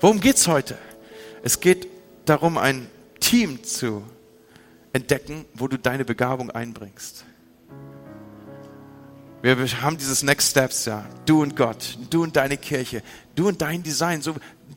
Worum 0.00 0.20
geht's 0.20 0.46
heute? 0.46 0.78
Es 1.42 1.58
geht 1.58 1.88
darum, 2.24 2.58
ein 2.58 2.88
Team 3.18 3.64
zu 3.64 4.04
entdecken, 4.92 5.44
wo 5.54 5.66
du 5.66 5.76
deine 5.76 6.04
Begabung 6.04 6.50
einbringst. 6.50 7.24
Wir 9.40 9.56
haben 9.82 9.96
dieses 9.96 10.24
Next 10.24 10.50
Steps, 10.50 10.86
ja. 10.86 11.06
Du 11.24 11.42
und 11.42 11.54
Gott, 11.54 11.96
du 12.10 12.24
und 12.24 12.34
deine 12.34 12.56
Kirche, 12.56 13.02
du 13.36 13.46
und 13.46 13.62
dein 13.62 13.84
Design, 13.84 14.20
so, 14.20 14.34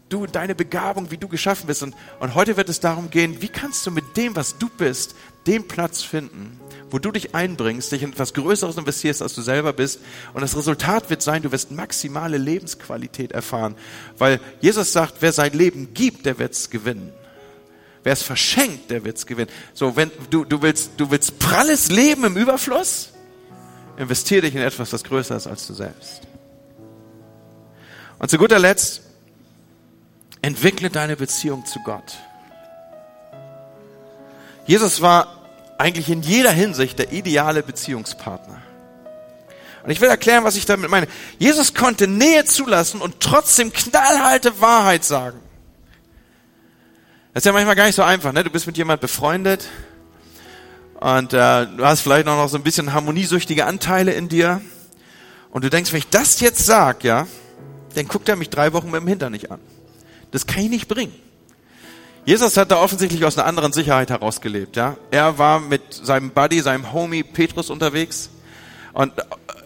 du 0.08 0.24
und 0.24 0.36
deine 0.36 0.54
Begabung, 0.54 1.10
wie 1.10 1.18
du 1.18 1.28
geschaffen 1.28 1.66
bist. 1.66 1.82
Und, 1.82 1.96
und 2.20 2.36
heute 2.36 2.58
wird 2.58 2.70
es 2.70 2.80
darum 2.80 3.10
gehen, 3.10 3.42
wie 3.42 3.48
kannst 3.48 3.86
du 3.88 3.92
mit 3.92 4.18
dem, 4.18 4.36
was 4.36 4.60
du 4.60 4.70
bist, 4.70 5.16
den 5.48 5.68
Platz 5.68 6.04
finden, 6.04 6.60
wo 6.92 7.00
du 7.00 7.12
dich 7.12 7.34
einbringst, 7.34 7.92
dich 7.92 8.04
in 8.04 8.12
etwas 8.12 8.36
Größeres 8.36 8.78
investierst, 8.78 9.24
als 9.24 9.34
du 9.34 9.42
selber 9.42 9.74
bist. 9.74 10.00
Und 10.36 10.42
das 10.42 10.56
Resultat 10.56 11.10
wird 11.10 11.24
sein, 11.24 11.42
du 11.42 11.52
wirst 11.52 11.72
maximale 11.72 12.38
Lebensqualität 12.38 13.32
erfahren. 13.32 13.76
Weil 14.20 14.40
Jesus 14.60 14.94
sagt, 14.94 15.16
wer 15.22 15.34
sein 15.34 15.54
Leben 15.54 15.96
gibt, 15.96 16.28
der 16.28 16.38
wird 16.38 16.54
es 16.54 16.70
gewinnen. 16.70 17.12
Wer 18.04 18.14
es 18.14 18.22
verschenkt, 18.22 18.92
der 18.92 19.04
wird 19.04 19.18
es 19.18 19.26
gewinnen. 19.26 19.50
So, 19.74 19.96
wenn 19.96 20.12
du, 20.30 20.46
du 20.46 20.62
willst, 20.62 20.92
du 20.98 21.10
willst 21.10 21.40
pralles 21.40 21.90
Leben 21.90 22.26
im 22.26 22.38
Überfluss? 22.38 23.12
Investiere 24.02 24.42
dich 24.42 24.56
in 24.56 24.62
etwas, 24.62 24.90
das 24.90 25.04
größer 25.04 25.36
ist 25.36 25.46
als 25.46 25.68
du 25.68 25.76
selbst. 25.76 26.22
Und 28.18 28.32
zu 28.32 28.40
guter 28.40 28.58
Letzt, 28.58 29.04
entwickle 30.42 30.90
deine 30.90 31.16
Beziehung 31.16 31.68
zu 31.68 31.78
Gott. 31.86 32.18
Jesus 34.66 35.02
war 35.02 35.38
eigentlich 35.78 36.10
in 36.10 36.24
jeder 36.24 36.50
Hinsicht 36.52 36.98
der 36.98 37.12
ideale 37.12 37.62
Beziehungspartner. 37.62 38.64
Und 39.84 39.92
ich 39.92 40.02
will 40.02 40.10
erklären, 40.10 40.44
was 40.44 40.56
ich 40.56 40.66
damit 40.66 40.90
meine. 40.90 41.06
Jesus 41.38 41.76
konnte 41.76 42.08
Nähe 42.08 42.46
zulassen 42.46 43.02
und 43.02 43.20
trotzdem 43.20 43.72
knallharte 43.72 44.62
Wahrheit 44.62 45.04
sagen. 45.04 45.40
Das 47.36 47.42
ist 47.42 47.46
ja 47.46 47.52
manchmal 47.52 47.76
gar 47.76 47.86
nicht 47.86 47.96
so 47.96 48.02
einfach. 48.02 48.34
Ne? 48.34 48.44
Du 48.44 48.50
bist 48.50 48.66
mit 48.66 48.78
jemand 48.78 49.00
befreundet 49.00 49.68
und 51.02 51.34
äh, 51.34 51.66
du 51.66 51.84
hast 51.84 52.02
vielleicht 52.02 52.28
auch 52.28 52.38
noch 52.38 52.48
so 52.48 52.58
ein 52.58 52.64
bisschen 52.64 52.94
harmoniesüchtige 52.94 53.66
Anteile 53.66 54.14
in 54.14 54.30
dir. 54.30 54.62
Und 55.50 55.64
du 55.64 55.70
denkst, 55.72 55.92
wenn 55.92 55.98
ich 55.98 56.10
das 56.10 56.40
jetzt 56.42 56.64
sag, 56.64 57.04
ja, 57.04 57.26
dann 57.96 58.08
guckt 58.08 58.30
er 58.30 58.36
mich 58.36 58.52
drei 58.52 58.72
Wochen 58.72 58.92
mit 58.92 59.02
dem 59.02 59.08
Hintern 59.08 59.32
nicht 59.32 59.50
an. 59.50 59.60
Das 60.30 60.46
kann 60.46 60.64
ich 60.64 60.70
nicht 60.70 60.88
bringen. 60.88 61.12
Jesus 62.24 62.56
hat 62.56 62.70
da 62.70 62.78
offensichtlich 62.78 63.26
aus 63.26 63.36
einer 63.36 63.48
anderen 63.48 63.74
Sicherheit 63.74 64.12
herausgelebt, 64.12 64.76
ja. 64.76 64.96
Er 65.10 65.40
war 65.40 65.60
mit 65.60 65.82
seinem 65.92 66.30
Buddy, 66.30 66.62
seinem 66.62 66.94
Homie 66.94 67.24
Petrus 67.24 67.72
unterwegs. 67.72 68.30
Und 68.94 69.12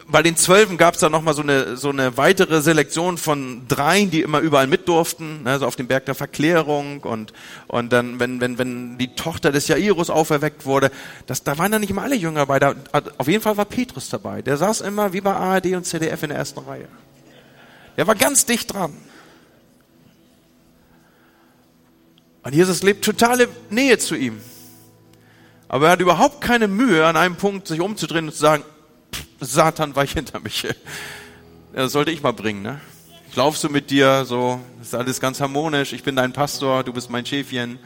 bei 0.08 0.22
den 0.22 0.38
Zwölfen 0.38 0.78
gab 0.78 0.94
es 0.94 1.00
da 1.00 1.10
nochmal 1.10 1.34
so 1.34 1.42
eine, 1.42 1.78
so 1.78 1.90
eine 1.90 2.16
weitere 2.18 2.62
Selektion 2.62 3.18
von 3.18 3.68
dreien, 3.68 4.12
die 4.12 4.22
immer 4.22 4.40
überall 4.40 4.68
mit 4.68 4.88
durften, 4.88 5.44
ne, 5.44 5.58
so 5.58 5.66
auf 5.66 5.76
dem 5.76 5.88
Berg 5.88 6.06
der 6.06 6.14
Verklärung 6.16 7.02
und, 7.02 7.34
und 7.68 7.92
dann, 7.92 8.20
wenn, 8.20 8.40
wenn, 8.40 8.58
wenn 8.58 8.98
die 8.98 9.16
Tochter 9.16 9.52
des 9.52 9.68
Jairus 9.68 10.10
auferweckt 10.10 10.66
wurde, 10.66 10.92
das, 11.26 11.44
da 11.44 11.58
waren 11.58 11.72
dann 11.72 11.82
nicht 11.82 11.90
immer 11.90 12.04
alle 12.04 12.16
Jünger 12.16 12.42
dabei, 12.42 12.60
da, 12.60 12.76
auf 13.18 13.28
jeden 13.28 13.42
Fall 13.42 13.58
war 13.58 13.66
Petrus 13.66 14.10
dabei, 14.10 14.42
der 14.42 14.58
saß 14.58 14.82
immer 14.82 15.14
wie 15.14 15.22
bei 15.22 15.34
ARD 15.34 15.74
und 15.74 15.86
ZDF 15.86 16.22
in 16.22 16.30
der 16.30 16.38
ersten 16.38 16.60
Reihe. 16.60 16.88
Der 17.98 18.06
war 18.06 18.16
ganz 18.16 18.46
dicht 18.46 18.74
dran. 18.74 18.94
Und 22.44 22.54
Jesus 22.54 22.84
lebt 22.84 23.04
totale 23.04 23.48
Nähe 23.72 23.98
zu 23.98 24.16
ihm. 24.16 24.40
Aber 25.68 25.88
er 25.88 25.94
hat 25.94 26.02
überhaupt 26.02 26.42
keine 26.42 26.68
Mühe, 26.68 27.06
an 27.08 27.18
einem 27.18 27.38
Punkt 27.38 27.68
sich 27.68 27.82
umzudrehen 27.82 28.26
und 28.28 28.34
zu 28.34 28.40
sagen, 28.40 28.64
Satan, 29.46 29.96
weich 29.96 30.14
hinter 30.14 30.40
mich. 30.40 30.68
Das 31.74 31.92
sollte 31.92 32.12
ich 32.12 32.22
mal 32.24 32.34
bringen, 32.34 32.62
ne? 32.62 32.80
Ich 33.30 33.36
laufe 33.36 33.58
so 33.58 33.68
mit 33.68 33.92
dir, 33.92 34.24
so, 34.24 34.62
ist 34.82 34.96
alles 34.96 35.20
ganz 35.20 35.42
harmonisch, 35.42 35.92
ich 35.92 36.04
bin 36.04 36.16
dein 36.16 36.32
Pastor, 36.32 36.84
du 36.84 36.94
bist 36.94 37.10
mein 37.10 37.26
Schäfchen. 37.26 37.80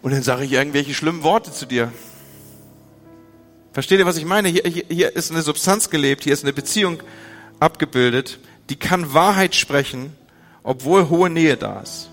Und 0.00 0.12
dann 0.12 0.22
sage 0.22 0.44
ich 0.44 0.52
irgendwelche 0.52 0.94
schlimmen 0.94 1.24
Worte 1.24 1.50
zu 1.50 1.66
dir. 1.66 1.92
Versteht 3.72 3.98
ihr, 3.98 4.06
was 4.06 4.16
ich 4.16 4.24
meine? 4.24 4.48
Hier, 4.48 4.62
hier, 4.64 4.84
hier 4.88 5.16
ist 5.16 5.32
eine 5.32 5.42
Substanz 5.42 5.90
gelebt, 5.90 6.24
hier 6.24 6.32
ist 6.32 6.44
eine 6.44 6.52
Beziehung 6.52 7.02
abgebildet, 7.58 8.38
die 8.70 8.76
kann 8.76 9.12
Wahrheit 9.12 9.54
sprechen, 9.54 10.16
obwohl 10.62 11.08
hohe 11.08 11.30
Nähe 11.30 11.56
da 11.56 11.80
ist. 11.80 12.07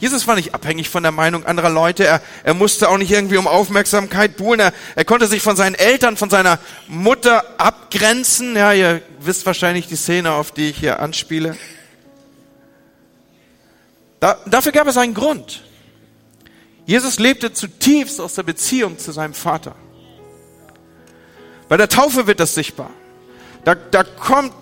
Jesus 0.00 0.26
war 0.26 0.34
nicht 0.34 0.54
abhängig 0.54 0.88
von 0.88 1.02
der 1.02 1.12
Meinung 1.12 1.44
anderer 1.44 1.68
Leute. 1.68 2.06
Er, 2.06 2.22
er 2.42 2.54
musste 2.54 2.88
auch 2.88 2.96
nicht 2.96 3.10
irgendwie 3.10 3.36
um 3.36 3.46
Aufmerksamkeit 3.46 4.38
buhlen. 4.38 4.58
Er, 4.58 4.72
er 4.96 5.04
konnte 5.04 5.26
sich 5.26 5.42
von 5.42 5.56
seinen 5.56 5.74
Eltern, 5.74 6.16
von 6.16 6.30
seiner 6.30 6.58
Mutter 6.88 7.44
abgrenzen. 7.58 8.56
Ja, 8.56 8.72
ihr 8.72 9.02
wisst 9.20 9.44
wahrscheinlich 9.44 9.88
die 9.88 9.96
Szene, 9.96 10.32
auf 10.32 10.52
die 10.52 10.70
ich 10.70 10.78
hier 10.78 11.00
anspiele. 11.00 11.56
Da, 14.20 14.38
dafür 14.46 14.72
gab 14.72 14.86
es 14.86 14.96
einen 14.96 15.12
Grund. 15.12 15.64
Jesus 16.86 17.18
lebte 17.18 17.52
zutiefst 17.52 18.22
aus 18.22 18.34
der 18.34 18.42
Beziehung 18.42 18.98
zu 18.98 19.12
seinem 19.12 19.34
Vater. 19.34 19.74
Bei 21.68 21.76
der 21.76 21.90
Taufe 21.90 22.26
wird 22.26 22.40
das 22.40 22.54
sichtbar. 22.54 22.90
Da, 23.64 23.74
da 23.74 24.02
kommt 24.02 24.59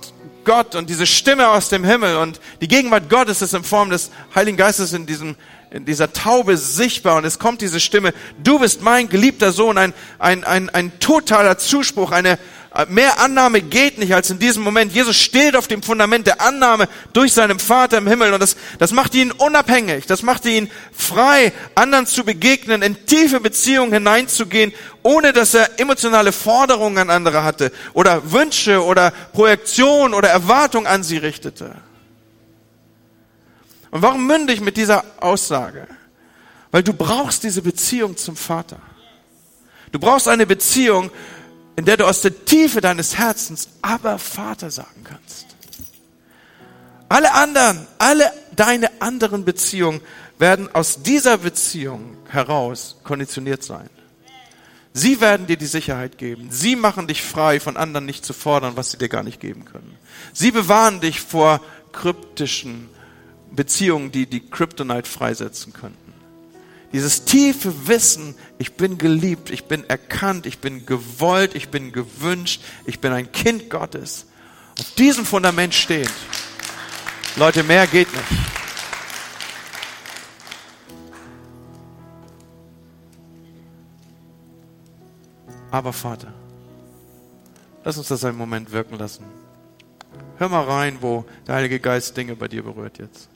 Gott 0.49 0.75
und 0.75 0.89
diese 0.89 1.07
Stimme 1.07 1.51
aus 1.51 1.69
dem 1.69 1.85
Himmel 1.85 2.17
und 2.17 2.41
die 2.63 2.69
Gegenwart 2.69 3.11
Gottes 3.11 3.43
ist 3.43 3.53
in 3.53 3.65
Form 3.65 3.91
des 3.91 4.11
Heiligen 4.35 4.57
Geistes 4.57 4.95
in 4.95 5.05
diesem 5.05 5.37
in 5.71 5.85
dieser 5.85 6.11
Taube 6.11 6.57
sichtbar 6.57 7.17
und 7.17 7.27
es 7.27 7.39
kommt 7.39 7.61
diese 7.61 7.81
Stimme, 7.81 8.15
du 8.43 8.59
bist 8.59 8.81
mein 8.81 9.11
geliebter 9.11 9.53
Sohn, 9.53 9.77
ein, 9.77 9.93
ein, 10.19 10.43
ein, 10.45 10.71
ein 10.71 10.99
totaler 10.99 11.59
Zuspruch, 11.59 12.11
eine, 12.11 12.39
Mehr 12.89 13.19
Annahme 13.19 13.63
geht 13.63 13.99
nicht 13.99 14.15
als 14.15 14.29
in 14.29 14.39
diesem 14.39 14.63
Moment. 14.63 14.93
Jesus 14.93 15.17
steht 15.17 15.57
auf 15.57 15.69
dem 15.69 15.83
Fundament 15.83 16.27
der 16.27 16.43
Annahme 16.43 16.87
durch 17.15 17.33
seinen 17.33 17.59
Vater 17.59 17.97
im 17.97 18.07
Himmel 18.07 18.35
und 18.35 18.41
das, 18.41 18.57
das 18.79 18.93
macht 18.93 19.15
ihn 19.15 19.33
unabhängig. 19.33 20.07
Das 20.07 20.23
macht 20.23 20.45
ihn 20.45 20.71
frei, 20.93 21.53
anderen 21.75 22.07
zu 22.07 22.25
begegnen, 22.25 22.83
in 22.83 23.07
tiefe 23.07 23.41
Beziehungen 23.41 23.93
hineinzugehen, 23.95 24.75
ohne 25.03 25.33
dass 25.33 25.55
er 25.55 25.81
emotionale 25.81 26.31
Forderungen 26.31 26.99
an 26.99 27.11
andere 27.11 27.43
hatte 27.43 27.73
oder 27.95 28.33
Wünsche 28.33 28.85
oder 28.85 29.13
Projektion 29.33 30.13
oder 30.13 30.29
Erwartung 30.29 30.87
an 30.87 31.03
sie 31.03 31.17
richtete. 31.17 31.75
Und 33.91 34.03
warum 34.03 34.27
mündig 34.27 34.61
mit 34.61 34.77
dieser 34.77 35.05
Aussage? 35.21 35.89
Weil 36.71 36.83
du 36.83 36.93
brauchst 36.93 37.45
diese 37.45 37.63
Beziehung 37.63 38.19
zum 38.19 38.37
Vater. 38.37 38.79
Du 39.91 39.99
brauchst 39.99 40.29
eine 40.29 40.45
Beziehung, 40.45 41.11
in 41.79 41.85
der 41.85 41.97
du 41.97 42.07
aus 42.09 42.23
der 42.23 42.45
Tiefe 42.45 42.81
deines 42.81 43.19
Herzens 43.19 43.69
aber 43.83 44.19
Vater 44.19 44.69
sagen 44.69 45.05
kannst. 45.05 45.47
Alle 47.09 47.33
anderen, 47.33 47.87
alle 47.99 48.33
deine 48.57 49.01
anderen 49.01 49.45
Beziehungen 49.45 50.01
werden 50.41 50.75
aus 50.75 51.05
dieser 51.05 51.39
Beziehung 51.39 52.17
heraus 52.29 52.97
konditioniert 53.05 53.63
sein. 53.63 53.89
Sie 54.93 55.21
werden 55.21 55.47
dir 55.47 55.57
die 55.57 55.67
Sicherheit 55.67 56.19
geben. 56.19 56.49
Sie 56.51 56.75
machen 56.75 57.07
dich 57.07 57.23
frei, 57.23 57.61
von 57.61 57.77
anderen 57.77 58.07
nicht 58.07 58.25
zu 58.25 58.33
fordern, 58.33 58.77
was 58.77 58.91
sie 58.91 58.99
dir 58.99 59.09
gar 59.09 59.23
nicht 59.23 59.39
geben 59.39 59.65
können. 59.65 59.97
Sie 60.33 60.51
bewahren 60.51 60.99
dich 61.01 61.21
vor 61.21 61.61
kryptischen 61.93 62.89
Beziehungen, 63.53 64.11
die 64.11 64.27
die 64.27 64.51
Kryptonite 64.51 65.09
freisetzen 65.09 65.73
könnten. 65.73 66.08
Dieses 66.93 67.25
tiefe 67.25 67.87
Wissen, 67.87 68.35
ich 68.57 68.75
bin 68.75 68.97
geliebt, 68.97 69.51
ich 69.51 69.67
bin 69.67 69.89
erkannt, 69.89 70.47
ich 70.47 70.59
bin 70.59 70.87
gewollt, 70.87 71.55
ich 71.55 71.69
bin 71.69 71.93
gewünscht, 71.93 72.63
ich 72.87 73.01
bin 73.01 73.13
ein 73.13 73.31
Kind 73.31 73.69
Gottes. 73.69 74.27
Auf 74.79 74.95
diesem 74.95 75.27
Fundament 75.27 75.75
stehend. 75.75 76.13
Leute, 77.37 77.63
mehr 77.63 77.87
geht 77.87 78.11
nicht. 78.13 78.25
Aber 85.71 85.93
Vater, 85.93 86.33
lass 87.85 87.99
uns 87.99 88.09
das 88.09 88.25
einen 88.25 88.39
Moment 88.39 88.73
wirken 88.73 88.97
lassen. 88.97 89.25
Hör 90.39 90.49
mal 90.49 90.65
rein, 90.65 90.99
wo 91.01 91.27
der 91.47 91.57
Heilige 91.57 91.81
Geist 91.81 92.17
Dinge 92.17 92.35
bei 92.35 92.49
dir 92.49 92.63
berührt 92.63 92.99
jetzt. 92.99 93.29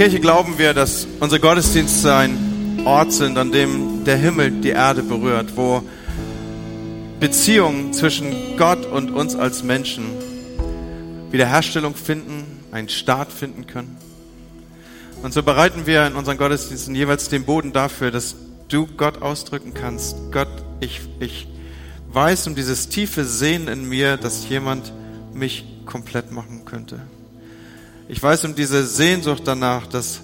Kirche 0.00 0.18
glauben 0.18 0.56
wir, 0.56 0.72
dass 0.72 1.06
unsere 1.20 1.42
Gottesdienste 1.42 2.14
ein 2.14 2.86
Ort 2.86 3.12
sind, 3.12 3.36
an 3.36 3.52
dem 3.52 4.02
der 4.06 4.16
Himmel 4.16 4.50
die 4.50 4.70
Erde 4.70 5.02
berührt, 5.02 5.58
wo 5.58 5.82
Beziehungen 7.20 7.92
zwischen 7.92 8.56
Gott 8.56 8.86
und 8.86 9.10
uns 9.10 9.36
als 9.36 9.62
Menschen 9.62 10.04
Wiederherstellung 11.30 11.94
finden, 11.94 12.44
einen 12.72 12.88
Start 12.88 13.30
finden 13.30 13.66
können. 13.66 13.98
Und 15.22 15.34
so 15.34 15.42
bereiten 15.42 15.84
wir 15.84 16.06
in 16.06 16.14
unseren 16.14 16.38
Gottesdiensten 16.38 16.94
jeweils 16.94 17.28
den 17.28 17.44
Boden 17.44 17.74
dafür, 17.74 18.10
dass 18.10 18.36
du 18.68 18.86
Gott 18.86 19.20
ausdrücken 19.20 19.74
kannst. 19.74 20.16
Gott, 20.32 20.48
ich, 20.80 21.02
ich 21.18 21.46
weiß 22.10 22.46
um 22.46 22.54
dieses 22.54 22.88
tiefe 22.88 23.26
Sehen 23.26 23.68
in 23.68 23.86
mir, 23.86 24.16
dass 24.16 24.48
jemand 24.48 24.94
mich 25.34 25.66
komplett 25.84 26.32
machen 26.32 26.64
könnte. 26.64 27.00
Ich 28.10 28.20
weiß 28.20 28.44
um 28.44 28.56
diese 28.56 28.84
Sehnsucht 28.84 29.42
danach, 29.44 29.86
dass 29.86 30.22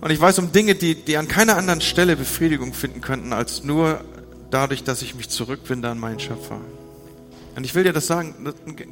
und 0.00 0.10
ich 0.10 0.20
weiß 0.20 0.40
um 0.40 0.50
Dinge, 0.50 0.74
die, 0.74 0.96
die 0.96 1.16
an 1.16 1.28
keiner 1.28 1.56
anderen 1.56 1.80
Stelle 1.80 2.16
Befriedigung 2.16 2.74
finden 2.74 3.00
könnten, 3.00 3.32
als 3.32 3.62
nur 3.62 4.04
dadurch, 4.50 4.82
dass 4.82 5.00
ich 5.00 5.14
mich 5.14 5.28
zurückwinde 5.28 5.88
an 5.88 5.98
meinen 5.98 6.18
Schöpfer. 6.18 6.60
Und 7.54 7.64
ich 7.64 7.74
will 7.76 7.84
dir 7.84 7.92
das 7.92 8.08
sagen, 8.08 8.34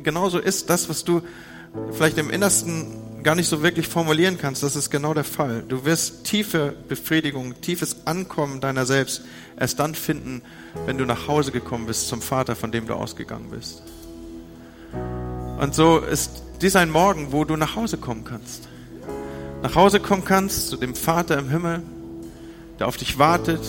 genauso 0.05 0.39
ist 0.39 0.71
das, 0.71 0.89
was 0.89 1.03
du 1.03 1.21
vielleicht 1.91 2.17
im 2.17 2.31
Innersten 2.31 2.87
gar 3.25 3.35
nicht 3.35 3.49
so 3.49 3.61
wirklich 3.61 3.89
formulieren 3.89 4.39
kannst, 4.39 4.63
das 4.63 4.77
ist 4.77 4.91
genau 4.91 5.13
der 5.13 5.25
Fall. 5.25 5.65
Du 5.69 5.85
wirst 5.85 6.25
tiefe 6.25 6.75
Befriedigung, 6.89 7.61
tiefes 7.61 8.07
Ankommen 8.07 8.61
deiner 8.61 8.87
selbst 8.87 9.23
erst 9.59 9.81
dann 9.81 9.97
finden, 9.97 10.43
wenn 10.87 10.97
du 10.97 11.05
nach 11.05 11.27
Hause 11.27 11.51
gekommen 11.51 11.87
bist 11.87 12.07
zum 12.07 12.23
Vater, 12.23 12.55
von 12.55 12.71
dem 12.71 12.87
du 12.87 12.95
ausgegangen 12.95 13.51
bist. 13.51 13.83
Und 15.63 15.77
so 15.77 15.99
ist 15.99 16.43
dies 16.61 16.75
ein 16.75 16.91
Morgen, 16.91 17.31
wo 17.31 17.45
du 17.45 17.57
nach 17.57 17.77
Hause 17.77 17.97
kommen 17.97 18.25
kannst. 18.25 18.67
Nach 19.63 19.77
Hause 19.77 20.01
kommen 20.01 20.25
kannst 20.25 20.71
zu 20.71 20.77
dem 20.77 20.97
Vater 20.97 21.39
im 21.39 21.51
Himmel, 21.51 21.85
der 22.81 22.89
auf 22.89 22.97
dich 22.97 23.21
wartet, 23.21 23.61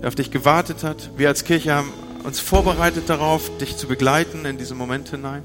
der 0.00 0.08
auf 0.08 0.14
dich 0.14 0.30
gewartet 0.30 0.82
hat. 0.82 1.10
Wir 1.18 1.28
als 1.28 1.44
Kirche 1.44 1.74
haben 1.74 1.92
uns 2.24 2.40
vorbereitet 2.40 3.10
darauf, 3.10 3.54
dich 3.58 3.76
zu 3.76 3.86
begleiten 3.86 4.46
in 4.46 4.56
diesen 4.56 4.78
Moment 4.78 5.10
hinein. 5.10 5.42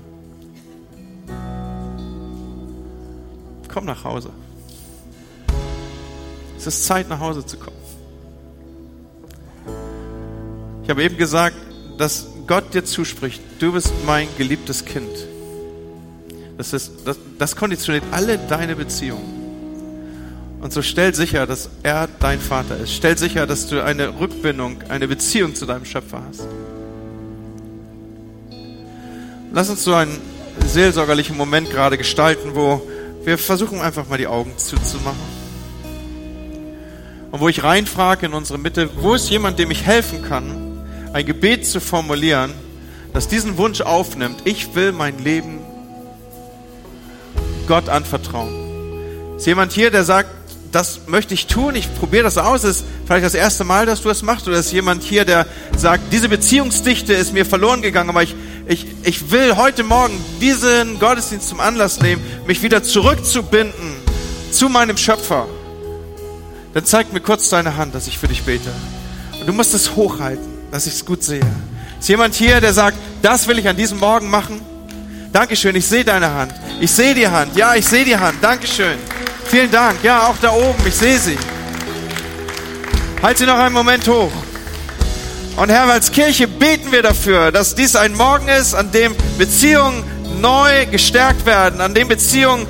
Komm 3.68 3.84
nach 3.84 4.06
Hause. 4.06 4.30
Es 6.58 6.68
ist 6.68 6.86
Zeit, 6.86 7.10
nach 7.10 7.20
Hause 7.20 7.46
zu 7.46 7.58
kommen. 7.58 7.76
Ich 10.84 10.90
habe 10.90 11.04
eben 11.04 11.18
gesagt, 11.18 11.58
dass 11.98 12.28
Gott 12.48 12.74
dir 12.74 12.86
zuspricht, 12.86 13.42
du 13.60 13.74
bist 13.74 13.92
mein 14.06 14.30
geliebtes 14.38 14.86
Kind. 14.86 15.10
Das, 16.58 16.72
ist, 16.72 16.92
das, 17.06 17.18
das 17.38 17.56
konditioniert 17.58 18.06
alle 18.12 18.38
deine 18.38 18.78
Beziehungen. 18.78 19.38
Und 20.62 20.74
so 20.74 20.82
stell 20.82 21.14
sicher, 21.14 21.46
dass 21.46 21.70
er 21.84 22.08
dein 22.20 22.40
Vater 22.40 22.78
ist. 22.78 22.94
Stell 22.94 23.18
sicher, 23.18 23.46
dass 23.46 23.68
du 23.68 23.84
eine 23.84 24.20
Rückbindung, 24.20 24.82
eine 24.90 25.08
Beziehung 25.08 25.56
zu 25.56 25.66
deinem 25.66 25.86
Schöpfer 25.86 26.24
hast. 26.28 26.48
Lass 29.54 29.70
uns 29.70 29.84
so 29.84 29.94
einen 29.94 30.18
seelsorgerlichen 30.66 31.38
Moment 31.38 31.70
gerade 31.70 31.98
gestalten, 31.98 32.52
wo 32.54 32.82
wir 33.24 33.38
versuchen 33.38 33.82
einfach 33.82 34.08
mal 34.08 34.18
die 34.18 34.28
Augen 34.28 34.54
zuzumachen. 34.58 35.38
Und 37.32 37.42
wo 37.42 37.50
ich 37.50 37.62
reinfrage 37.62 38.26
in 38.26 38.34
unsere 38.34 38.58
Mitte, 38.58 38.90
wo 39.02 39.14
ist 39.14 39.30
jemand, 39.30 39.60
dem 39.60 39.70
ich 39.70 39.84
helfen 39.86 40.24
kann, 40.24 40.67
ein 41.14 41.26
Gebet 41.26 41.66
zu 41.66 41.80
formulieren, 41.80 42.54
das 43.14 43.28
diesen 43.28 43.58
Wunsch 43.58 43.82
aufnimmt, 43.82 44.42
ich 44.46 44.76
will 44.76 44.92
mein 44.92 45.18
Leben 45.24 45.60
Gott 47.68 47.90
anvertrauen. 47.90 49.36
Ist 49.38 49.48
jemand 49.48 49.72
hier, 49.72 49.92
der 49.92 50.04
sagt, 50.04 50.30
das 50.72 51.02
möchte 51.08 51.34
ich 51.34 51.48
tun, 51.48 51.76
ich 51.76 51.94
probiere 51.96 52.24
das 52.24 52.38
aus, 52.38 52.64
ist 52.64 52.84
vielleicht 53.06 53.26
das 53.26 53.34
erste 53.34 53.64
Mal, 53.64 53.86
dass 53.86 54.02
du 54.02 54.10
das 54.10 54.22
machst, 54.22 54.48
oder 54.48 54.58
ist 54.58 54.72
jemand 54.72 55.04
hier, 55.04 55.26
der 55.26 55.48
sagt, 55.76 56.12
diese 56.12 56.30
Beziehungsdichte 56.30 57.14
ist 57.14 57.34
mir 57.34 57.46
verloren 57.46 57.82
gegangen, 57.82 58.10
aber 58.10 58.24
ich, 58.24 58.36
ich, 58.68 58.86
ich 59.04 59.32
will 59.32 59.56
heute 59.56 59.84
Morgen 59.84 60.14
diesen 60.42 61.00
Gottesdienst 61.00 61.48
zum 61.48 61.60
Anlass 61.60 62.02
nehmen, 62.02 62.22
mich 62.46 62.64
wieder 62.64 62.84
zurückzubinden 62.84 63.96
zu 64.52 64.70
meinem 64.70 64.98
Schöpfer. 64.98 65.48
Dann 66.74 66.86
zeig 66.86 67.14
mir 67.14 67.22
kurz 67.22 67.50
deine 67.50 67.78
Hand, 67.78 67.96
dass 67.96 68.08
ich 68.08 68.18
für 68.18 68.28
dich 68.28 68.44
bete. 68.44 68.72
Und 69.40 69.48
du 69.48 69.54
musst 69.54 69.74
es 69.74 69.96
hochhalten, 69.96 70.57
dass 70.72 70.86
ich 70.88 70.94
es 70.94 71.06
gut 71.06 71.24
sehe. 71.24 71.42
Ist 72.00 72.10
jemand 72.10 72.36
hier, 72.36 72.62
der 72.62 72.74
sagt, 72.74 72.98
das 73.22 73.48
will 73.48 73.60
ich 73.60 73.68
an 73.68 73.76
diesem 73.76 74.00
Morgen 74.00 74.30
machen? 74.30 74.62
Dankeschön, 75.34 75.76
ich 75.76 75.86
sehe 75.86 76.04
deine 76.04 76.34
Hand. 76.34 76.54
Ich 76.80 76.92
sehe 76.92 77.14
die 77.14 77.28
Hand. 77.28 77.56
Ja, 77.56 77.76
ich 77.76 77.86
sehe 77.86 78.06
die 78.06 78.18
Hand. 78.18 78.38
Dankeschön. 78.42 78.98
Vielen 79.46 79.72
Dank. 79.72 80.04
Ja, 80.04 80.28
auch 80.28 80.36
da 80.42 80.52
oben. 80.52 80.86
Ich 80.86 80.96
sehe 80.96 81.18
sie. 81.18 81.38
Halt 83.22 83.38
sie 83.38 83.46
noch 83.46 83.58
einen 83.58 83.74
Moment 83.74 84.08
hoch. 84.08 84.32
Und 85.56 85.70
Herr, 85.70 85.88
als 85.88 86.12
Kirche 86.12 86.48
beten 86.48 86.92
wir 86.92 87.02
dafür, 87.02 87.52
dass 87.52 87.74
dies 87.74 87.96
ein 87.96 88.14
Morgen 88.14 88.48
ist, 88.48 88.76
an 88.76 88.92
dem 88.92 89.16
Beziehungen 89.40 90.04
neu 90.40 90.86
gestärkt 90.86 91.46
werden, 91.48 91.82
an 91.82 91.96
dem 91.96 92.08
Beziehungen 92.08 92.68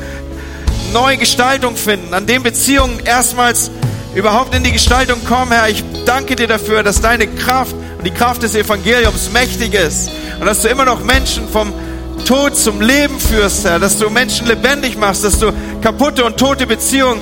neue 0.93 1.17
Gestaltung 1.17 1.75
finden, 1.75 2.13
an 2.13 2.27
dem 2.27 2.43
Beziehungen 2.43 3.01
erstmals 3.05 3.71
überhaupt 4.15 4.55
in 4.55 4.63
die 4.63 4.71
Gestaltung 4.71 5.23
kommen, 5.25 5.51
Herr. 5.51 5.67
Ich 5.67 5.83
danke 6.05 6.37
dir 6.37 6.47
dafür, 6.47 6.81
dass 6.81 7.01
deine 7.01 7.27
Kraft 7.27 7.75
und 7.97 8.05
die 8.05 8.11
Kraft 8.11 8.43
des 8.43 8.55
Evangeliums 8.55 9.31
mächtig 9.31 9.73
ist 9.73 10.11
und 10.39 10.45
dass 10.45 10.61
du 10.61 10.67
immer 10.67 10.85
noch 10.85 11.03
Menschen 11.03 11.47
vom 11.49 11.73
Tod 12.25 12.57
zum 12.57 12.81
Leben 12.81 13.19
führst, 13.19 13.63
Herr, 13.63 13.79
dass 13.79 13.97
du 13.97 14.09
Menschen 14.09 14.47
lebendig 14.47 14.97
machst, 14.97 15.23
dass 15.23 15.39
du 15.39 15.51
kaputte 15.81 16.25
und 16.25 16.37
tote 16.37 16.67
Beziehungen 16.67 17.21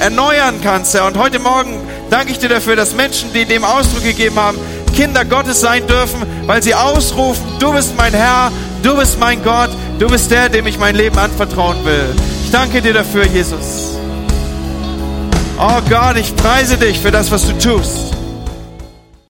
erneuern 0.00 0.60
kannst, 0.62 0.94
Herr. 0.94 1.06
Und 1.06 1.18
heute 1.18 1.38
Morgen 1.38 1.80
danke 2.08 2.32
ich 2.32 2.38
dir 2.38 2.48
dafür, 2.48 2.76
dass 2.76 2.94
Menschen, 2.94 3.32
die 3.32 3.44
dem 3.44 3.64
Ausdruck 3.64 4.04
gegeben 4.04 4.36
haben, 4.36 4.58
Kinder 4.94 5.24
Gottes 5.24 5.60
sein 5.60 5.86
dürfen, 5.86 6.22
weil 6.46 6.62
sie 6.62 6.74
ausrufen, 6.74 7.44
du 7.58 7.72
bist 7.72 7.96
mein 7.96 8.14
Herr, 8.14 8.50
du 8.82 8.96
bist 8.96 9.18
mein 9.18 9.42
Gott, 9.44 9.70
du 9.98 10.08
bist 10.08 10.30
der, 10.30 10.48
dem 10.48 10.66
ich 10.66 10.78
mein 10.78 10.94
Leben 10.94 11.18
anvertrauen 11.18 11.84
will. 11.84 12.14
Ich 12.44 12.50
danke 12.50 12.80
dir 12.80 12.94
dafür, 12.94 13.26
Jesus. 13.26 13.98
Oh 15.58 15.80
Gott, 15.90 16.16
ich 16.16 16.34
preise 16.36 16.76
dich 16.76 16.98
für 16.98 17.10
das, 17.10 17.30
was 17.30 17.46
du 17.46 17.52
tust. 17.58 18.17